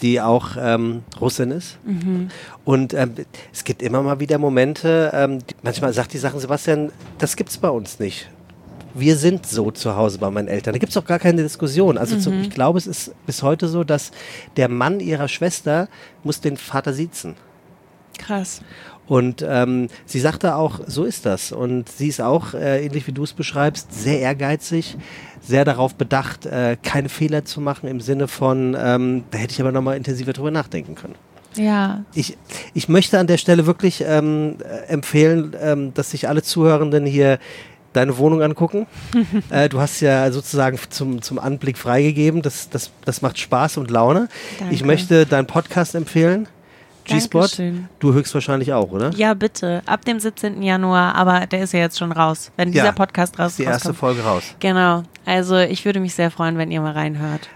die 0.00 0.20
auch 0.20 0.50
ähm, 0.58 1.02
Russin 1.20 1.50
ist. 1.50 1.78
Mhm. 1.84 2.28
Und 2.64 2.94
ähm, 2.94 3.14
es 3.52 3.64
gibt 3.64 3.82
immer 3.82 4.00
mal 4.02 4.20
wieder 4.20 4.38
Momente, 4.38 5.10
ähm, 5.12 5.40
die, 5.40 5.54
manchmal 5.62 5.92
sagt 5.92 6.12
die 6.12 6.18
Sachen, 6.18 6.38
Sebastian, 6.38 6.92
das 7.18 7.34
gibt's 7.34 7.58
bei 7.58 7.68
uns 7.68 7.98
nicht. 7.98 8.28
Wir 8.94 9.16
sind 9.16 9.46
so 9.46 9.70
zu 9.70 9.96
Hause 9.96 10.18
bei 10.18 10.30
meinen 10.30 10.48
Eltern. 10.48 10.72
Da 10.72 10.78
gibt's 10.78 10.96
auch 10.96 11.04
gar 11.04 11.18
keine 11.18 11.42
Diskussion. 11.42 11.98
Also 11.98 12.14
Mhm. 12.16 12.20
zum, 12.20 12.40
ich 12.42 12.50
glaube, 12.50 12.78
es 12.78 12.86
ist 12.86 13.12
bis 13.26 13.42
heute 13.42 13.68
so, 13.68 13.82
dass 13.84 14.12
der 14.56 14.68
Mann 14.68 15.00
ihrer 15.00 15.28
Schwester 15.28 15.88
muss 16.24 16.40
den 16.40 16.56
Vater 16.56 16.92
siezen. 16.92 17.34
Krass. 18.18 18.62
Und 19.08 19.44
ähm, 19.46 19.88
sie 20.04 20.20
sagte 20.20 20.54
auch, 20.54 20.80
so 20.86 21.04
ist 21.04 21.24
das. 21.24 21.50
Und 21.50 21.88
sie 21.88 22.08
ist 22.08 22.20
auch, 22.20 22.54
äh, 22.54 22.84
ähnlich 22.84 23.06
wie 23.06 23.12
du 23.12 23.24
es 23.24 23.32
beschreibst, 23.32 23.92
sehr 23.92 24.20
ehrgeizig, 24.20 24.96
sehr 25.40 25.64
darauf 25.64 25.94
bedacht, 25.94 26.44
äh, 26.46 26.76
keine 26.82 27.08
Fehler 27.08 27.44
zu 27.44 27.60
machen 27.60 27.88
im 27.88 28.00
Sinne 28.00 28.28
von, 28.28 28.76
ähm, 28.78 29.24
da 29.30 29.38
hätte 29.38 29.52
ich 29.52 29.60
aber 29.60 29.72
nochmal 29.72 29.96
intensiver 29.96 30.32
drüber 30.32 30.50
nachdenken 30.50 30.94
können. 30.94 31.14
Ja, 31.56 32.04
Ich, 32.14 32.36
ich 32.74 32.88
möchte 32.88 33.18
an 33.18 33.26
der 33.26 33.38
Stelle 33.38 33.66
wirklich 33.66 34.04
ähm, 34.06 34.56
äh, 34.60 34.92
empfehlen, 34.92 35.56
ähm, 35.60 35.94
dass 35.94 36.10
sich 36.10 36.28
alle 36.28 36.42
Zuhörenden 36.42 37.06
hier 37.06 37.38
deine 37.94 38.18
Wohnung 38.18 38.42
angucken. 38.42 38.86
äh, 39.50 39.68
du 39.68 39.80
hast 39.80 40.00
ja 40.00 40.30
sozusagen 40.30 40.78
zum, 40.90 41.22
zum 41.22 41.38
Anblick 41.38 41.78
freigegeben. 41.78 42.42
Das, 42.42 42.68
das, 42.68 42.90
das 43.04 43.22
macht 43.22 43.38
Spaß 43.38 43.78
und 43.78 43.90
Laune. 43.90 44.28
Danke. 44.58 44.74
Ich 44.74 44.84
möchte 44.84 45.26
deinen 45.26 45.46
Podcast 45.46 45.94
empfehlen. 45.94 46.46
G-Spot. 47.08 47.46
Du 47.98 48.12
höchstwahrscheinlich 48.12 48.72
auch, 48.72 48.90
oder? 48.92 49.10
Ja, 49.16 49.34
bitte. 49.34 49.82
Ab 49.86 50.04
dem 50.04 50.20
17. 50.20 50.62
Januar, 50.62 51.14
aber 51.14 51.46
der 51.46 51.62
ist 51.64 51.72
ja 51.72 51.80
jetzt 51.80 51.98
schon 51.98 52.12
raus, 52.12 52.50
wenn 52.56 52.72
dieser 52.72 52.86
Ja, 52.86 52.92
Podcast 52.92 53.38
raus 53.38 53.50
Ist 53.52 53.58
die 53.58 53.64
erste 53.64 53.88
rauskommt. 53.88 53.98
Folge 53.98 54.22
raus. 54.22 54.42
Genau. 54.60 55.02
Also 55.26 55.56
ich 55.58 55.84
würde 55.84 56.00
mich 56.00 56.14
sehr 56.14 56.30
freuen, 56.30 56.56
wenn 56.58 56.70
ihr 56.70 56.80
mal 56.80 56.92
reinhört. 56.92 57.48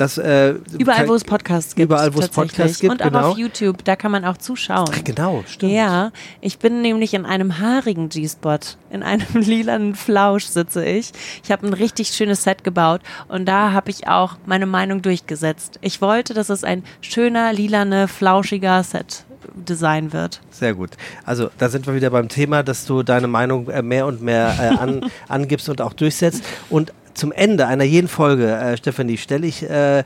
Das, 0.00 0.16
äh, 0.16 0.54
Überall, 0.78 1.08
wo 1.08 1.14
es 1.14 1.24
Podcasts 1.24 1.74
gibt. 1.74 1.84
Überall, 1.84 2.14
wo 2.14 2.20
es. 2.20 2.30
Podcasts 2.30 2.80
gibt, 2.80 2.90
Und 2.90 3.02
auch 3.02 3.08
genau. 3.08 3.30
auf 3.32 3.38
YouTube, 3.38 3.84
da 3.84 3.96
kann 3.96 4.10
man 4.10 4.24
auch 4.24 4.38
zuschauen. 4.38 4.88
Ach, 4.90 5.04
genau, 5.04 5.44
stimmt. 5.46 5.72
Ja, 5.72 6.10
ich 6.40 6.58
bin 6.58 6.80
nämlich 6.80 7.12
in 7.12 7.26
einem 7.26 7.58
haarigen 7.58 8.08
G-Spot. 8.08 8.60
In 8.88 9.02
einem 9.02 9.26
lilanen 9.34 9.94
Flausch 9.94 10.46
sitze 10.46 10.86
ich. 10.86 11.12
Ich 11.44 11.52
habe 11.52 11.66
ein 11.66 11.74
richtig 11.74 12.08
schönes 12.08 12.44
Set 12.44 12.64
gebaut 12.64 13.02
und 13.28 13.44
da 13.44 13.72
habe 13.72 13.90
ich 13.90 14.08
auch 14.08 14.36
meine 14.46 14.64
Meinung 14.64 15.02
durchgesetzt. 15.02 15.78
Ich 15.82 16.00
wollte, 16.00 16.32
dass 16.32 16.48
es 16.48 16.64
ein 16.64 16.82
schöner, 17.02 17.52
lilane, 17.52 18.08
flauschiger 18.08 18.82
Set-Design 18.82 20.14
wird. 20.14 20.40
Sehr 20.50 20.72
gut. 20.72 20.92
Also 21.26 21.50
da 21.58 21.68
sind 21.68 21.86
wir 21.86 21.94
wieder 21.94 22.08
beim 22.08 22.30
Thema, 22.30 22.62
dass 22.62 22.86
du 22.86 23.02
deine 23.02 23.26
Meinung 23.26 23.68
äh, 23.68 23.82
mehr 23.82 24.06
und 24.06 24.22
mehr 24.22 24.56
äh, 24.58 24.78
an, 24.78 25.10
angibst 25.28 25.68
und 25.68 25.82
auch 25.82 25.92
durchsetzt. 25.92 26.42
Und 26.70 26.94
zum 27.20 27.32
Ende 27.32 27.66
einer 27.66 27.84
jeden 27.84 28.08
Folge, 28.08 28.50
äh, 28.50 28.76
Stefanie, 28.76 29.18
stelle 29.18 29.46
ich 29.46 29.62
äh, 29.62 30.04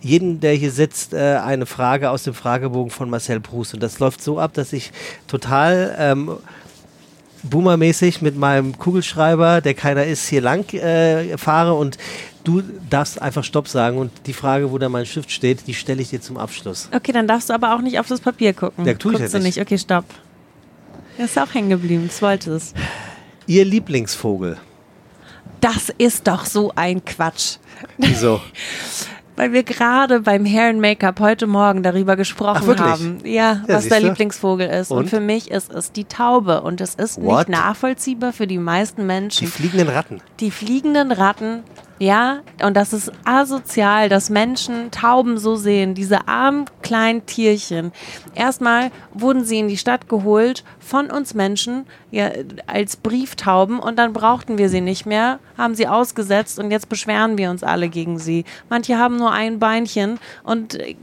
jeden, 0.00 0.40
der 0.40 0.52
hier 0.54 0.72
sitzt, 0.72 1.14
äh, 1.14 1.36
eine 1.36 1.64
Frage 1.64 2.10
aus 2.10 2.24
dem 2.24 2.34
Fragebogen 2.34 2.90
von 2.90 3.08
Marcel 3.08 3.40
Proust. 3.40 3.74
Und 3.74 3.82
das 3.82 4.00
läuft 4.00 4.20
so 4.22 4.38
ab, 4.38 4.52
dass 4.54 4.72
ich 4.72 4.90
total 5.28 5.94
ähm, 5.98 6.32
boomermäßig 7.44 8.20
mit 8.20 8.36
meinem 8.36 8.76
Kugelschreiber, 8.76 9.60
der 9.60 9.74
keiner 9.74 10.04
ist, 10.04 10.26
hier 10.26 10.40
lang 10.40 10.68
äh, 10.74 11.38
fahre 11.38 11.74
und 11.74 11.98
du 12.42 12.62
darfst 12.88 13.22
einfach 13.22 13.44
Stopp 13.44 13.68
sagen 13.68 13.98
und 13.98 14.10
die 14.26 14.32
Frage, 14.32 14.72
wo 14.72 14.78
da 14.78 14.88
mein 14.88 15.06
Stift 15.06 15.30
steht, 15.30 15.66
die 15.68 15.74
stelle 15.74 16.02
ich 16.02 16.10
dir 16.10 16.20
zum 16.20 16.36
Abschluss. 16.36 16.88
Okay, 16.92 17.12
dann 17.12 17.28
darfst 17.28 17.48
du 17.48 17.54
aber 17.54 17.76
auch 17.76 17.80
nicht 17.80 18.00
auf 18.00 18.08
das 18.08 18.20
Papier 18.20 18.54
gucken. 18.54 18.84
Ja, 18.86 18.94
tu 18.94 19.10
ich 19.10 19.18
Guckst 19.18 19.32
ja 19.32 19.38
du 19.38 19.44
nicht. 19.44 19.56
nicht. 19.56 19.66
Okay, 19.66 19.78
stopp. 19.78 20.06
Das 21.16 21.30
ist 21.30 21.38
auch 21.38 21.54
hängen 21.54 21.70
geblieben. 21.70 22.04
Das 22.08 22.20
wollte 22.22 22.52
es. 22.54 22.74
Ihr 23.46 23.64
Lieblingsvogel. 23.64 24.56
Das 25.60 25.92
ist 25.98 26.26
doch 26.26 26.44
so 26.46 26.72
ein 26.74 27.04
Quatsch. 27.04 27.56
Wieso? 27.98 28.40
Weil 29.36 29.52
wir 29.52 29.62
gerade 29.62 30.20
beim 30.20 30.44
Hair 30.44 30.68
and 30.70 30.80
Make-up 30.80 31.18
heute 31.20 31.46
Morgen 31.46 31.82
darüber 31.82 32.16
gesprochen 32.16 32.74
Ach, 32.76 32.80
haben. 32.80 33.20
Ja, 33.24 33.30
Ja, 33.30 33.60
was 33.62 33.66
der 33.66 33.80
siehste. 33.98 33.98
Lieblingsvogel 34.08 34.68
ist. 34.68 34.90
Und? 34.90 34.98
Und? 34.98 35.08
für 35.08 35.20
mich 35.20 35.50
ist 35.50 35.72
es 35.72 35.92
die 35.92 36.04
Taube. 36.04 36.60
Und 36.60 36.80
es 36.82 36.94
ist 36.94 37.20
What? 37.22 37.48
nicht 37.48 37.58
nachvollziehbar 37.58 38.32
für 38.34 38.46
die 38.46 38.58
meisten 38.58 39.02
Die 39.02 39.06
Menschen. 39.06 39.46
fliegenden 39.46 39.88
Ratten. 39.88 40.20
Die 40.40 40.50
fliegenden 40.50 41.10
Ratten, 41.10 41.62
ja, 42.00 42.40
und 42.62 42.78
das 42.78 42.94
ist 42.94 43.12
asozial, 43.24 44.08
dass 44.08 44.30
Menschen 44.30 44.90
Tauben 44.90 45.36
so 45.36 45.54
sehen, 45.56 45.94
diese 45.94 46.28
armen 46.28 46.64
kleinen 46.80 47.26
Tierchen. 47.26 47.92
Erstmal 48.34 48.90
wurden 49.12 49.44
sie 49.44 49.58
in 49.58 49.68
die 49.68 49.76
Stadt 49.76 50.08
geholt 50.08 50.64
von 50.78 51.10
uns 51.10 51.34
Menschen, 51.34 51.84
ja, 52.10 52.30
als 52.66 52.96
Brieftauben 52.96 53.78
und 53.78 53.98
dann 53.98 54.14
brauchten 54.14 54.56
wir 54.56 54.70
sie 54.70 54.80
nicht 54.80 55.04
mehr, 55.04 55.40
haben 55.58 55.74
sie 55.74 55.86
ausgesetzt 55.86 56.58
und 56.58 56.70
jetzt 56.70 56.88
beschweren 56.88 57.36
wir 57.36 57.50
uns 57.50 57.62
alle 57.62 57.90
gegen 57.90 58.18
sie. 58.18 58.46
Manche 58.70 58.96
haben 58.98 59.18
nur 59.18 59.32
ein 59.32 59.58
Beinchen 59.58 60.18
und 60.42 60.76
äh, 60.76 60.96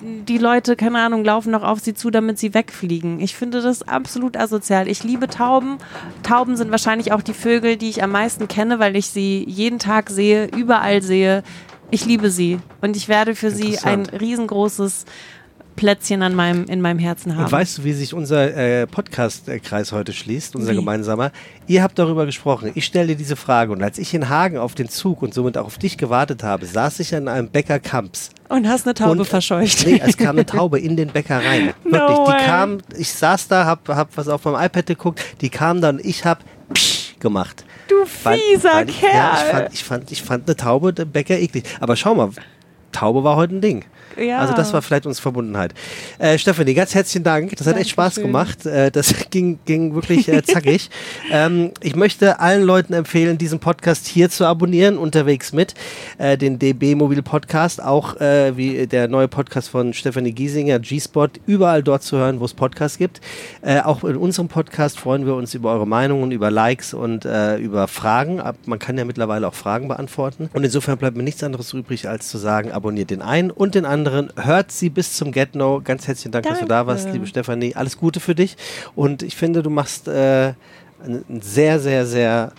die 0.00 0.38
Leute, 0.38 0.76
keine 0.76 1.00
Ahnung, 1.00 1.24
laufen 1.24 1.50
noch 1.50 1.64
auf 1.64 1.80
sie 1.80 1.94
zu, 1.94 2.10
damit 2.10 2.38
sie 2.38 2.54
wegfliegen. 2.54 3.18
Ich 3.18 3.34
finde 3.34 3.60
das 3.60 3.86
absolut 3.86 4.36
asozial. 4.36 4.86
Ich 4.86 5.02
liebe 5.02 5.26
Tauben. 5.26 5.78
Tauben 6.22 6.56
sind 6.56 6.70
wahrscheinlich 6.70 7.10
auch 7.10 7.22
die 7.22 7.34
Vögel, 7.34 7.76
die 7.76 7.88
ich 7.88 8.04
am 8.04 8.12
meisten 8.12 8.46
kenne, 8.46 8.78
weil 8.78 8.94
ich 8.94 9.08
sie 9.08 9.44
jeden 9.48 9.80
Tag 9.80 10.08
sehe, 10.08 10.27
überall 10.34 11.02
sehe. 11.02 11.42
Ich 11.90 12.04
liebe 12.04 12.30
sie 12.30 12.58
und 12.82 12.96
ich 12.96 13.08
werde 13.08 13.34
für 13.34 13.50
sie 13.50 13.78
ein 13.78 14.06
riesengroßes 14.06 15.06
Plätzchen 15.78 16.22
an 16.22 16.34
meinem, 16.34 16.64
in 16.64 16.80
meinem 16.80 16.98
Herzen 16.98 17.36
haben. 17.36 17.44
Und 17.44 17.52
weißt 17.52 17.78
du, 17.78 17.84
wie 17.84 17.92
sich 17.92 18.12
unser 18.12 18.54
äh, 18.54 18.86
Podcast-Kreis 18.86 19.92
heute 19.92 20.12
schließt, 20.12 20.56
unser 20.56 20.72
Wie? 20.72 20.76
gemeinsamer? 20.76 21.30
Ihr 21.68 21.84
habt 21.84 21.98
darüber 21.98 22.26
gesprochen. 22.26 22.72
Ich 22.74 22.84
stelle 22.84 23.08
dir 23.08 23.16
diese 23.16 23.36
Frage. 23.36 23.72
Und 23.72 23.82
als 23.82 23.96
ich 23.96 24.12
in 24.12 24.28
Hagen 24.28 24.58
auf 24.58 24.74
den 24.74 24.88
Zug 24.88 25.22
und 25.22 25.32
somit 25.32 25.56
auch 25.56 25.66
auf 25.66 25.78
dich 25.78 25.96
gewartet 25.96 26.42
habe, 26.42 26.66
saß 26.66 26.98
ich 26.98 27.14
an 27.14 27.28
einem 27.28 27.48
Bäcker 27.48 27.78
Kamps. 27.78 28.30
und 28.48 28.68
hast 28.68 28.86
eine 28.86 28.94
Taube 28.94 29.20
und, 29.20 29.26
verscheucht. 29.26 29.86
Nee, 29.86 30.02
es 30.04 30.16
kam 30.16 30.30
eine 30.30 30.44
Taube 30.44 30.80
in 30.80 30.96
den 30.96 31.08
Bäcker 31.08 31.42
rein. 31.44 31.72
No 31.84 31.92
Wirklich. 31.92 32.18
way. 32.18 32.36
Die 32.38 32.44
kam, 32.44 32.78
ich 32.98 33.12
saß 33.12 33.48
da, 33.48 33.64
hab, 33.64 33.88
hab 33.88 34.16
was 34.16 34.28
auf 34.28 34.44
meinem 34.44 34.66
iPad 34.66 34.86
geguckt, 34.86 35.20
die 35.40 35.48
kam 35.48 35.80
dann 35.80 35.98
und 35.98 36.04
ich 36.04 36.24
hab 36.24 36.44
Psch 36.74 37.18
gemacht. 37.20 37.64
Du 37.88 38.04
fieser 38.04 38.72
weil 38.72 38.88
ich, 38.90 39.00
Kerl. 39.00 39.14
Ja, 39.14 39.32
ich 39.34 39.50
fand, 39.50 39.72
ich, 39.72 39.84
fand, 39.84 40.12
ich 40.12 40.22
fand 40.22 40.48
eine 40.48 40.56
Taube, 40.56 40.92
Bäcker 40.92 41.38
eklig. 41.38 41.64
Aber 41.80 41.96
schau 41.96 42.14
mal, 42.14 42.30
Taube 42.92 43.24
war 43.24 43.36
heute 43.36 43.56
ein 43.56 43.60
Ding. 43.60 43.84
Ja. 44.18 44.38
Also 44.38 44.54
das 44.54 44.72
war 44.72 44.82
vielleicht 44.82 45.06
unsere 45.06 45.22
Verbundenheit. 45.22 45.74
Äh, 46.18 46.38
Stefanie, 46.38 46.74
ganz 46.74 46.94
herzlichen 46.94 47.24
Dank. 47.24 47.54
Das 47.56 47.66
hat 47.66 47.76
echt 47.76 47.90
Spaß 47.90 48.16
gemacht. 48.16 48.66
Äh, 48.66 48.90
das 48.90 49.14
ging, 49.30 49.58
ging 49.64 49.94
wirklich 49.94 50.28
äh, 50.28 50.42
zackig. 50.42 50.90
ähm, 51.30 51.72
ich 51.82 51.94
möchte 51.94 52.40
allen 52.40 52.62
Leuten 52.62 52.92
empfehlen, 52.92 53.38
diesen 53.38 53.60
Podcast 53.60 54.06
hier 54.06 54.30
zu 54.30 54.44
abonnieren, 54.44 54.98
unterwegs 54.98 55.52
mit, 55.52 55.74
äh, 56.18 56.36
den 56.36 56.58
DB 56.58 56.94
Mobil 56.94 57.22
Podcast, 57.22 57.82
auch 57.82 58.20
äh, 58.20 58.56
wie 58.56 58.86
der 58.86 59.08
neue 59.08 59.28
Podcast 59.28 59.68
von 59.68 59.92
Stefanie 59.92 60.32
Giesinger, 60.32 60.80
G-Spot, 60.80 61.28
überall 61.46 61.82
dort 61.82 62.02
zu 62.02 62.16
hören, 62.16 62.40
wo 62.40 62.44
es 62.44 62.54
Podcasts 62.54 62.98
gibt. 62.98 63.20
Äh, 63.62 63.80
auch 63.80 64.02
in 64.04 64.16
unserem 64.16 64.48
Podcast 64.48 64.98
freuen 64.98 65.26
wir 65.26 65.34
uns 65.34 65.54
über 65.54 65.72
eure 65.72 65.86
Meinungen, 65.86 66.32
über 66.32 66.50
Likes 66.50 66.94
und 66.94 67.24
über 67.24 67.88
Fragen. 67.88 68.40
Man 68.66 68.78
kann 68.78 68.96
ja 68.96 69.04
mittlerweile 69.04 69.46
auch 69.46 69.54
Fragen 69.54 69.88
beantworten. 69.88 70.48
Und 70.52 70.64
insofern 70.64 70.98
bleibt 70.98 71.16
mir 71.16 71.22
nichts 71.22 71.42
anderes 71.42 71.72
übrig, 71.72 72.08
als 72.08 72.28
zu 72.28 72.38
sagen, 72.38 72.72
abonniert 72.78 73.10
den 73.10 73.20
einen 73.20 73.50
und 73.50 73.74
den 73.74 73.84
anderen. 73.84 74.32
Hört 74.36 74.72
sie 74.72 74.88
bis 74.88 75.14
zum 75.16 75.32
Get-No. 75.32 75.82
Ganz 75.84 76.08
herzlichen 76.08 76.32
Dank, 76.32 76.46
dass 76.46 76.60
du 76.60 76.64
da 76.64 76.86
warst, 76.86 77.04
Danke. 77.04 77.18
liebe 77.18 77.26
Stefanie. 77.26 77.74
Alles 77.74 77.98
Gute 77.98 78.20
für 78.20 78.34
dich. 78.34 78.56
Und 78.94 79.22
ich 79.22 79.36
finde, 79.36 79.62
du 79.62 79.68
machst 79.70 80.08
äh, 80.08 80.54
einen 81.04 81.40
sehr, 81.42 81.78
sehr, 81.78 82.06
sehr, 82.06 82.52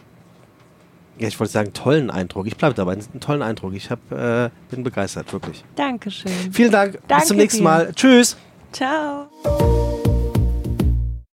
ja, 1.17 1.27
ich 1.27 1.39
wollte 1.39 1.53
sagen, 1.53 1.73
tollen 1.73 2.11
Eindruck. 2.11 2.45
Ich 2.47 2.55
bleibe 2.55 2.75
dabei, 2.75 2.93
einen 2.93 3.19
tollen 3.19 3.41
Eindruck. 3.41 3.73
Ich 3.73 3.89
hab, 3.89 3.99
äh, 4.11 4.49
bin 4.69 4.83
begeistert, 4.83 5.31
wirklich. 5.33 5.63
Dankeschön. 5.75 6.31
Vielen 6.51 6.71
Dank. 6.71 6.93
bis 6.93 7.01
Danke 7.07 7.25
zum 7.25 7.37
nächsten 7.37 7.59
dir. 7.59 7.63
Mal. 7.63 7.91
Tschüss. 7.93 8.37
Ciao. 8.71 9.98